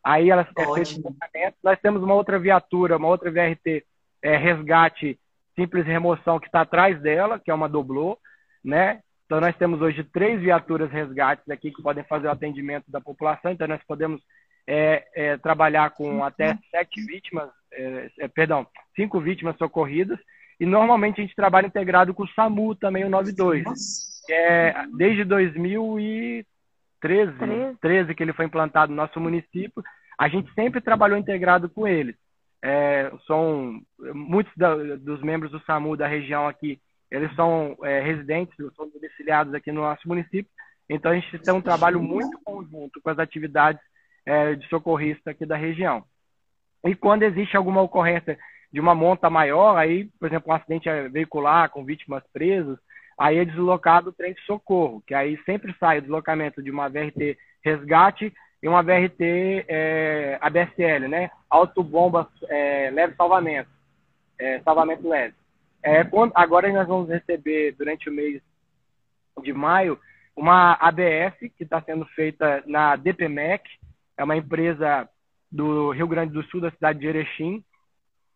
Aí 0.03 0.29
ela 0.29 0.41
é 0.41 0.45
feita 0.45 1.55
Nós 1.63 1.79
temos 1.79 2.03
uma 2.03 2.13
outra 2.13 2.37
viatura, 2.37 2.97
uma 2.97 3.07
outra 3.07 3.31
VRT 3.31 3.85
é, 4.23 4.37
resgate 4.37 5.19
simples 5.55 5.85
remoção 5.85 6.39
que 6.39 6.47
está 6.47 6.61
atrás 6.61 6.99
dela, 7.01 7.39
que 7.39 7.51
é 7.51 7.53
uma 7.53 7.69
doblô, 7.69 8.17
né? 8.63 9.01
Então 9.25 9.39
nós 9.39 9.55
temos 9.57 9.81
hoje 9.81 10.03
três 10.03 10.41
viaturas 10.41 10.91
resgates 10.91 11.47
aqui 11.49 11.71
que 11.71 11.81
podem 11.81 12.03
fazer 12.05 12.27
o 12.27 12.31
atendimento 12.31 12.85
da 12.89 13.01
população. 13.01 13.51
Então 13.51 13.67
nós 13.67 13.81
podemos 13.87 14.21
é, 14.67 15.05
é, 15.15 15.37
trabalhar 15.37 15.91
com 15.91 16.23
até 16.23 16.57
sete 16.71 17.01
vítimas, 17.05 17.49
é, 17.71 18.09
é, 18.19 18.27
perdão, 18.27 18.65
cinco 18.95 19.19
vítimas 19.19 19.57
socorridas. 19.57 20.19
E 20.59 20.65
normalmente 20.65 21.19
a 21.19 21.23
gente 21.23 21.35
trabalha 21.35 21.67
integrado 21.67 22.13
com 22.13 22.23
o 22.23 22.29
SAMU 22.29 22.75
também, 22.75 23.03
o 23.03 23.09
92. 23.09 23.63
Que 24.25 24.33
é 24.33 24.85
desde 24.95 25.25
2013, 25.25 27.33
13. 27.81 28.15
que 28.15 28.23
ele 28.23 28.33
foi 28.33 28.45
implantado 28.45 28.91
no 28.91 28.95
nosso 28.95 29.19
município. 29.19 29.83
A 30.17 30.29
gente 30.29 30.53
sempre 30.53 30.79
trabalhou 30.79 31.17
integrado 31.17 31.69
com 31.69 31.87
eles. 31.87 32.15
É, 32.63 33.11
são 33.27 33.81
muitos 34.13 34.53
da, 34.55 34.73
dos 34.95 35.21
membros 35.21 35.51
do 35.51 35.59
SAMU 35.65 35.97
da 35.97 36.07
região 36.07 36.47
aqui, 36.47 36.79
eles 37.11 37.33
são 37.35 37.77
é, 37.83 37.99
residentes, 37.99 38.55
são 38.75 38.89
domiciliados 38.89 39.53
aqui 39.53 39.69
no 39.69 39.81
nosso 39.81 40.07
município, 40.07 40.49
então 40.89 41.11
a 41.11 41.15
gente 41.15 41.39
tem 41.39 41.53
um 41.53 41.61
trabalho 41.61 42.01
muito 42.01 42.39
conjunto 42.41 43.01
com 43.01 43.09
as 43.09 43.19
atividades 43.19 43.81
é, 44.25 44.55
de 44.55 44.65
socorrista 44.69 45.31
aqui 45.31 45.45
da 45.45 45.57
região. 45.57 46.05
E 46.85 46.95
quando 46.95 47.23
existe 47.23 47.57
alguma 47.57 47.81
ocorrência 47.81 48.37
de 48.71 48.79
uma 48.79 48.95
monta 48.95 49.29
maior, 49.29 49.75
aí, 49.75 50.05
por 50.17 50.27
exemplo, 50.27 50.51
um 50.51 50.55
acidente 50.55 50.89
veicular 51.11 51.69
com 51.69 51.83
vítimas 51.83 52.23
presas, 52.31 52.79
aí 53.19 53.39
é 53.39 53.45
deslocado 53.45 54.09
o 54.09 54.13
trem 54.13 54.33
de 54.33 54.41
socorro, 54.45 55.03
que 55.05 55.13
aí 55.13 55.37
sempre 55.45 55.75
sai 55.79 55.97
o 55.97 56.01
deslocamento 56.01 56.63
de 56.63 56.71
uma 56.71 56.87
VRT 56.87 57.37
resgate 57.63 58.33
e 58.63 58.67
uma 58.69 58.81
VRT 58.81 59.65
é, 59.67 60.37
ABSL, 60.39 61.09
né? 61.09 61.29
Autobomba 61.49 62.29
é, 62.47 62.89
leve 62.91 63.13
salvamento, 63.15 63.69
é, 64.39 64.61
salvamento 64.61 65.05
leve. 65.05 65.35
É, 65.83 66.05
quando, 66.05 66.31
agora 66.33 66.71
nós 66.71 66.87
vamos 66.87 67.09
receber, 67.09 67.75
durante 67.77 68.09
o 68.09 68.13
mês 68.13 68.41
de 69.43 69.51
maio, 69.51 69.99
uma 70.33 70.77
ABS 70.79 71.37
que 71.57 71.63
está 71.63 71.81
sendo 71.81 72.05
feita 72.15 72.63
na 72.65 72.95
DPMEC, 72.95 73.69
é 74.17 74.23
uma 74.23 74.37
empresa 74.37 75.09
do 75.51 75.91
Rio 75.91 76.07
Grande 76.07 76.31
do 76.31 76.43
Sul, 76.43 76.61
da 76.61 76.71
cidade 76.71 76.99
de 76.99 77.07
Erechim, 77.07 77.61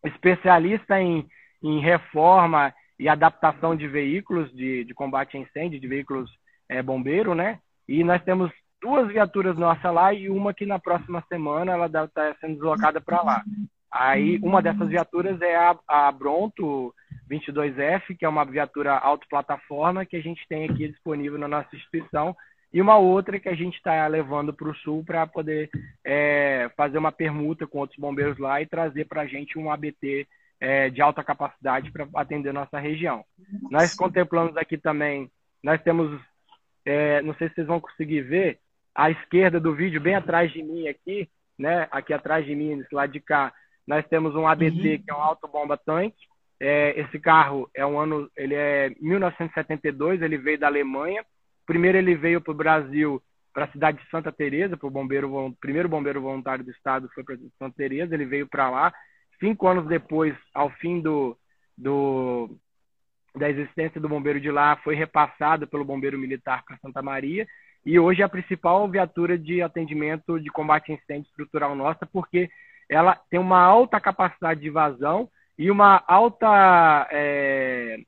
especialista 0.04 1.00
em, 1.00 1.26
em 1.62 1.80
reforma 1.80 2.74
e 2.98 3.08
adaptação 3.08 3.74
de 3.74 3.88
veículos 3.88 4.54
de, 4.54 4.84
de 4.84 4.92
combate 4.92 5.38
a 5.38 5.40
incêndio, 5.40 5.80
de 5.80 5.88
veículos 5.88 6.30
é, 6.68 6.82
bombeiro, 6.82 7.34
né? 7.34 7.60
E 7.88 8.04
nós 8.04 8.22
temos 8.24 8.52
duas 8.80 9.08
viaturas 9.08 9.56
nossas 9.56 9.92
lá 9.92 10.12
e 10.12 10.28
uma 10.28 10.54
que 10.54 10.66
na 10.66 10.78
próxima 10.78 11.22
semana 11.28 11.72
ela 11.72 11.88
deve 11.88 12.06
estar 12.06 12.36
sendo 12.40 12.54
deslocada 12.54 13.00
para 13.00 13.22
lá. 13.22 13.44
Aí 13.90 14.38
uma 14.42 14.60
dessas 14.62 14.88
viaturas 14.88 15.40
é 15.40 15.56
a, 15.56 15.76
a 15.86 16.12
Bronto 16.12 16.94
22F, 17.30 18.16
que 18.18 18.24
é 18.24 18.28
uma 18.28 18.44
viatura 18.44 18.96
autoplataforma 18.96 20.04
que 20.04 20.16
a 20.16 20.20
gente 20.20 20.46
tem 20.48 20.64
aqui 20.68 20.88
disponível 20.88 21.38
na 21.38 21.48
nossa 21.48 21.74
instituição 21.74 22.36
e 22.72 22.82
uma 22.82 22.96
outra 22.96 23.40
que 23.40 23.48
a 23.48 23.54
gente 23.54 23.76
está 23.76 24.06
levando 24.06 24.52
para 24.52 24.68
o 24.68 24.74
sul 24.76 25.02
para 25.04 25.26
poder 25.26 25.70
é, 26.04 26.70
fazer 26.76 26.98
uma 26.98 27.12
permuta 27.12 27.66
com 27.66 27.78
outros 27.78 27.98
bombeiros 27.98 28.38
lá 28.38 28.60
e 28.60 28.66
trazer 28.66 29.06
para 29.06 29.22
a 29.22 29.26
gente 29.26 29.58
um 29.58 29.70
ABT 29.70 30.26
é, 30.60 30.90
de 30.90 31.00
alta 31.00 31.24
capacidade 31.24 31.90
para 31.90 32.06
atender 32.14 32.52
nossa 32.52 32.78
região. 32.78 33.24
Nós 33.70 33.94
contemplamos 33.94 34.56
aqui 34.56 34.76
também, 34.76 35.30
nós 35.62 35.80
temos, 35.82 36.20
é, 36.84 37.22
não 37.22 37.34
sei 37.34 37.48
se 37.48 37.54
vocês 37.54 37.66
vão 37.66 37.80
conseguir 37.80 38.22
ver, 38.22 38.58
à 38.98 39.10
esquerda 39.10 39.60
do 39.60 39.74
vídeo, 39.74 40.00
bem 40.00 40.14
atrás 40.14 40.52
de 40.52 40.62
mim 40.62 40.88
aqui, 40.88 41.28
né, 41.58 41.86
aqui 41.90 42.12
atrás 42.12 42.44
de 42.44 42.54
mim, 42.54 42.74
nesse 42.74 42.94
lado 42.94 43.12
de 43.12 43.20
cá, 43.20 43.52
nós 43.86 44.06
temos 44.08 44.34
um 44.34 44.46
ABT 44.46 44.74
uhum. 44.74 45.02
que 45.02 45.10
é 45.10 45.14
um 45.14 45.22
autobomba 45.22 45.76
tanque. 45.76 46.26
É, 46.60 47.00
esse 47.00 47.20
carro 47.20 47.70
é 47.72 47.86
um 47.86 47.98
ano, 47.98 48.28
ele 48.36 48.54
é 48.54 48.90
1972, 49.00 50.20
ele 50.20 50.36
veio 50.36 50.58
da 50.58 50.66
Alemanha 50.66 51.24
Primeiro 51.68 51.98
ele 51.98 52.14
veio 52.14 52.40
para 52.40 52.50
o 52.50 52.56
Brasil, 52.56 53.22
para 53.52 53.66
a 53.66 53.70
cidade 53.72 54.02
de 54.02 54.08
Santa 54.08 54.32
Teresa, 54.32 54.74
para 54.74 54.86
o 54.86 54.90
bombeiro, 54.90 55.54
primeiro 55.60 55.86
bombeiro 55.86 56.18
voluntário 56.18 56.64
do 56.64 56.70
estado 56.70 57.10
foi 57.14 57.22
para 57.22 57.36
Santa 57.58 57.76
Teresa, 57.76 58.14
ele 58.14 58.24
veio 58.24 58.48
para 58.48 58.70
lá. 58.70 58.92
Cinco 59.38 59.68
anos 59.68 59.86
depois, 59.86 60.34
ao 60.54 60.70
fim 60.70 61.02
do, 61.02 61.36
do 61.76 62.56
da 63.36 63.50
existência 63.50 64.00
do 64.00 64.08
bombeiro 64.08 64.40
de 64.40 64.50
lá, 64.50 64.76
foi 64.76 64.94
repassado 64.94 65.68
pelo 65.68 65.84
bombeiro 65.84 66.18
militar 66.18 66.64
para 66.64 66.78
Santa 66.78 67.02
Maria 67.02 67.46
e 67.84 67.98
hoje 67.98 68.22
é 68.22 68.24
a 68.24 68.28
principal 68.28 68.88
viatura 68.88 69.38
de 69.38 69.62
atendimento 69.62 70.38
de 70.40 70.50
combate 70.50 70.92
a 70.92 70.94
incêndio 70.94 71.28
estrutural 71.28 71.74
nossa, 71.74 72.04
porque 72.06 72.50
ela 72.88 73.14
tem 73.30 73.38
uma 73.38 73.60
alta 73.60 74.00
capacidade 74.00 74.60
de 74.60 74.70
vazão 74.70 75.28
e 75.58 75.70
uma 75.70 76.02
alta 76.06 77.08
é, 77.10 77.98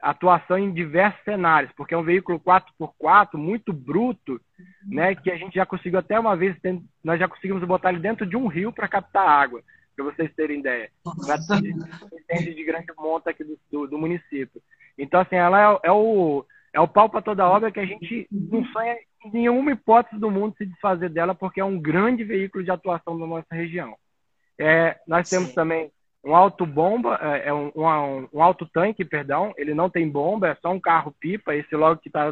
atuação 0.00 0.58
em 0.58 0.72
diversos 0.72 1.22
cenários, 1.24 1.72
porque 1.76 1.94
é 1.94 1.98
um 1.98 2.04
veículo 2.04 2.40
4x4 2.40 3.34
muito 3.34 3.72
bruto, 3.72 4.40
né, 4.86 5.14
que 5.14 5.30
a 5.30 5.36
gente 5.36 5.54
já 5.54 5.66
conseguiu 5.66 5.98
até 5.98 6.18
uma 6.18 6.36
vez, 6.36 6.56
nós 7.02 7.18
já 7.18 7.28
conseguimos 7.28 7.62
botar 7.64 7.90
ele 7.90 8.00
dentro 8.00 8.26
de 8.26 8.36
um 8.36 8.46
rio 8.46 8.72
para 8.72 8.88
captar 8.88 9.28
água, 9.28 9.62
para 9.94 10.04
vocês 10.04 10.32
terem 10.34 10.60
ideia. 10.60 10.90
Entende 12.12 12.54
de 12.54 12.64
grande 12.64 12.86
monta 12.96 13.30
aqui 13.30 13.44
do, 13.44 13.58
do, 13.70 13.86
do, 13.88 13.98
município. 13.98 14.62
Então, 14.96 15.20
assim, 15.20 15.36
ela 15.36 15.74
é, 15.74 15.88
é 15.88 15.92
o, 15.92 16.44
é 16.72 16.80
o 16.80 16.88
pau 16.88 17.08
para 17.08 17.22
toda 17.22 17.48
obra 17.48 17.70
que 17.70 17.80
a 17.80 17.86
gente 17.86 18.26
não 18.30 18.64
sonha 18.66 18.96
em 19.24 19.30
nenhuma 19.32 19.72
hipótese 19.72 20.20
do 20.20 20.30
mundo 20.30 20.54
se 20.56 20.66
desfazer 20.66 21.08
dela, 21.08 21.34
porque 21.34 21.60
é 21.60 21.64
um 21.64 21.80
grande 21.80 22.24
veículo 22.24 22.62
de 22.62 22.70
atuação 22.70 23.18
da 23.18 23.26
nossa 23.26 23.54
região. 23.54 23.96
É, 24.58 24.98
nós 25.06 25.28
temos 25.28 25.48
Sim. 25.48 25.54
também 25.54 25.90
um 26.24 26.34
auto 26.34 26.66
bomba, 26.66 27.18
é, 27.22 27.48
é 27.48 27.54
um, 27.54 27.70
um, 27.74 28.28
um 28.32 28.42
auto 28.42 28.66
tanque, 28.66 29.04
perdão, 29.04 29.52
ele 29.56 29.72
não 29.72 29.88
tem 29.88 30.08
bomba, 30.08 30.48
é 30.48 30.54
só 30.56 30.70
um 30.70 30.80
carro 30.80 31.14
pipa, 31.18 31.54
esse 31.54 31.74
logo 31.74 32.00
que 32.00 32.08
está 32.08 32.30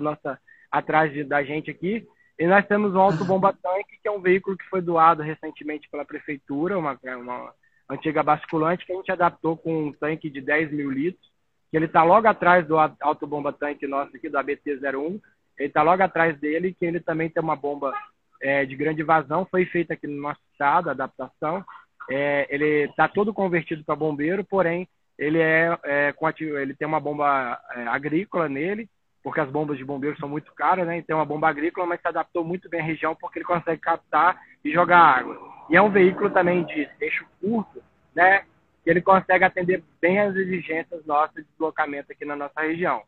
atrás 0.70 1.12
de, 1.12 1.24
da 1.24 1.42
gente 1.42 1.70
aqui. 1.70 2.06
E 2.38 2.46
nós 2.46 2.66
temos 2.66 2.94
um 2.94 3.00
auto 3.00 3.24
bomba 3.24 3.52
tanque, 3.52 3.98
que 4.02 4.08
é 4.08 4.10
um 4.10 4.20
veículo 4.20 4.56
que 4.56 4.68
foi 4.68 4.82
doado 4.82 5.22
recentemente 5.22 5.88
pela 5.88 6.04
prefeitura, 6.04 6.78
uma, 6.78 6.98
uma 7.16 7.54
antiga 7.88 8.22
basculante 8.22 8.84
que 8.84 8.92
a 8.92 8.96
gente 8.96 9.10
adaptou 9.10 9.56
com 9.56 9.86
um 9.86 9.92
tanque 9.92 10.28
de 10.28 10.40
10 10.40 10.72
mil 10.72 10.90
litros, 10.90 11.26
que 11.70 11.76
ele 11.76 11.86
está 11.86 12.02
logo 12.02 12.26
atrás 12.28 12.66
do 12.66 12.76
auto 12.78 13.26
bomba 13.26 13.52
tanque 13.52 13.86
nosso 13.86 14.16
aqui, 14.16 14.28
do 14.28 14.38
ABT-01, 14.38 15.20
ele 15.58 15.68
está 15.68 15.82
logo 15.82 16.02
atrás 16.02 16.38
dele, 16.38 16.74
que 16.74 16.84
ele 16.84 17.00
também 17.00 17.28
tem 17.28 17.42
uma 17.42 17.56
bomba 17.56 17.92
é, 18.40 18.64
de 18.64 18.76
grande 18.76 19.02
vazão, 19.02 19.46
foi 19.50 19.64
feita 19.66 19.94
aqui 19.94 20.06
no 20.06 20.20
nosso 20.20 20.40
estado, 20.52 20.90
adaptação, 20.90 21.64
é, 22.10 22.46
ele 22.50 22.84
está 22.88 23.08
todo 23.08 23.34
convertido 23.34 23.82
para 23.84 23.96
bombeiro, 23.96 24.44
porém 24.44 24.88
ele 25.18 25.38
é, 25.38 25.76
é 25.84 26.14
ele 26.60 26.74
tem 26.74 26.86
uma 26.86 27.00
bomba 27.00 27.58
é, 27.72 27.86
agrícola 27.86 28.48
nele, 28.48 28.88
porque 29.22 29.40
as 29.40 29.50
bombas 29.50 29.76
de 29.76 29.84
bombeiro 29.84 30.16
são 30.18 30.28
muito 30.28 30.54
caras, 30.54 30.86
né? 30.86 30.98
Então 30.98 31.18
uma 31.18 31.24
bomba 31.24 31.48
agrícola, 31.48 31.86
mas 31.86 32.00
se 32.00 32.06
adaptou 32.06 32.44
muito 32.44 32.68
bem 32.68 32.80
à 32.80 32.84
região 32.84 33.16
porque 33.16 33.38
ele 33.38 33.44
consegue 33.44 33.80
captar 33.80 34.40
e 34.64 34.70
jogar 34.72 35.00
água. 35.00 35.36
E 35.68 35.76
é 35.76 35.82
um 35.82 35.90
veículo 35.90 36.30
também 36.30 36.64
de 36.64 36.88
eixo 37.00 37.26
curto, 37.40 37.82
né? 38.14 38.44
Que 38.86 38.90
ele 38.90 39.02
consegue 39.02 39.42
atender 39.42 39.82
bem 40.00 40.20
as 40.20 40.36
exigências 40.36 41.04
nossas 41.04 41.34
de 41.34 41.50
deslocamento 41.50 42.12
aqui 42.12 42.24
na 42.24 42.36
nossa 42.36 42.60
região. 42.60 43.02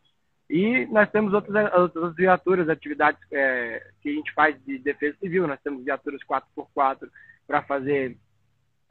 E 0.51 0.87
nós 0.87 1.09
temos 1.11 1.33
outras, 1.33 1.73
outras 1.73 2.17
viaturas, 2.17 2.69
atividades 2.69 3.21
é, 3.31 3.87
que 4.03 4.09
a 4.09 4.13
gente 4.13 4.33
faz 4.33 4.61
de 4.65 4.79
defesa 4.79 5.17
civil. 5.19 5.47
Nós 5.47 5.61
temos 5.63 5.85
viaturas 5.85 6.21
4x4 6.29 7.09
para 7.47 7.63
fazer 7.63 8.17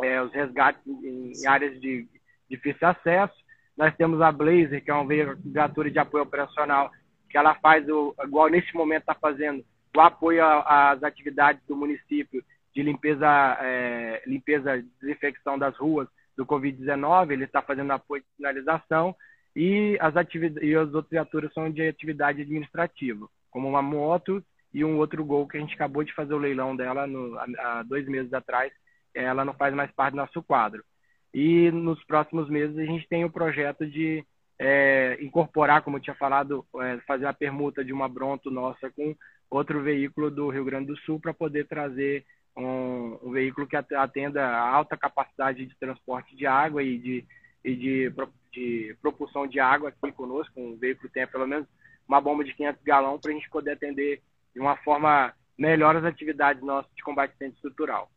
é, 0.02 0.22
os 0.22 0.32
resgates 0.32 0.82
em, 0.88 1.34
áreas 1.46 1.78
de 1.82 2.08
difícil 2.50 2.88
acesso. 2.88 3.36
Nós 3.76 3.94
temos 3.98 4.22
a 4.22 4.32
Blazer, 4.32 4.82
que 4.82 4.90
é 4.90 4.94
uma 4.94 5.36
viatura 5.44 5.92
de 5.92 6.00
apoio 6.00 6.24
operacional, 6.24 6.90
que 7.30 7.38
ela 7.38 7.54
faz, 7.56 7.88
o, 7.90 8.16
igual 8.24 8.50
neste 8.50 8.74
momento 8.74 9.02
está 9.02 9.14
fazendo, 9.14 9.62
o 9.96 10.00
apoio 10.00 10.44
às 10.46 11.04
atividades 11.04 11.62
do 11.68 11.76
município 11.76 12.44
de 12.74 12.84
limpeza, 12.84 13.58
é, 13.62 14.22
limpeza 14.26 14.84
desinfecção 15.02 15.58
das 15.58 15.76
ruas 15.76 16.08
do 16.38 16.46
Covid-19, 16.46 17.32
ele 17.32 17.46
está 17.46 17.62
fazendo 17.62 17.92
apoio 17.92 18.22
de 18.22 18.28
sinalização, 18.36 19.16
e 19.56 19.98
as, 20.00 20.14
e 20.62 20.76
as 20.76 20.94
outras 20.94 21.10
viaturas 21.10 21.52
são 21.52 21.70
de 21.72 21.82
atividade 21.88 22.44
administrativa, 22.44 23.28
como 23.50 23.68
uma 23.68 23.82
moto 23.82 24.44
e 24.74 24.86
um 24.86 24.98
outro 24.98 25.26
Gol 25.26 25.48
que 25.48 25.58
a 25.58 25.60
gente 25.60 25.74
acabou 25.74 26.04
de 26.04 26.14
fazer 26.14 26.34
o 26.34 26.38
leilão 26.38 26.76
dela 26.76 27.08
no, 27.08 27.36
há 27.38 27.84
dois 27.84 28.08
meses 28.08 28.32
atrás, 28.34 28.72
ela 29.14 29.44
não 29.44 29.54
faz 29.54 29.74
mais 29.74 29.92
parte 29.92 30.14
do 30.14 30.18
nosso 30.18 30.44
quadro. 30.44 30.84
E 31.34 31.72
nos 31.72 32.04
próximos 32.06 32.48
meses 32.50 32.78
a 32.78 32.86
gente 32.86 33.08
tem 33.08 33.26
o 33.26 33.32
projeto 33.32 33.86
de 33.86 34.24
é, 34.60 35.18
incorporar, 35.22 35.82
como 35.82 35.98
eu 35.98 36.02
tinha 36.02 36.16
falado, 36.16 36.66
é, 36.82 36.98
fazer 37.08 37.26
a 37.26 37.34
permuta 37.34 37.84
de 37.84 37.92
uma 37.92 38.08
Bronto 38.08 38.52
nossa 38.52 38.92
com 38.92 39.16
outro 39.50 39.82
veículo 39.82 40.30
do 40.30 40.50
Rio 40.50 40.66
Grande 40.66 40.88
do 40.88 40.98
Sul 41.00 41.20
para 41.20 41.34
poder 41.34 41.68
trazer 41.68 42.26
um, 42.58 43.20
um, 43.24 43.32
veículo 43.32 43.68
que 43.68 43.76
atenda 43.76 44.46
a 44.46 44.68
alta 44.70 44.98
capacidade 44.98 45.66
de 45.66 45.78
transporte 45.78 46.36
de 46.36 46.48
água 46.48 46.82
e 46.82 46.98
de, 46.98 47.26
e 47.64 47.76
de, 47.76 48.14
de 48.52 48.98
propulsão 49.02 49.46
de 49.46 49.60
água 49.60 49.90
aqui 49.90 50.12
conosco. 50.12 50.60
Um 50.60 50.76
veículo 50.76 51.10
tenha 51.10 51.28
pelo 51.28 51.48
menos 51.48 51.68
uma 52.08 52.20
bomba 52.20 52.44
de 52.44 52.54
500 52.54 52.82
galões 52.84 53.22
para 53.22 53.32
a 53.32 53.34
gente 53.36 53.50
poder 53.50 53.72
atender 53.72 54.22
de 54.54 54.60
uma 54.60 54.76
forma 54.78 55.34
melhor 55.58 55.96
as 55.96 56.04
atividades 56.04 56.64
nossas 56.64 56.92
de 56.96 57.04
combate 57.04 57.34
estrutural. 57.42 58.10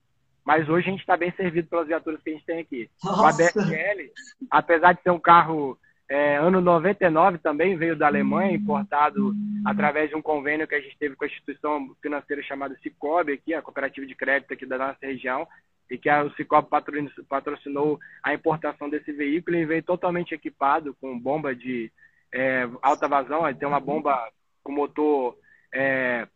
Mas 0.44 0.68
hoje 0.68 0.88
a 0.88 0.90
gente 0.90 1.00
está 1.00 1.16
bem 1.16 1.32
servido 1.32 1.68
pelas 1.68 1.86
viaturas 1.86 2.22
que 2.22 2.30
a 2.30 2.32
gente 2.32 2.46
tem 2.46 2.60
aqui. 2.60 2.90
Nossa. 3.04 3.22
O 3.22 3.26
ABSL, 3.26 4.12
apesar 4.50 4.94
de 4.94 5.02
ser 5.02 5.10
um 5.10 5.20
carro 5.20 5.78
é, 6.10 6.36
ano 6.38 6.60
99 6.60 7.38
também, 7.38 7.76
veio 7.76 7.94
da 7.94 8.08
Alemanha, 8.08 8.56
importado 8.56 9.32
através 9.64 10.10
de 10.10 10.16
um 10.16 10.20
convênio 10.20 10.66
que 10.66 10.74
a 10.74 10.80
gente 10.80 10.98
teve 10.98 11.14
com 11.14 11.22
a 11.22 11.28
instituição 11.28 11.94
financeira 12.02 12.42
chamada 12.42 12.76
Cicobi, 12.82 13.34
aqui, 13.34 13.54
a 13.54 13.62
cooperativa 13.62 14.04
de 14.04 14.16
crédito 14.16 14.52
aqui 14.52 14.66
da 14.66 14.76
nossa 14.76 14.98
região, 15.00 15.46
e 15.88 15.96
que 15.96 16.08
a, 16.08 16.24
o 16.24 16.32
patrocinou 17.28 18.00
a 18.24 18.34
importação 18.34 18.90
desse 18.90 19.12
veículo 19.12 19.56
e 19.56 19.64
veio 19.64 19.84
totalmente 19.84 20.34
equipado 20.34 20.96
com 21.00 21.16
bomba 21.16 21.54
de 21.54 21.92
é, 22.34 22.68
alta 22.82 23.06
vazão, 23.06 23.42
tem 23.54 23.68
uma 23.68 23.80
bomba 23.80 24.18
com 24.64 24.72
motor 24.72 25.38
é, 25.72 26.26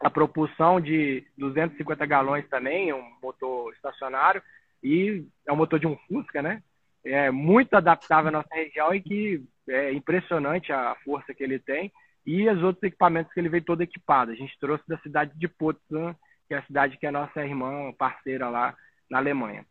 a 0.00 0.10
propulsão 0.10 0.80
de 0.80 1.24
250 1.38 2.04
galões 2.04 2.48
também, 2.48 2.92
um 2.92 3.12
motor 3.22 3.72
estacionário, 3.74 4.42
e 4.82 5.24
é 5.46 5.52
o 5.52 5.56
motor 5.56 5.78
de 5.78 5.86
um 5.86 5.96
Fusca, 6.08 6.42
né? 6.42 6.64
É 7.04 7.30
muito 7.30 7.74
adaptável 7.74 8.28
à 8.28 8.32
nossa 8.32 8.54
região 8.54 8.94
e 8.94 9.00
que 9.00 9.44
é 9.68 9.92
impressionante 9.92 10.72
a 10.72 10.96
força 11.04 11.34
que 11.34 11.42
ele 11.42 11.58
tem 11.58 11.92
e 12.26 12.48
os 12.48 12.62
outros 12.62 12.82
equipamentos 12.82 13.32
que 13.32 13.40
ele 13.40 13.48
veio 13.48 13.64
todo 13.64 13.82
equipado. 13.82 14.30
A 14.30 14.34
gente 14.34 14.58
trouxe 14.58 14.84
da 14.88 14.98
cidade 14.98 15.32
de 15.36 15.46
Potsdam, 15.46 16.14
que 16.48 16.54
é 16.54 16.58
a 16.58 16.66
cidade 16.66 16.96
que 16.96 17.06
é 17.06 17.10
nossa 17.10 17.44
irmã 17.44 17.92
parceira 17.92 18.48
lá 18.48 18.74
na 19.10 19.18
Alemanha. 19.18 19.66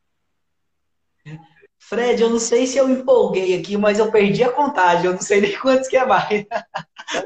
Fred, 1.79 2.21
eu 2.21 2.29
não 2.29 2.39
sei 2.39 2.65
se 2.65 2.77
eu 2.77 2.89
empolguei 2.89 3.59
aqui, 3.59 3.75
mas 3.77 3.99
eu 3.99 4.11
perdi 4.11 4.43
a 4.43 4.51
contagem. 4.51 5.05
Eu 5.05 5.13
não 5.13 5.21
sei 5.21 5.41
nem 5.41 5.51
quantos 5.59 5.87
que 5.87 5.97
é 5.97 6.05
mais. 6.05 6.45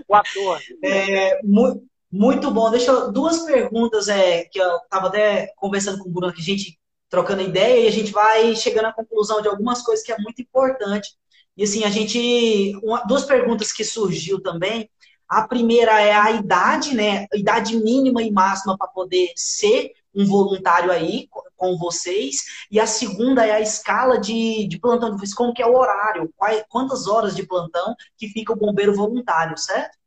14. 0.07 0.79
É, 0.83 1.41
muito, 1.43 1.85
muito 2.11 2.51
bom. 2.51 2.71
Deixa 2.71 2.91
eu, 2.91 3.11
duas 3.11 3.45
perguntas 3.45 4.07
é, 4.07 4.45
que 4.45 4.59
eu 4.59 4.77
estava 4.77 5.07
até 5.07 5.53
conversando 5.57 6.01
com 6.01 6.09
o 6.09 6.11
Bruno, 6.11 6.33
que 6.33 6.41
a 6.41 6.43
gente 6.43 6.79
trocando 7.09 7.41
ideia 7.41 7.83
e 7.83 7.87
a 7.87 7.91
gente 7.91 8.11
vai 8.11 8.55
chegando 8.55 8.85
à 8.85 8.93
conclusão 8.93 9.41
de 9.41 9.47
algumas 9.47 9.81
coisas 9.81 10.05
que 10.05 10.11
é 10.11 10.17
muito 10.17 10.41
importante. 10.41 11.09
E 11.55 11.63
assim, 11.63 11.83
a 11.83 11.89
gente. 11.89 12.79
Uma, 12.83 13.03
duas 13.05 13.25
perguntas 13.25 13.71
que 13.71 13.83
surgiu 13.83 14.41
também. 14.41 14.89
A 15.27 15.45
primeira 15.45 15.99
é 15.99 16.13
a 16.13 16.31
idade, 16.31 16.95
né? 16.95 17.27
A 17.33 17.37
idade 17.37 17.75
mínima 17.75 18.21
e 18.21 18.31
máxima 18.31 18.77
para 18.77 18.87
poder 18.87 19.29
ser 19.35 19.91
um 20.15 20.25
voluntário 20.25 20.91
aí 20.91 21.27
com 21.55 21.77
vocês. 21.77 22.43
E 22.71 22.79
a 22.79 22.87
segunda 22.87 23.45
é 23.45 23.51
a 23.51 23.59
escala 23.59 24.19
de, 24.19 24.67
de 24.67 24.79
plantão 24.79 25.15
de 25.15 25.35
como 25.35 25.53
que 25.53 25.61
é 25.61 25.67
o 25.67 25.75
horário, 25.75 26.33
quantas 26.69 27.07
horas 27.07 27.35
de 27.35 27.45
plantão 27.45 27.95
que 28.17 28.27
fica 28.29 28.53
o 28.53 28.55
bombeiro 28.55 28.95
voluntário, 28.95 29.57
certo? 29.57 29.97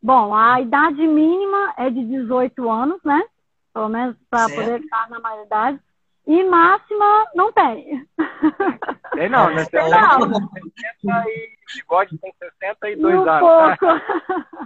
Bom, 0.00 0.34
a 0.34 0.60
idade 0.60 1.06
mínima 1.06 1.74
é 1.78 1.90
de 1.90 2.04
18 2.04 2.70
anos, 2.70 3.00
né? 3.04 3.22
Pelo 3.74 3.88
menos 3.88 4.16
para 4.30 4.48
poder 4.48 4.80
estar 4.80 5.10
na 5.10 5.18
maioridade. 5.18 5.80
E 6.26 6.42
máxima 6.44 7.26
não 7.34 7.52
tem. 7.52 8.06
Tem 9.12 9.28
não, 9.28 9.54
né? 9.54 9.64
Tem 9.66 9.90
não. 9.90 10.20
60 10.22 11.24
e 11.28 11.54
bigode 11.76 12.18
tem 12.18 12.32
62 12.38 13.14
um 13.14 13.28
anos. 13.28 13.78
Pouco. 13.78 13.94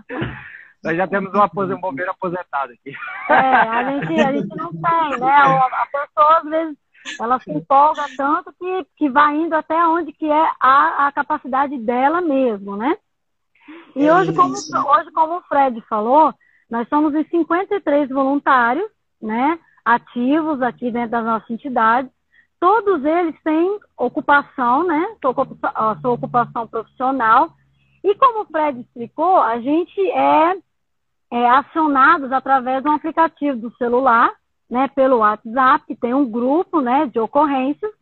Nós 0.84 0.96
já 0.96 1.08
temos 1.08 1.32
um, 1.34 1.74
um 1.74 1.80
bombeiro 1.80 2.12
aposentado 2.12 2.72
aqui. 2.72 2.94
É, 3.28 3.34
a 3.34 3.84
gente, 3.84 4.20
a 4.20 4.32
gente 4.32 4.56
não 4.56 4.70
tem, 4.70 5.20
né? 5.20 5.32
A, 5.32 5.86
pessoa, 5.90 6.38
às 6.38 6.44
vezes, 6.44 6.76
ela 7.20 7.40
se 7.40 7.50
empolga 7.50 8.06
tanto 8.16 8.52
que, 8.52 8.86
que 8.96 9.10
vai 9.10 9.34
indo 9.34 9.54
até 9.54 9.74
onde 9.86 10.12
que 10.12 10.30
é 10.30 10.50
a, 10.60 11.08
a 11.08 11.12
capacidade 11.12 11.76
dela 11.78 12.20
mesmo, 12.20 12.76
né? 12.76 12.96
E 13.96 14.06
é 14.06 14.14
hoje, 14.14 14.32
como, 14.32 14.54
hoje, 14.54 15.10
como 15.12 15.38
o 15.38 15.42
Fred 15.42 15.80
falou, 15.88 16.32
nós 16.70 16.88
somos 16.88 17.14
em 17.14 17.24
53 17.24 18.08
voluntários, 18.08 18.88
né, 19.20 19.58
ativos 19.84 20.60
aqui 20.62 20.90
dentro 20.90 21.10
da 21.10 21.22
nossa 21.22 21.52
entidade. 21.52 22.08
Todos 22.60 23.04
eles 23.04 23.34
têm 23.42 23.78
ocupação, 23.96 24.84
né, 24.84 25.16
sua, 25.20 25.96
sua 26.00 26.10
ocupação 26.10 26.66
profissional. 26.66 27.50
E 28.02 28.14
como 28.14 28.42
o 28.42 28.46
Fred 28.46 28.80
explicou, 28.80 29.38
a 29.38 29.60
gente 29.60 30.00
é, 30.10 30.56
é 31.32 31.50
acionados 31.50 32.32
através 32.32 32.82
de 32.82 32.88
um 32.88 32.92
aplicativo 32.92 33.58
do 33.58 33.76
celular, 33.76 34.32
né, 34.68 34.88
pelo 34.88 35.18
WhatsApp, 35.18 35.84
que 35.86 35.96
tem 35.96 36.12
um 36.12 36.28
grupo, 36.28 36.80
né, 36.80 37.06
de 37.06 37.18
ocorrências, 37.18 37.92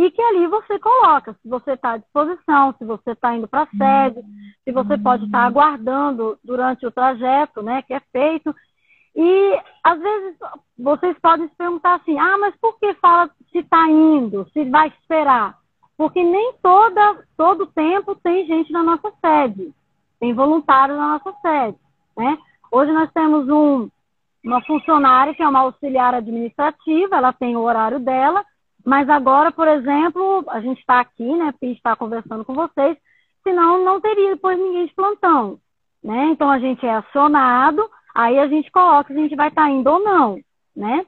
e 0.00 0.10
que 0.10 0.22
ali 0.22 0.46
você 0.46 0.78
coloca 0.78 1.34
se 1.34 1.48
você 1.48 1.72
está 1.72 1.92
à 1.92 1.96
disposição, 1.98 2.74
se 2.78 2.84
você 2.84 3.10
está 3.10 3.36
indo 3.36 3.46
para 3.46 3.64
a 3.64 3.66
sede, 3.66 4.22
se 4.64 4.72
você 4.72 4.96
pode 4.96 5.26
estar 5.26 5.40
tá 5.40 5.44
aguardando 5.44 6.38
durante 6.42 6.86
o 6.86 6.90
trajeto, 6.90 7.62
né, 7.62 7.82
que 7.82 7.92
é 7.92 8.00
feito. 8.10 8.54
E 9.22 9.60
às 9.84 10.00
vezes 10.00 10.38
vocês 10.78 11.14
podem 11.18 11.46
se 11.46 11.54
perguntar 11.54 11.96
assim, 11.96 12.18
ah, 12.18 12.38
mas 12.38 12.56
por 12.56 12.78
que 12.78 12.94
fala 12.94 13.30
se 13.52 13.58
está 13.58 13.86
indo, 13.86 14.48
se 14.50 14.64
vai 14.64 14.88
esperar? 14.88 15.58
Porque 15.94 16.22
nem 16.22 16.54
toda, 16.62 17.22
todo 17.36 17.66
tempo 17.66 18.14
tem 18.14 18.46
gente 18.46 18.72
na 18.72 18.82
nossa 18.82 19.12
sede, 19.20 19.74
tem 20.18 20.32
voluntários 20.32 20.96
na 20.96 21.18
nossa 21.18 21.34
sede, 21.42 21.76
né? 22.16 22.38
Hoje 22.72 22.90
nós 22.92 23.12
temos 23.12 23.46
um, 23.50 23.90
uma 24.42 24.64
funcionária 24.64 25.34
que 25.34 25.42
é 25.42 25.48
uma 25.48 25.60
auxiliar 25.60 26.14
administrativa, 26.14 27.16
ela 27.16 27.34
tem 27.34 27.54
o 27.54 27.60
horário 27.60 28.00
dela, 28.00 28.42
mas 28.86 29.06
agora, 29.10 29.52
por 29.52 29.68
exemplo, 29.68 30.46
a 30.48 30.62
gente 30.62 30.80
está 30.80 30.98
aqui, 30.98 31.36
né? 31.36 31.52
Porque 31.52 31.66
está 31.66 31.94
conversando 31.94 32.42
com 32.42 32.54
vocês, 32.54 32.96
senão 33.42 33.84
não 33.84 34.00
teria 34.00 34.30
depois 34.30 34.58
ninguém 34.58 34.86
de 34.86 34.94
plantão. 34.94 35.58
Né? 36.02 36.28
Então 36.28 36.50
a 36.50 36.58
gente 36.58 36.86
é 36.86 36.94
acionado, 36.94 37.86
aí 38.14 38.38
a 38.38 38.46
gente 38.46 38.70
coloca 38.70 39.12
se 39.12 39.18
a 39.18 39.22
gente 39.22 39.36
vai 39.36 39.48
estar 39.48 39.62
tá 39.62 39.70
indo 39.70 39.90
ou 39.90 40.00
não. 40.00 40.38
Né? 40.74 41.04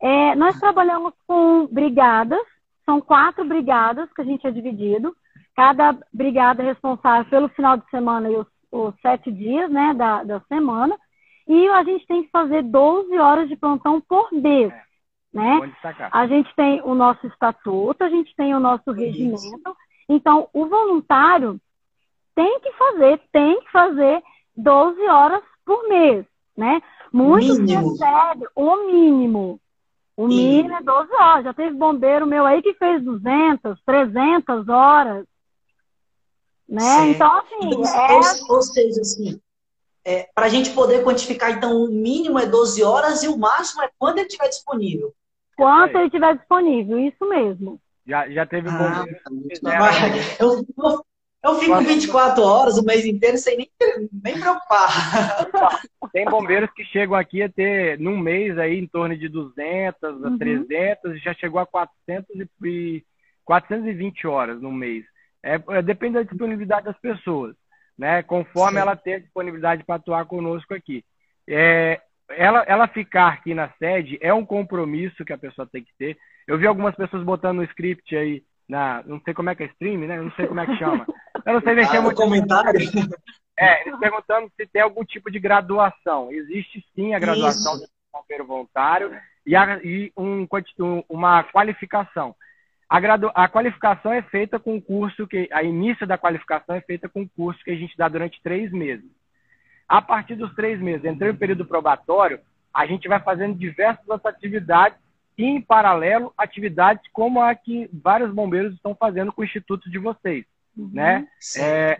É, 0.00 0.34
nós 0.34 0.58
trabalhamos 0.58 1.12
com 1.26 1.66
brigadas, 1.66 2.40
são 2.84 3.00
quatro 3.00 3.44
brigadas 3.44 4.10
que 4.12 4.22
a 4.22 4.24
gente 4.24 4.46
é 4.46 4.50
dividido. 4.50 5.14
Cada 5.54 5.96
brigada 6.12 6.62
é 6.62 6.66
responsável 6.66 7.28
pelo 7.30 7.48
final 7.50 7.76
de 7.76 7.88
semana 7.90 8.30
e 8.30 8.36
os, 8.36 8.46
os 8.72 8.94
sete 9.00 9.30
dias 9.30 9.70
né, 9.70 9.92
da, 9.94 10.24
da 10.24 10.40
semana. 10.42 10.96
E 11.46 11.68
a 11.68 11.82
gente 11.82 12.06
tem 12.06 12.22
que 12.22 12.30
fazer 12.30 12.62
12 12.62 13.18
horas 13.18 13.48
de 13.48 13.56
plantão 13.56 14.00
por 14.00 14.32
mês. 14.32 14.72
Né? 15.32 15.72
A 16.10 16.26
gente 16.26 16.52
tem 16.56 16.80
o 16.82 16.94
nosso 16.94 17.26
estatuto, 17.26 18.02
a 18.02 18.08
gente 18.08 18.34
tem 18.34 18.54
o 18.54 18.60
nosso 18.60 18.90
regimento. 18.90 19.76
Então, 20.08 20.48
o 20.52 20.66
voluntário 20.66 21.60
tem 22.34 22.60
que 22.60 22.72
fazer, 22.72 23.20
tem 23.30 23.60
que 23.60 23.70
fazer 23.70 24.22
12 24.56 25.00
horas 25.08 25.42
por 25.64 25.88
mês, 25.88 26.26
né? 26.60 26.82
Muitos 27.10 27.58
recebem 27.58 28.48
o 28.54 28.86
mínimo. 28.86 29.58
O 30.14 30.28
mínimo 30.28 30.76
é 30.76 30.82
12 30.82 31.12
horas. 31.14 31.44
Já 31.44 31.54
teve 31.54 31.74
bombeiro 31.74 32.26
meu 32.26 32.44
aí 32.44 32.60
que 32.62 32.74
fez 32.74 33.02
200, 33.02 33.80
300 33.84 34.68
horas. 34.68 35.24
Né? 36.68 37.08
Então, 37.08 37.38
assim. 37.38 37.56
Então, 37.62 37.84
é... 37.84 38.12
Ou, 38.12 38.56
ou 38.56 38.62
seja, 38.62 39.00
assim, 39.00 39.40
é, 40.04 40.28
para 40.34 40.46
a 40.46 40.48
gente 40.50 40.70
poder 40.70 41.02
quantificar, 41.02 41.50
então, 41.50 41.74
o 41.82 41.88
mínimo 41.88 42.38
é 42.38 42.46
12 42.46 42.82
horas 42.84 43.22
e 43.22 43.28
o 43.28 43.38
máximo 43.38 43.82
é 43.82 43.90
quando 43.98 44.18
ele 44.18 44.26
estiver 44.26 44.48
disponível. 44.48 45.14
Quanto 45.56 45.96
ele 45.96 46.06
estiver 46.06 46.36
disponível, 46.36 46.98
isso 46.98 47.26
mesmo. 47.26 47.80
Já, 48.06 48.28
já 48.28 48.44
teve 48.44 48.68
ah, 48.68 48.72
bombeiro. 48.72 49.20
Tá 49.62 49.90
eu, 50.38 50.66
eu, 50.78 51.04
eu 51.42 51.54
fico 51.54 51.80
24 51.80 52.42
horas 52.42 52.76
o 52.76 52.84
mês 52.84 53.04
inteiro 53.06 53.38
sem 53.38 53.56
nem, 53.56 53.70
nem 54.12 54.38
preocupar. 54.38 54.88
Tem 56.12 56.24
bombeiros 56.26 56.70
que 56.72 56.84
chegam 56.84 57.14
aqui 57.14 57.42
a 57.42 57.48
ter, 57.48 57.98
num 57.98 58.18
mês, 58.18 58.58
aí 58.58 58.78
em 58.78 58.86
torno 58.86 59.16
de 59.16 59.28
200 59.28 60.02
uhum. 60.02 60.34
a 60.34 60.38
300, 60.38 61.16
e 61.16 61.18
já 61.18 61.32
chegou 61.34 61.60
a 61.60 61.66
400 61.66 62.28
e, 62.64 63.02
420 63.44 64.26
horas 64.26 64.60
no 64.60 64.70
mês. 64.70 65.04
É, 65.42 65.60
é, 65.70 65.82
depende 65.82 66.14
da 66.14 66.22
disponibilidade 66.22 66.84
das 66.84 66.98
pessoas, 66.98 67.56
né? 67.96 68.22
Conforme 68.22 68.76
Sim. 68.76 68.82
ela 68.82 68.94
ter 68.94 69.20
disponibilidade 69.20 69.82
para 69.84 69.94
atuar 69.94 70.26
conosco 70.26 70.74
aqui. 70.74 71.02
É, 71.48 72.00
ela, 72.28 72.62
ela 72.66 72.86
ficar 72.86 73.28
aqui 73.28 73.54
na 73.54 73.70
sede 73.78 74.18
é 74.20 74.32
um 74.32 74.44
compromisso 74.44 75.24
que 75.24 75.32
a 75.32 75.38
pessoa 75.38 75.66
tem 75.66 75.82
que 75.82 75.92
ter. 75.98 76.18
Eu 76.46 76.58
vi 76.58 76.66
algumas 76.66 76.94
pessoas 76.94 77.24
botando 77.24 77.56
no 77.56 77.64
script 77.64 78.14
aí 78.14 78.42
na, 78.70 79.02
não 79.04 79.20
sei 79.20 79.34
como 79.34 79.50
é 79.50 79.54
que 79.54 79.64
é 79.64 79.66
stream, 79.66 79.98
né? 79.98 80.16
Eu 80.16 80.24
não 80.24 80.32
sei 80.32 80.46
como 80.46 80.60
é 80.60 80.66
que 80.66 80.76
chama. 80.76 81.04
Eu 81.46 81.54
não 81.54 81.60
sei 81.60 81.74
mexer 81.74 81.96
ah, 81.98 82.02
muito. 82.02 82.16
comentário. 82.16 82.80
É, 83.62 83.86
eles 83.86 83.98
perguntando 84.00 84.50
se 84.56 84.66
tem 84.68 84.80
algum 84.80 85.04
tipo 85.04 85.30
de 85.30 85.38
graduação. 85.38 86.32
Existe 86.32 86.82
sim 86.94 87.12
a 87.12 87.18
graduação 87.18 87.74
Isso. 87.74 87.84
de 87.84 87.90
bombeiro 88.10 88.46
voluntário 88.46 89.14
e, 89.44 89.54
a, 89.54 89.78
e 89.84 90.10
um, 90.16 90.46
uma 91.06 91.44
qualificação. 91.44 92.34
A, 92.88 92.98
gradu, 92.98 93.30
a 93.34 93.46
qualificação 93.48 94.14
é 94.14 94.22
feita 94.22 94.58
com 94.58 94.76
um 94.76 94.80
curso 94.80 95.26
que 95.26 95.46
a 95.52 95.62
início 95.62 96.06
da 96.06 96.16
qualificação 96.16 96.74
é 96.74 96.80
feita 96.80 97.06
com 97.06 97.20
um 97.20 97.28
curso 97.28 97.62
que 97.62 97.70
a 97.70 97.76
gente 97.76 97.94
dá 97.98 98.08
durante 98.08 98.40
três 98.42 98.72
meses. 98.72 99.10
A 99.86 100.00
partir 100.00 100.36
dos 100.36 100.54
três 100.54 100.80
meses, 100.80 101.04
entrei 101.04 101.30
no 101.30 101.38
período 101.38 101.66
probatório, 101.66 102.40
a 102.72 102.86
gente 102.86 103.08
vai 103.08 103.20
fazendo 103.20 103.58
diversas 103.58 104.24
atividades 104.24 104.98
e, 105.36 105.44
em 105.44 105.60
paralelo, 105.60 106.32
atividades 106.36 107.02
como 107.12 107.40
a 107.40 107.54
que 107.54 107.88
vários 107.92 108.32
bombeiros 108.32 108.74
estão 108.74 108.94
fazendo 108.94 109.32
com 109.32 109.42
o 109.42 109.44
instituto 109.44 109.90
de 109.90 109.98
vocês, 109.98 110.44
uhum, 110.82 110.90
né? 110.92 111.26
É, 111.56 111.98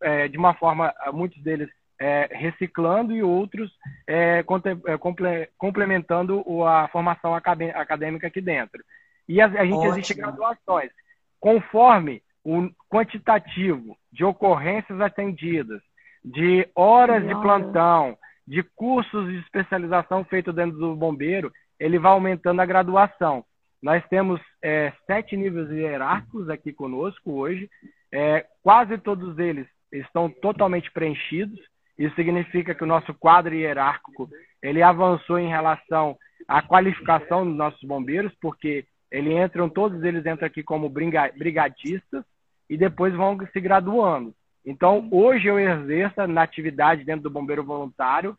é, 0.00 0.28
de 0.28 0.36
uma 0.38 0.54
forma, 0.54 0.92
muitos 1.12 1.42
deles 1.42 1.68
é, 2.00 2.28
reciclando 2.32 3.12
e 3.12 3.22
outros 3.22 3.70
é, 4.06 4.42
é, 4.42 4.98
complementando 5.58 6.64
a 6.64 6.88
formação 6.88 7.34
acadêmica 7.34 8.26
aqui 8.26 8.40
dentro. 8.40 8.82
E 9.28 9.40
a, 9.40 9.46
a 9.46 9.64
gente 9.64 9.74
Ótimo. 9.74 9.92
existe 9.92 10.14
graduações. 10.14 10.90
Conforme 11.38 12.22
o 12.44 12.70
quantitativo 12.88 13.96
de 14.12 14.24
ocorrências 14.24 15.00
atendidas, 15.00 15.82
de 16.24 16.68
horas 16.74 17.26
de 17.26 17.34
plantão, 17.34 18.16
de 18.46 18.62
cursos 18.62 19.28
de 19.28 19.38
especialização 19.38 20.24
feito 20.24 20.52
dentro 20.52 20.78
do 20.78 20.96
bombeiro, 20.96 21.52
ele 21.78 21.98
vai 21.98 22.12
aumentando 22.12 22.60
a 22.60 22.66
graduação. 22.66 23.44
Nós 23.82 24.04
temos 24.08 24.40
é, 24.62 24.92
sete 25.06 25.36
níveis 25.36 25.70
hierárquicos 25.70 26.48
aqui 26.50 26.72
conosco 26.72 27.32
hoje. 27.32 27.70
É, 28.12 28.46
quase 28.62 28.98
todos 28.98 29.38
eles 29.38 29.66
estão 29.92 30.28
totalmente 30.28 30.90
preenchidos. 30.90 31.58
Isso 31.98 32.14
significa 32.14 32.74
que 32.74 32.82
o 32.82 32.86
nosso 32.86 33.12
quadro 33.14 33.54
hierárquico 33.54 34.28
ele 34.62 34.82
avançou 34.82 35.38
em 35.38 35.48
relação 35.48 36.16
à 36.48 36.62
qualificação 36.62 37.46
dos 37.46 37.56
nossos 37.56 37.82
bombeiros, 37.82 38.32
porque 38.40 38.84
Eles 39.10 39.32
entram, 39.32 39.68
todos 39.68 40.02
eles 40.04 40.24
entram 40.24 40.46
aqui 40.46 40.62
como 40.62 40.88
brigadistas 40.88 42.24
e 42.68 42.76
depois 42.76 43.12
vão 43.14 43.36
se 43.52 43.60
graduando. 43.60 44.32
Então, 44.64 45.08
hoje 45.10 45.48
eu 45.48 45.58
exerço 45.58 46.26
na 46.28 46.42
atividade 46.42 47.04
dentro 47.04 47.22
do 47.22 47.30
Bombeiro 47.30 47.64
Voluntário 47.64 48.36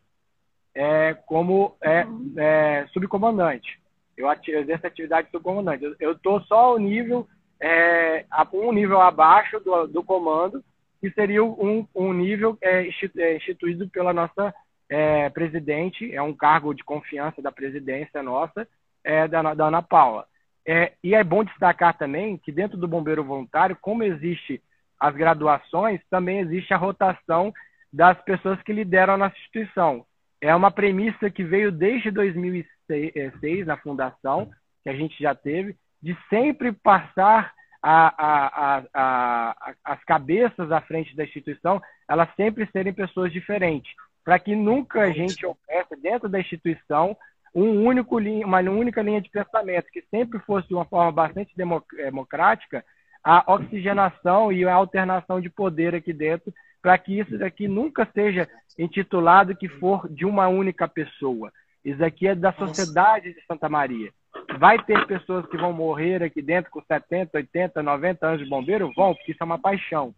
é, 0.74 1.14
como 1.26 1.76
é, 1.82 2.06
é, 2.38 2.86
subcomandante. 2.92 3.78
Eu 4.16 4.30
exerço 4.30 4.86
atividade 4.86 5.26
de 5.26 5.32
subcomandante. 5.32 5.84
Eu 6.00 6.12
estou 6.12 6.40
só 6.42 6.72
ao 6.72 6.78
nível, 6.78 7.28
é, 7.62 8.24
um 8.52 8.72
nível 8.72 9.00
abaixo 9.00 9.60
do, 9.60 9.86
do 9.86 10.02
comando, 10.02 10.64
que 11.00 11.10
seria 11.12 11.44
um, 11.44 11.86
um 11.94 12.12
nível 12.12 12.58
é, 12.60 12.88
é, 13.18 13.36
instituído 13.36 13.88
pela 13.88 14.12
nossa 14.12 14.52
é, 14.90 15.30
presidente, 15.30 16.12
é 16.12 16.20
um 16.20 16.34
cargo 16.34 16.74
de 16.74 16.82
confiança 16.82 17.40
da 17.40 17.52
presidência 17.52 18.20
nossa, 18.22 18.66
é, 19.04 19.28
da, 19.28 19.54
da 19.54 19.66
Ana 19.66 19.80
Paula. 19.80 20.26
É, 20.66 20.92
e 21.02 21.14
é 21.14 21.22
bom 21.22 21.44
destacar 21.44 21.96
também 21.96 22.36
que 22.36 22.50
dentro 22.50 22.76
do 22.76 22.88
bombeiro 22.88 23.24
voluntário, 23.24 23.78
como 23.80 24.02
existe 24.02 24.60
as 24.98 25.14
graduações, 25.14 26.00
também 26.10 26.40
existe 26.40 26.74
a 26.74 26.76
rotação 26.76 27.52
das 27.92 28.20
pessoas 28.22 28.60
que 28.62 28.72
lideram 28.72 29.22
a 29.22 29.28
instituição. 29.28 30.04
É 30.40 30.54
uma 30.54 30.70
premissa 30.70 31.30
que 31.30 31.44
veio 31.44 31.70
desde 31.70 32.10
2006 32.10 33.66
na 33.66 33.76
fundação, 33.76 34.50
que 34.82 34.90
a 34.90 34.94
gente 34.94 35.20
já 35.20 35.34
teve, 35.34 35.76
de 36.02 36.16
sempre 36.28 36.72
passar 36.72 37.52
a, 37.82 38.14
a, 38.16 38.82
a, 38.94 39.74
as 39.84 40.04
cabeças 40.04 40.70
à 40.70 40.80
frente 40.80 41.14
da 41.16 41.24
instituição, 41.24 41.80
elas 42.08 42.28
sempre 42.36 42.66
serem 42.70 42.92
pessoas 42.92 43.32
diferentes, 43.32 43.92
para 44.24 44.38
que 44.38 44.54
nunca 44.54 45.02
a 45.02 45.10
gente 45.10 45.44
houvesse 45.44 45.96
dentro 46.00 46.28
da 46.28 46.40
instituição 46.40 47.16
um 47.54 47.84
único 47.84 48.18
uma 48.18 48.60
única 48.60 49.02
linha 49.02 49.20
de 49.20 49.28
pensamento, 49.28 49.90
que 49.92 50.02
sempre 50.10 50.38
fosse 50.40 50.68
de 50.68 50.74
uma 50.74 50.86
forma 50.86 51.12
bastante 51.12 51.54
democrática 51.56 52.84
a 53.22 53.52
oxigenação 53.52 54.50
e 54.50 54.64
a 54.64 54.74
alternação 54.74 55.40
de 55.40 55.48
poder 55.48 55.94
aqui 55.94 56.12
dentro, 56.12 56.52
para 56.80 56.98
que 56.98 57.18
isso 57.18 57.38
daqui 57.38 57.68
nunca 57.68 58.08
seja 58.12 58.48
intitulado 58.76 59.54
que 59.54 59.68
for 59.68 60.08
de 60.08 60.24
uma 60.24 60.48
única 60.48 60.88
pessoa. 60.88 61.52
Isso 61.84 62.02
aqui 62.04 62.26
é 62.26 62.34
da 62.34 62.52
sociedade 62.52 63.32
de 63.32 63.44
Santa 63.46 63.68
Maria. 63.68 64.10
Vai 64.58 64.82
ter 64.84 65.06
pessoas 65.06 65.46
que 65.46 65.56
vão 65.56 65.72
morrer 65.72 66.22
aqui 66.22 66.40
dentro 66.40 66.70
com 66.70 66.82
70, 66.82 67.36
80, 67.36 67.82
90 67.82 68.26
anos 68.26 68.42
de 68.42 68.48
bombeiro? 68.48 68.92
Vão, 68.94 69.14
porque 69.14 69.32
isso 69.32 69.42
é 69.42 69.44
uma 69.44 69.58
paixão. 69.58 70.14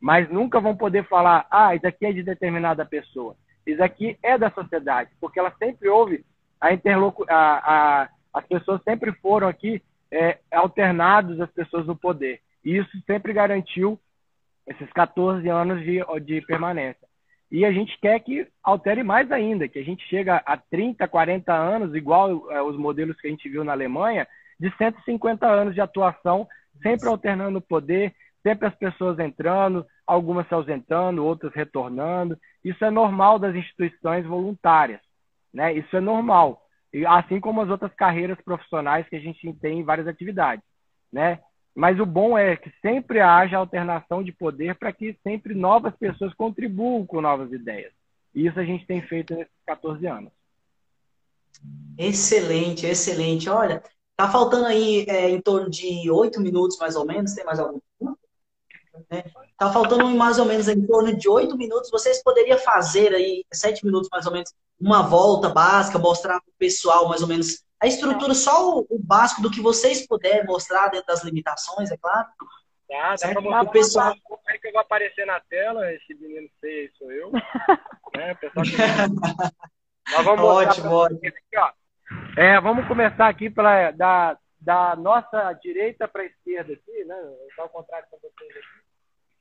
Mas 0.00 0.28
nunca 0.30 0.60
vão 0.60 0.76
poder 0.76 1.06
falar, 1.08 1.46
ah, 1.50 1.74
isso 1.74 1.86
aqui 1.86 2.06
é 2.06 2.12
de 2.12 2.22
determinada 2.22 2.84
pessoa. 2.84 3.36
Isso 3.66 3.82
aqui 3.82 4.16
é 4.22 4.38
da 4.38 4.50
sociedade, 4.50 5.10
porque 5.20 5.40
ela 5.40 5.52
sempre 5.58 5.88
ouve 5.88 6.24
a 6.60 6.68
a, 7.28 8.02
a, 8.02 8.08
as 8.32 8.46
pessoas 8.46 8.82
sempre 8.82 9.12
foram 9.12 9.48
aqui 9.48 9.82
é, 10.10 10.38
alternados 10.52 11.40
as 11.40 11.50
pessoas 11.50 11.86
no 11.86 11.96
poder. 11.96 12.40
E 12.64 12.76
isso 12.76 12.90
sempre 13.06 13.32
garantiu 13.32 13.98
esses 14.66 14.90
14 14.92 15.48
anos 15.48 15.82
de, 15.82 16.00
de 16.24 16.40
permanência. 16.42 17.05
E 17.56 17.64
a 17.64 17.72
gente 17.72 17.98
quer 18.00 18.20
que 18.20 18.46
altere 18.62 19.02
mais 19.02 19.32
ainda, 19.32 19.66
que 19.66 19.78
a 19.78 19.82
gente 19.82 20.06
chega 20.08 20.42
a 20.44 20.58
30, 20.58 21.08
40 21.08 21.54
anos, 21.54 21.94
igual 21.94 22.52
é, 22.52 22.60
os 22.60 22.76
modelos 22.76 23.18
que 23.18 23.26
a 23.26 23.30
gente 23.30 23.48
viu 23.48 23.64
na 23.64 23.72
Alemanha, 23.72 24.28
de 24.60 24.70
150 24.76 25.46
anos 25.46 25.74
de 25.74 25.80
atuação, 25.80 26.46
sempre 26.82 27.08
alternando 27.08 27.56
o 27.56 27.62
poder, 27.62 28.14
sempre 28.42 28.68
as 28.68 28.74
pessoas 28.74 29.18
entrando, 29.18 29.86
algumas 30.06 30.46
se 30.48 30.52
ausentando, 30.52 31.24
outras 31.24 31.54
retornando. 31.54 32.38
Isso 32.62 32.84
é 32.84 32.90
normal 32.90 33.38
das 33.38 33.54
instituições 33.54 34.26
voluntárias, 34.26 35.00
né? 35.50 35.72
Isso 35.72 35.96
é 35.96 36.00
normal, 36.00 36.60
assim 37.08 37.40
como 37.40 37.62
as 37.62 37.70
outras 37.70 37.94
carreiras 37.94 38.38
profissionais 38.42 39.08
que 39.08 39.16
a 39.16 39.20
gente 39.20 39.50
tem 39.54 39.80
em 39.80 39.82
várias 39.82 40.06
atividades, 40.06 40.62
né? 41.10 41.40
Mas 41.76 42.00
o 42.00 42.06
bom 42.06 42.38
é 42.38 42.56
que 42.56 42.72
sempre 42.80 43.20
haja 43.20 43.58
alternação 43.58 44.22
de 44.24 44.32
poder 44.32 44.76
para 44.76 44.90
que 44.94 45.14
sempre 45.22 45.54
novas 45.54 45.94
pessoas 45.94 46.32
contribuam 46.32 47.04
com 47.04 47.20
novas 47.20 47.52
ideias. 47.52 47.92
E 48.34 48.46
isso 48.46 48.58
a 48.58 48.64
gente 48.64 48.86
tem 48.86 49.02
feito 49.02 49.34
nesses 49.34 49.52
14 49.66 50.06
anos. 50.06 50.32
Excelente, 51.98 52.86
excelente. 52.86 53.50
Olha, 53.50 53.82
tá 54.16 54.26
faltando 54.26 54.64
aí 54.64 55.04
é, 55.06 55.28
em 55.28 55.38
torno 55.38 55.68
de 55.68 56.10
oito 56.10 56.40
minutos 56.40 56.78
mais 56.78 56.96
ou 56.96 57.04
menos. 57.04 57.34
Tem 57.34 57.44
mais 57.44 57.58
algum? 57.58 57.78
Né? 59.10 59.24
Tá 59.58 59.70
faltando 59.70 60.06
mais 60.08 60.38
ou 60.38 60.46
menos 60.46 60.68
em 60.68 60.86
torno 60.86 61.14
de 61.14 61.28
oito 61.28 61.58
minutos. 61.58 61.90
Vocês 61.90 62.22
poderiam 62.22 62.58
fazer 62.58 63.12
aí 63.12 63.44
sete 63.52 63.84
minutos 63.84 64.08
mais 64.10 64.24
ou 64.24 64.32
menos 64.32 64.50
uma 64.80 65.02
volta 65.02 65.50
básica, 65.50 65.98
mostrar 65.98 66.40
para 66.40 66.50
o 66.50 66.58
pessoal 66.58 67.06
mais 67.06 67.20
ou 67.20 67.28
menos 67.28 67.65
a 67.80 67.86
estrutura, 67.86 68.34
só 68.34 68.78
o, 68.78 68.86
o, 68.88 68.98
básico 68.98 69.42
do 69.42 69.50
que 69.50 69.60
vocês 69.60 70.06
puderem 70.06 70.46
mostrar 70.46 70.88
dentro 70.88 71.06
das 71.06 71.22
limitações, 71.22 71.90
é 71.90 71.96
claro. 71.96 72.26
Tá, 72.88 73.14
dá 73.20 73.32
pra 73.32 73.40
mostrar 73.40 73.62
o 73.62 73.70
pessoal... 73.70 74.14
aí 74.46 74.58
que 74.58 74.68
eu 74.68 74.72
vou 74.72 74.80
aparecer 74.80 75.26
na 75.26 75.40
tela, 75.40 75.92
esse 75.92 76.14
menino 76.14 76.48
feio 76.60 76.90
sou 76.96 77.10
eu. 77.10 77.30
né, 78.16 78.34
pessoal 78.36 78.64
que... 78.64 78.76
Mas 80.12 80.24
vamos 80.24 80.44
ótimo, 80.44 80.90
ótimo. 80.92 81.20
Aqui. 81.26 81.76
É, 82.38 82.60
vamos 82.60 82.86
começar 82.86 83.28
aqui 83.28 83.50
pela, 83.50 83.90
da, 83.90 84.38
da 84.60 84.96
nossa 84.96 85.52
direita 85.54 86.06
para 86.06 86.22
a 86.22 86.26
esquerda 86.26 86.72
aqui, 86.72 87.04
né? 87.04 87.16
Está 87.50 87.64
ao 87.64 87.68
contrário 87.68 88.06
para 88.08 88.18
vocês 88.20 88.50
aqui. 88.50 88.86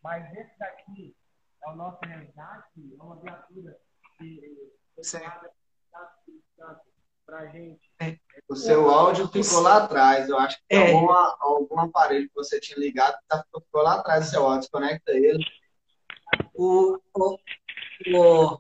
Mas 0.04 0.38
esse 0.38 0.58
daqui 0.58 1.16
é 1.64 1.70
o 1.70 1.76
nosso 1.76 2.00
resgate, 2.04 2.96
é 3.00 3.04
uma 3.04 3.16
viatura 3.22 3.78
que 4.18 4.72
foi 4.96 5.04
chamada 5.04 5.52
para 7.26 7.48
gente. 7.48 7.82
É. 8.00 8.18
O 8.48 8.56
seu 8.56 8.90
áudio 8.90 9.28
ficou 9.28 9.62
lá 9.62 9.78
atrás. 9.78 10.30
Eu 10.30 10.38
acho 10.38 10.58
que 10.58 10.76
é. 10.76 10.94
algum, 10.94 11.12
algum 11.12 11.80
aparelho 11.80 12.28
que 12.28 12.36
você 12.36 12.60
tinha 12.60 12.78
ligado 12.78 13.18
tá, 13.28 13.44
ficou 13.46 13.82
lá 13.82 13.96
atrás 13.96 14.26
do 14.26 14.30
seu 14.30 14.44
áudio. 14.44 14.62
Desconecta 14.62 15.12
ele. 15.12 15.44
O, 16.54 17.00
o, 17.14 17.38
o, 18.14 18.60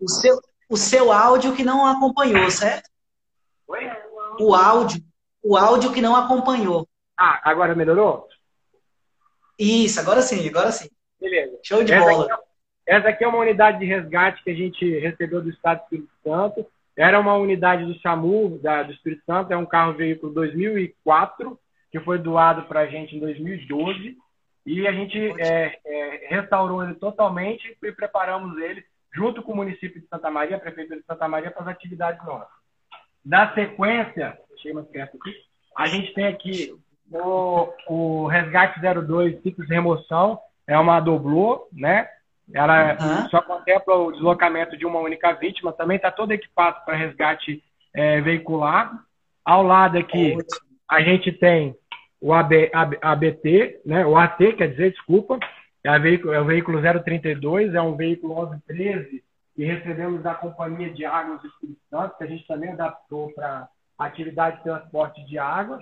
o, 0.00 0.08
seu, 0.08 0.40
o 0.68 0.76
seu 0.76 1.12
áudio 1.12 1.54
que 1.54 1.64
não 1.64 1.86
acompanhou, 1.86 2.50
certo? 2.50 2.88
Oi? 3.68 3.90
O 4.40 4.54
áudio. 4.54 5.02
O 5.42 5.56
áudio 5.56 5.92
que 5.92 6.00
não 6.00 6.16
acompanhou. 6.16 6.88
Ah, 7.18 7.40
agora 7.44 7.74
melhorou? 7.74 8.28
Isso, 9.58 10.00
agora 10.00 10.22
sim, 10.22 10.48
agora 10.48 10.72
sim. 10.72 10.88
Beleza. 11.20 11.58
Show 11.62 11.84
de 11.84 11.92
essa 11.92 12.04
bola. 12.04 12.24
Aqui, 12.24 12.42
é, 12.86 12.96
essa 12.96 13.08
aqui 13.08 13.24
é 13.24 13.28
uma 13.28 13.38
unidade 13.38 13.78
de 13.78 13.84
resgate 13.84 14.42
que 14.42 14.50
a 14.50 14.54
gente 14.54 14.98
recebeu 14.98 15.42
do 15.42 15.50
Estado 15.50 15.78
do 15.78 15.82
Espírito 15.84 16.12
Santo. 16.24 16.66
Era 16.96 17.18
uma 17.18 17.34
unidade 17.34 17.84
do 17.84 17.98
SAMU, 18.00 18.58
da, 18.60 18.82
do 18.82 18.92
Espírito 18.92 19.24
Santo, 19.24 19.52
é 19.52 19.56
um 19.56 19.66
carro-veículo 19.66 20.32
2004, 20.32 21.58
que 21.90 22.00
foi 22.00 22.18
doado 22.18 22.62
para 22.64 22.80
a 22.80 22.86
gente 22.86 23.16
em 23.16 23.20
2012. 23.20 24.16
E 24.66 24.86
a 24.86 24.92
gente 24.92 25.18
é, 25.40 25.78
é, 25.84 26.26
restaurou 26.28 26.82
ele 26.82 26.94
totalmente 26.94 27.76
e 27.82 27.92
preparamos 27.92 28.56
ele, 28.58 28.84
junto 29.12 29.42
com 29.42 29.52
o 29.52 29.56
município 29.56 30.00
de 30.00 30.06
Santa 30.08 30.30
Maria, 30.30 30.56
a 30.56 30.60
Prefeitura 30.60 31.00
de 31.00 31.06
Santa 31.06 31.28
Maria, 31.28 31.50
para 31.50 31.62
as 31.62 31.68
atividades 31.68 32.24
nossas. 32.24 32.48
Na 33.24 33.52
sequência, 33.54 34.38
deixei 34.50 34.72
mais 34.72 34.86
perto 34.88 35.16
aqui, 35.16 35.34
a 35.76 35.86
gente 35.86 36.14
tem 36.14 36.26
aqui 36.26 36.74
o, 37.10 37.72
o 37.88 38.26
Resgate 38.26 38.80
02 38.80 39.42
Ciclos 39.42 39.66
de 39.66 39.74
Remoção, 39.74 40.38
é 40.66 40.78
uma 40.78 41.00
doblô, 41.00 41.68
né? 41.72 42.08
Ela 42.52 42.96
uhum. 43.00 43.28
só 43.30 43.40
contempla 43.42 43.94
o 43.94 44.12
deslocamento 44.12 44.76
de 44.76 44.84
uma 44.84 45.00
única 45.00 45.32
vítima, 45.32 45.72
também 45.72 45.96
está 45.96 46.10
todo 46.10 46.32
equipado 46.32 46.84
para 46.84 46.96
resgate 46.96 47.62
é, 47.94 48.20
veicular. 48.20 48.92
Ao 49.44 49.62
lado 49.62 49.98
aqui, 49.98 50.36
a 50.88 51.00
gente 51.02 51.32
tem 51.32 51.74
o 52.20 52.32
AB, 52.32 52.70
AB, 52.72 52.98
ABT, 53.00 53.80
né, 53.84 54.06
o 54.06 54.16
AT, 54.16 54.38
quer 54.54 54.70
dizer, 54.70 54.92
desculpa, 54.92 55.38
é, 55.82 55.98
veículo, 55.98 56.32
é 56.32 56.40
o 56.40 56.44
veículo 56.44 56.80
032, 57.02 57.74
é 57.74 57.80
um 57.80 57.96
veículo 57.96 58.34
1113 58.34 59.22
que 59.54 59.64
recebemos 59.64 60.22
da 60.22 60.34
Companhia 60.34 60.92
de 60.92 61.04
Águas 61.04 61.40
do 61.40 61.48
Espírito 61.48 61.80
Santo, 61.88 62.16
que 62.16 62.24
a 62.24 62.26
gente 62.26 62.46
também 62.46 62.70
adaptou 62.72 63.32
para 63.32 63.68
atividade 63.98 64.56
de 64.56 64.64
transporte 64.64 65.24
de 65.26 65.38
água. 65.38 65.78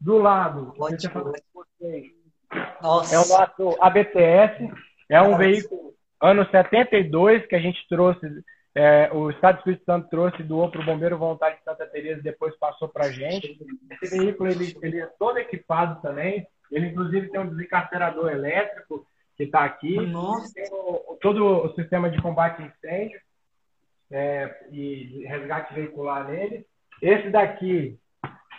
Do 0.00 0.18
lado, 0.18 0.74
Ótimo. 0.78 1.32
Nossa. 2.82 3.14
é 3.14 3.18
o 3.18 3.28
nosso 3.28 3.82
ABTS, 3.82 4.72
é 5.08 5.20
um 5.22 5.36
veículo 5.36 5.94
ano 6.20 6.44
72 6.50 7.46
que 7.46 7.54
a 7.54 7.60
gente 7.60 7.86
trouxe, 7.88 8.20
é, 8.74 9.10
o 9.12 9.30
Estado 9.30 9.56
do 9.56 9.58
Espírito 9.58 9.84
Santo 9.84 10.08
trouxe, 10.08 10.42
doou 10.42 10.70
para 10.70 10.80
o 10.80 10.84
Bombeiro 10.84 11.18
Voluntário 11.18 11.56
de 11.56 11.64
Santa 11.64 11.86
Teresa, 11.86 12.22
depois 12.22 12.56
passou 12.58 12.88
para 12.88 13.06
a 13.06 13.10
gente. 13.10 13.58
Esse 14.02 14.18
veículo 14.18 14.50
ele, 14.50 14.76
ele, 14.82 15.00
é 15.00 15.06
todo 15.18 15.38
equipado 15.38 16.00
também. 16.00 16.46
Ele 16.70 16.86
inclusive 16.86 17.30
tem 17.30 17.40
um 17.40 17.48
desencarcerador 17.48 18.30
elétrico 18.30 19.06
que 19.36 19.44
está 19.44 19.64
aqui. 19.64 19.98
Nossa. 20.06 20.52
Tem 20.54 20.68
o, 20.70 21.18
todo 21.20 21.44
o 21.44 21.74
sistema 21.74 22.10
de 22.10 22.20
combate 22.20 22.62
a 22.62 22.66
incêndio 22.66 23.20
é, 24.10 24.54
e 24.70 25.24
resgate 25.26 25.74
veicular 25.74 26.28
nele. 26.28 26.66
Esse 27.00 27.30
daqui, 27.30 27.98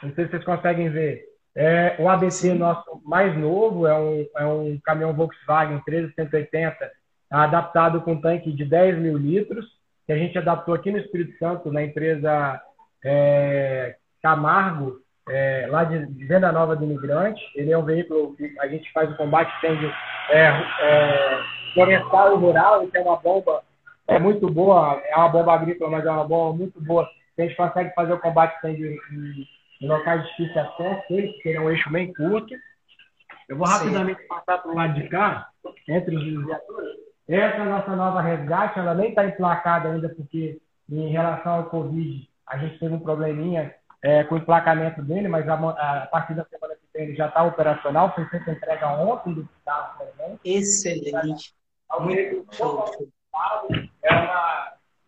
não 0.02 0.14
sei 0.16 0.26
se 0.26 0.32
vocês 0.32 0.44
conseguem 0.44 0.90
ver, 0.90 1.29
é 1.62 1.98
o 2.00 2.08
ABC 2.08 2.54
nosso 2.54 3.02
mais 3.04 3.38
novo, 3.38 3.86
é 3.86 3.94
um, 3.94 4.26
é 4.38 4.46
um 4.46 4.80
caminhão 4.82 5.14
Volkswagen 5.14 5.82
13180, 5.84 6.90
adaptado 7.30 8.00
com 8.00 8.16
tanque 8.16 8.50
de 8.50 8.64
10 8.64 8.98
mil 8.98 9.18
litros, 9.18 9.66
que 10.08 10.14
a 10.14 10.18
gente 10.18 10.38
adaptou 10.38 10.74
aqui 10.74 10.90
no 10.90 11.00
Espírito 11.00 11.38
Santo, 11.38 11.70
na 11.70 11.84
empresa 11.84 12.62
é, 13.04 13.98
Camargo 14.24 15.02
é, 15.28 15.68
lá 15.70 15.84
de, 15.84 15.98
Venda 16.26 16.50
Nova 16.50 16.78
do 16.78 16.86
Imigrante. 16.86 17.42
Ele 17.54 17.74
é 17.74 17.78
um 17.78 17.84
veículo 17.84 18.38
que 18.38 18.56
a 18.62 18.68
gente 18.70 18.90
faz 18.94 19.12
o 19.12 19.18
combate 19.18 19.54
incêndio 19.58 19.92
é, 20.30 20.46
é, 20.82 21.40
florestal 21.74 22.36
e 22.36 22.38
rural. 22.38 22.84
Ele 22.84 22.92
tem 22.92 23.02
uma 23.02 23.18
bomba 23.18 23.62
é 24.08 24.18
muito 24.18 24.50
boa, 24.50 25.00
é 25.06 25.16
uma 25.18 25.30
bomba 25.30 25.54
agrícola, 25.54 25.92
mas 25.92 26.06
é 26.06 26.10
uma 26.10 26.24
bomba 26.24 26.58
muito 26.58 26.82
boa. 26.82 27.08
A 27.38 27.42
gente 27.42 27.56
consegue 27.56 27.94
fazer 27.94 28.14
o 28.14 28.20
combate 28.20 28.58
incêndio 28.58 28.98
em, 29.82 29.88
locais 29.88 30.24
de 30.24 30.30
difícil 30.30 30.62
acesso, 30.62 31.04
ele 31.10 31.42
é 31.46 31.60
um 31.60 31.70
eixo 31.70 31.90
bem 31.92 32.14
curto. 32.14 32.54
Eu 33.48 33.58
vou 33.58 33.68
rapidamente 33.68 34.22
Sim. 34.22 34.28
passar 34.28 34.60
para 34.60 34.72
o 34.72 34.76
lado 34.76 34.94
de 34.94 35.08
cá, 35.10 35.50
entre 35.88 36.16
os 36.16 36.46
viaturas. 36.46 36.96
Essa 37.28 37.58
é 37.58 37.62
a 37.62 37.66
nossa 37.66 37.96
nova 37.96 38.22
resgate, 38.22 38.80
ela 38.80 38.94
nem 38.94 39.10
está 39.10 39.26
emplacada 39.26 39.90
ainda, 39.90 40.10
porque 40.10 40.60
em 40.90 41.10
relação 41.10 41.54
ao 41.54 41.66
Covid, 41.66 42.28
a 42.48 42.58
gente 42.58 42.80
teve 42.80 42.94
um 42.94 43.00
probleminha 43.00 43.76
é, 44.02 44.24
com 44.24 44.36
o 44.36 44.38
emplacamento 44.38 45.02
dele, 45.04 45.28
mas 45.28 45.48
a, 45.48 45.54
a, 45.54 46.08
partir 46.08 46.34
da 46.34 46.46
semana 46.46 46.76
que 46.76 46.82
vem 46.94 47.08
ele 47.08 47.16
já 47.16 47.28
está 47.28 47.44
operacional, 47.44 48.14
foi 48.16 48.26
feita 48.26 48.52
entrega 48.52 48.92
ontem 48.94 49.34
do 49.34 49.48
carro 49.66 50.00
também. 50.00 50.40
Excelente. 50.44 51.54
É 51.92 51.96
uma 51.96 52.12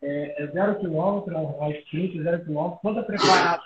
é, 0.03 0.43
é 0.43 0.47
zero 0.47 0.79
quilômetro, 0.79 1.33
é 1.33 1.37
um 1.37 1.71
sprint 1.71 2.21
zero 2.23 2.43
quilômetro, 2.43 2.79
toda 2.81 3.03
preparada 3.03 3.61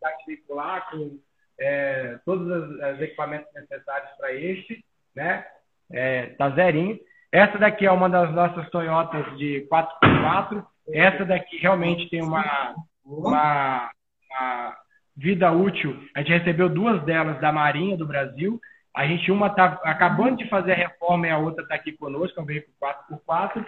para 0.00 0.16
veicular, 0.26 0.90
com 0.90 1.18
é, 1.58 2.18
todos 2.24 2.46
os, 2.46 2.70
os, 2.76 3.00
equipamentos 3.00 3.52
necessários 3.54 4.10
para 4.16 4.32
este, 4.32 4.84
né? 5.14 5.46
É, 5.92 6.26
tá 6.30 6.50
zerinho. 6.50 6.98
Essa 7.30 7.58
daqui 7.58 7.86
é 7.86 7.92
uma 7.92 8.08
das 8.08 8.32
nossas 8.32 8.68
Toyotas 8.70 9.36
de 9.36 9.68
4x4. 9.70 10.64
Essa 10.92 11.24
daqui 11.24 11.58
realmente 11.58 12.08
tem 12.08 12.22
uma, 12.22 12.74
uma, 13.04 13.90
uma 14.30 14.76
vida 15.16 15.52
útil. 15.52 15.96
A 16.14 16.20
gente 16.20 16.38
recebeu 16.38 16.68
duas 16.68 17.02
delas 17.04 17.40
da 17.40 17.52
Marinha 17.52 17.96
do 17.96 18.06
Brasil. 18.06 18.60
A 18.94 19.06
gente, 19.06 19.30
uma 19.30 19.48
está 19.48 19.80
acabando 19.84 20.38
de 20.38 20.48
fazer 20.48 20.72
a 20.72 20.76
reforma 20.76 21.26
e 21.26 21.30
a 21.30 21.38
outra 21.38 21.62
está 21.62 21.76
aqui 21.76 21.92
conosco, 21.92 22.38
é 22.38 22.42
um 22.42 22.46
veículo 22.46 22.74
4x4. 22.82 23.64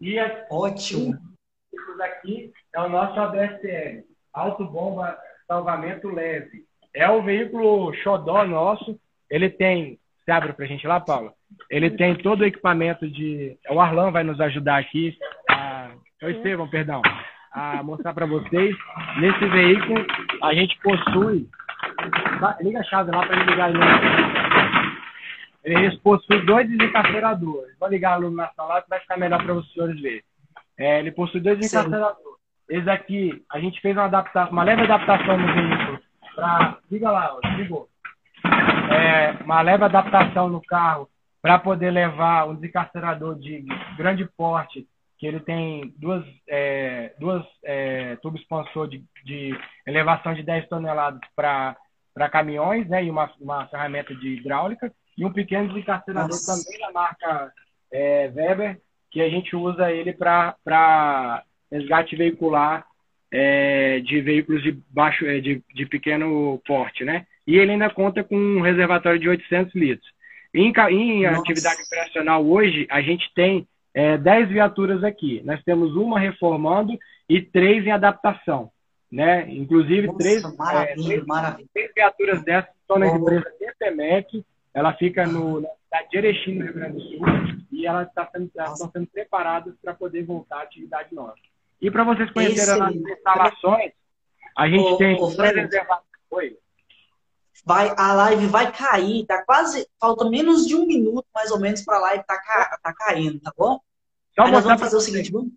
E 0.00 0.18
a, 0.18 0.46
Ótimo! 0.50 1.18
Aqui 2.00 2.52
é 2.74 2.80
o 2.80 2.88
nosso 2.88 3.18
ABSL, 3.18 4.04
Auto 4.32 4.64
Bomba 4.64 5.18
Salvamento 5.48 6.08
Leve. 6.08 6.64
É 6.94 7.10
o 7.10 7.22
veículo 7.22 7.92
xodó 7.94 8.46
nosso. 8.46 8.98
Ele 9.28 9.50
tem. 9.50 9.98
Você 10.24 10.30
abre 10.30 10.52
para 10.52 10.64
a 10.64 10.68
gente 10.68 10.86
lá, 10.86 11.00
Paula? 11.00 11.32
Ele 11.70 11.90
tem 11.90 12.14
todo 12.14 12.42
o 12.42 12.46
equipamento 12.46 13.10
de. 13.10 13.58
O 13.70 13.80
Arlan 13.80 14.12
vai 14.12 14.22
nos 14.22 14.40
ajudar 14.40 14.78
aqui. 14.78 15.16
A... 15.50 15.90
O 16.22 16.28
Estevam, 16.28 16.68
perdão 16.68 17.00
a 17.58 17.82
mostrar 17.82 18.14
para 18.14 18.26
vocês. 18.26 18.76
Nesse 19.20 19.46
veículo, 19.46 20.06
a 20.42 20.54
gente 20.54 20.78
possui. 20.80 21.48
Liga 22.60 22.80
a 22.80 22.84
chave 22.84 23.10
lá 23.10 23.26
para 23.26 23.44
ligar 23.44 23.70
ele. 23.70 23.78
Ele 25.64 25.96
possui 25.98 26.44
dois 26.46 26.68
desencarceradores. 26.68 27.76
Vou 27.78 27.88
ligar 27.88 28.14
a 28.14 28.18
iluminação 28.18 28.66
lá 28.66 28.80
que 28.82 28.88
vai 28.88 29.00
ficar 29.00 29.16
melhor 29.18 29.42
para 29.42 29.54
os 29.54 29.72
senhores 29.72 30.00
verem. 30.00 30.22
É, 30.78 31.00
ele 31.00 31.10
possui 31.10 31.40
dois 31.40 31.58
desencarceradores. 31.58 32.37
Esse 32.68 32.90
aqui, 32.90 33.44
a 33.50 33.58
gente 33.58 33.80
fez 33.80 33.96
uma 33.96 34.04
adaptação, 34.04 34.52
uma 34.52 34.62
leve 34.62 34.82
adaptação 34.82 35.38
no 35.38 35.46
veículo. 35.54 36.00
Pra... 36.34 36.78
Liga 36.90 37.10
lá, 37.10 37.36
ligou. 37.56 37.88
É, 38.90 39.42
uma 39.42 39.60
leve 39.62 39.84
adaptação 39.84 40.48
no 40.48 40.62
carro 40.62 41.08
para 41.40 41.58
poder 41.58 41.90
levar 41.90 42.46
um 42.46 42.54
desencarcerador 42.54 43.38
de 43.38 43.64
grande 43.96 44.28
porte 44.36 44.86
que 45.18 45.26
ele 45.26 45.40
tem 45.40 45.92
duas, 45.96 46.24
é, 46.48 47.12
duas 47.18 47.44
é, 47.64 48.16
tubo 48.16 48.36
expansor 48.36 48.88
de, 48.88 49.04
de, 49.24 49.58
elevação 49.84 50.32
de 50.32 50.44
10 50.44 50.68
toneladas 50.68 51.20
para 51.34 51.76
caminhões, 52.30 52.88
né, 52.88 53.04
e 53.04 53.10
uma, 53.10 53.30
uma 53.40 53.66
ferramenta 53.66 54.14
de 54.14 54.36
hidráulica, 54.36 54.92
e 55.16 55.24
um 55.24 55.32
pequeno 55.32 55.68
desencarcerador 55.68 56.28
Nossa. 56.28 56.62
também 56.64 56.78
da 56.78 56.92
marca 56.92 57.52
é, 57.92 58.30
Weber, 58.32 58.80
que 59.10 59.20
a 59.20 59.28
gente 59.28 59.56
usa 59.56 59.90
ele 59.90 60.12
para 60.12 61.42
resgate 61.70 62.16
veicular 62.16 62.86
é, 63.30 64.00
de 64.00 64.20
veículos 64.20 64.62
de 64.62 64.72
baixo, 64.90 65.26
é, 65.26 65.40
de, 65.40 65.62
de 65.74 65.86
pequeno 65.86 66.60
porte, 66.66 67.04
né? 67.04 67.26
E 67.46 67.56
ele 67.56 67.72
ainda 67.72 67.90
conta 67.90 68.22
com 68.24 68.36
um 68.36 68.60
reservatório 68.60 69.18
de 69.18 69.28
800 69.28 69.74
litros. 69.74 70.08
Em, 70.54 70.72
em 70.90 71.26
atividade 71.26 71.82
operacional 71.82 72.46
hoje, 72.46 72.86
a 72.90 73.00
gente 73.00 73.30
tem 73.34 73.66
é, 73.94 74.16
10 74.16 74.48
viaturas 74.48 75.04
aqui. 75.04 75.42
Nós 75.44 75.62
temos 75.62 75.94
uma 75.94 76.18
reformando 76.18 76.98
e 77.28 77.42
três 77.42 77.86
em 77.86 77.90
adaptação. 77.90 78.70
Né? 79.10 79.50
Inclusive, 79.50 80.06
Nossa, 80.06 80.18
três, 80.18 80.56
maravilha, 80.56 80.90
é, 80.90 81.06
três, 81.06 81.26
maravilha. 81.26 81.68
três 81.72 81.90
viaturas 81.94 82.42
dessas 82.44 82.70
estão 82.80 82.98
na 82.98 83.06
empresa 83.06 83.50
DPMEC, 83.58 84.44
ela 84.74 84.92
fica 84.94 85.26
no, 85.26 85.60
na 85.60 85.68
cidade 85.68 86.10
de 86.10 86.18
Erechim, 86.18 86.54
no 86.54 86.64
Rio 86.64 86.74
Grande 86.74 86.92
do 86.94 87.00
Sul, 87.00 87.26
e 87.72 87.86
elas, 87.86 88.12
tá 88.12 88.28
sendo, 88.30 88.50
elas 88.56 88.72
estão 88.72 88.90
sendo 88.90 89.06
preparadas 89.06 89.74
para 89.82 89.94
poder 89.94 90.24
voltar 90.24 90.58
à 90.58 90.62
atividade 90.62 91.14
nossa. 91.14 91.40
E 91.80 91.90
para 91.90 92.04
vocês 92.04 92.30
conhecerem 92.32 92.82
as 92.82 92.94
instalações, 92.94 93.92
a 94.56 94.68
gente 94.68 94.92
ô, 94.92 94.96
tem 94.96 95.16
ô, 95.16 95.30
Oi. 96.30 96.58
Vai, 97.64 97.94
a 97.96 98.12
live 98.14 98.46
vai 98.46 98.72
cair, 98.72 99.26
tá 99.26 99.44
quase. 99.44 99.86
Falta 100.00 100.28
menos 100.28 100.66
de 100.66 100.74
um 100.74 100.86
minuto, 100.86 101.26
mais 101.34 101.50
ou 101.50 101.60
menos, 101.60 101.82
para 101.82 101.96
a 101.96 102.00
live 102.00 102.24
tá, 102.24 102.36
tá 102.82 102.92
caindo, 102.94 103.40
tá 103.40 103.52
bom? 103.56 103.80
Só 104.34 104.42
Aí 104.42 104.52
nós 104.52 104.64
vamos 104.64 104.80
fazer 104.80 104.96
o 104.96 105.00
seguinte, 105.00 105.30
vamos? 105.30 105.52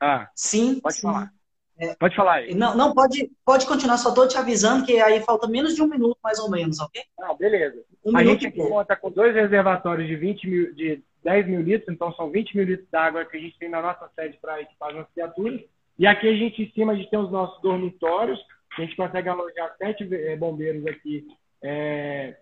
Ah, 0.00 0.28
sim. 0.34 0.80
Pode 0.80 0.96
sim. 0.96 1.02
falar. 1.02 1.32
É, 1.78 1.94
pode 1.94 2.16
falar 2.16 2.34
aí. 2.36 2.54
Não, 2.54 2.74
não 2.74 2.94
pode, 2.94 3.30
pode 3.44 3.66
continuar, 3.66 3.98
só 3.98 4.08
estou 4.08 4.26
te 4.26 4.38
avisando 4.38 4.86
que 4.86 4.98
aí 4.98 5.20
falta 5.20 5.46
menos 5.46 5.74
de 5.74 5.82
um 5.82 5.86
minuto, 5.86 6.16
mais 6.22 6.38
ou 6.38 6.50
menos, 6.50 6.80
ok? 6.80 7.02
Não, 7.18 7.36
beleza. 7.36 7.84
Um 8.04 8.16
a 8.16 8.24
gente 8.24 8.50
conta 8.50 8.96
com 8.96 9.10
dois 9.10 9.34
reservatórios 9.34 10.08
de 10.08 10.16
20 10.16 10.48
mil, 10.48 10.74
de 10.74 11.02
10 11.26 11.48
mil 11.48 11.60
litros, 11.60 11.92
então 11.92 12.14
são 12.14 12.30
20 12.30 12.56
mil 12.56 12.64
litros 12.64 12.88
d'água 12.88 13.24
que 13.24 13.36
a 13.36 13.40
gente 13.40 13.58
tem 13.58 13.68
na 13.68 13.82
nossa 13.82 14.08
sede 14.14 14.38
para 14.40 14.62
equipar 14.62 14.96
as 14.96 15.10
criaturas. 15.10 15.60
E 15.98 16.06
aqui 16.06 16.28
a 16.28 16.36
gente, 16.36 16.62
em 16.62 16.70
cima 16.70 16.94
de 16.94 17.10
ter 17.10 17.16
os 17.16 17.32
nossos 17.32 17.60
dormitórios, 17.60 18.38
a 18.78 18.80
gente 18.80 18.94
consegue 18.94 19.28
alojar 19.28 19.74
sete 19.76 20.08
eh, 20.14 20.36
bombeiros 20.36 20.86
aqui 20.86 21.26
é, 21.64 22.36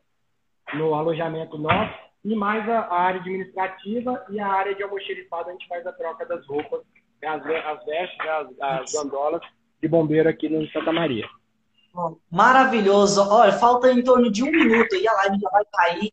no 0.74 0.94
alojamento 0.94 1.56
nosso 1.56 1.94
e 2.22 2.34
mais 2.34 2.68
a, 2.68 2.80
a, 2.80 3.00
área 3.00 3.20
administrativa 3.20 4.22
e 4.28 4.38
a 4.38 4.48
área 4.48 4.74
de 4.74 4.82
almoxerifado, 4.82 5.48
a 5.48 5.52
gente 5.52 5.66
faz 5.66 5.86
a 5.86 5.92
troca 5.92 6.26
das 6.26 6.46
roupas, 6.46 6.82
as, 7.24 7.46
as 7.46 7.84
vestes, 7.86 8.20
as, 8.20 8.48
as 8.60 8.92
gandolas 8.92 9.40
de 9.80 9.88
bombeiro 9.88 10.28
aqui 10.28 10.46
no 10.46 10.66
Santa 10.68 10.92
Maria. 10.92 11.26
Maravilhoso. 12.30 13.22
Olha, 13.30 13.52
falta 13.52 13.90
em 13.90 14.02
torno 14.02 14.30
de 14.30 14.42
um 14.42 14.50
minuto 14.50 14.94
e 14.94 15.08
a 15.08 15.12
live 15.12 15.38
já 15.40 15.48
vai 15.48 15.64
cair. 15.72 16.12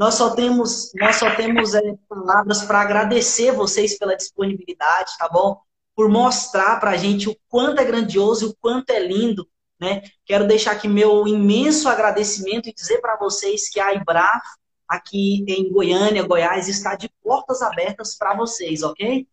Nós 0.00 0.14
só 0.14 0.34
temos, 0.34 0.90
nós 0.98 1.16
só 1.16 1.36
temos 1.36 1.74
é, 1.74 1.80
palavras 2.08 2.62
para 2.62 2.80
agradecer 2.80 3.52
vocês 3.52 3.98
pela 3.98 4.16
disponibilidade, 4.16 5.12
tá 5.18 5.28
bom? 5.28 5.60
Por 5.94 6.08
mostrar 6.08 6.80
para 6.80 6.92
a 6.92 6.96
gente 6.96 7.28
o 7.28 7.36
quanto 7.48 7.80
é 7.80 7.84
grandioso 7.84 8.46
e 8.46 8.48
o 8.48 8.56
quanto 8.60 8.90
é 8.90 8.98
lindo 8.98 9.46
né? 9.80 10.02
Quero 10.26 10.46
deixar 10.46 10.72
aqui 10.72 10.86
meu 10.86 11.26
imenso 11.26 11.88
agradecimento 11.88 12.68
e 12.68 12.74
dizer 12.74 13.00
para 13.00 13.16
vocês 13.16 13.70
que 13.70 13.80
a 13.80 13.94
IBRAF, 13.94 14.44
aqui 14.86 15.44
em 15.48 15.72
Goiânia, 15.72 16.22
Goiás, 16.22 16.68
está 16.68 16.94
de 16.94 17.08
portas 17.22 17.62
abertas 17.62 18.16
para 18.16 18.34
vocês, 18.34 18.82
ok? 18.82 19.26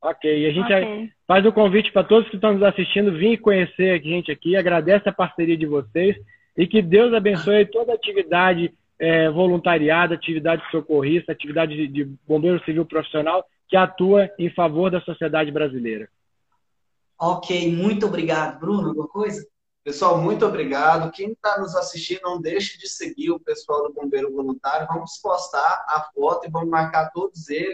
Ok, 0.00 0.42
e 0.42 0.46
a 0.46 0.52
gente 0.52 0.72
okay. 0.72 1.10
faz 1.26 1.44
o 1.44 1.52
convite 1.52 1.90
para 1.90 2.04
todos 2.04 2.28
que 2.28 2.36
estão 2.36 2.54
nos 2.54 2.62
assistindo, 2.62 3.18
vir 3.18 3.38
conhecer 3.38 3.90
a 3.90 3.98
gente 3.98 4.30
aqui, 4.30 4.54
agradece 4.54 5.08
a 5.08 5.12
parceria 5.12 5.56
de 5.56 5.66
vocês 5.66 6.16
e 6.56 6.68
que 6.68 6.80
Deus 6.80 7.12
abençoe 7.12 7.66
toda 7.66 7.90
a 7.90 7.96
atividade 7.96 8.72
é, 8.98 9.30
voluntariada, 9.30 10.14
atividade 10.14 10.62
socorrista, 10.70 11.32
atividade 11.32 11.74
de, 11.74 11.88
de 11.88 12.04
bombeiro 12.26 12.62
civil 12.64 12.84
profissional 12.84 13.44
que 13.68 13.76
atua 13.76 14.30
em 14.38 14.50
favor 14.50 14.90
da 14.90 15.00
sociedade 15.00 15.50
brasileira. 15.50 16.08
Ok, 17.20 17.74
muito 17.74 18.06
obrigado. 18.06 18.58
Bruno, 18.58 18.88
alguma 18.88 19.08
coisa? 19.08 19.46
Pessoal, 19.84 20.18
muito 20.18 20.44
obrigado. 20.44 21.10
Quem 21.12 21.32
está 21.32 21.58
nos 21.58 21.74
assistindo, 21.74 22.20
não 22.22 22.40
deixe 22.40 22.78
de 22.78 22.88
seguir 22.88 23.30
o 23.30 23.40
pessoal 23.40 23.84
do 23.84 23.92
Bombeiro 23.94 24.32
Voluntário. 24.32 24.86
Vamos 24.86 25.18
postar 25.18 25.84
a 25.88 26.08
foto 26.14 26.46
e 26.46 26.50
vamos 26.50 26.68
marcar 26.68 27.10
todos 27.10 27.48
eles. 27.48 27.66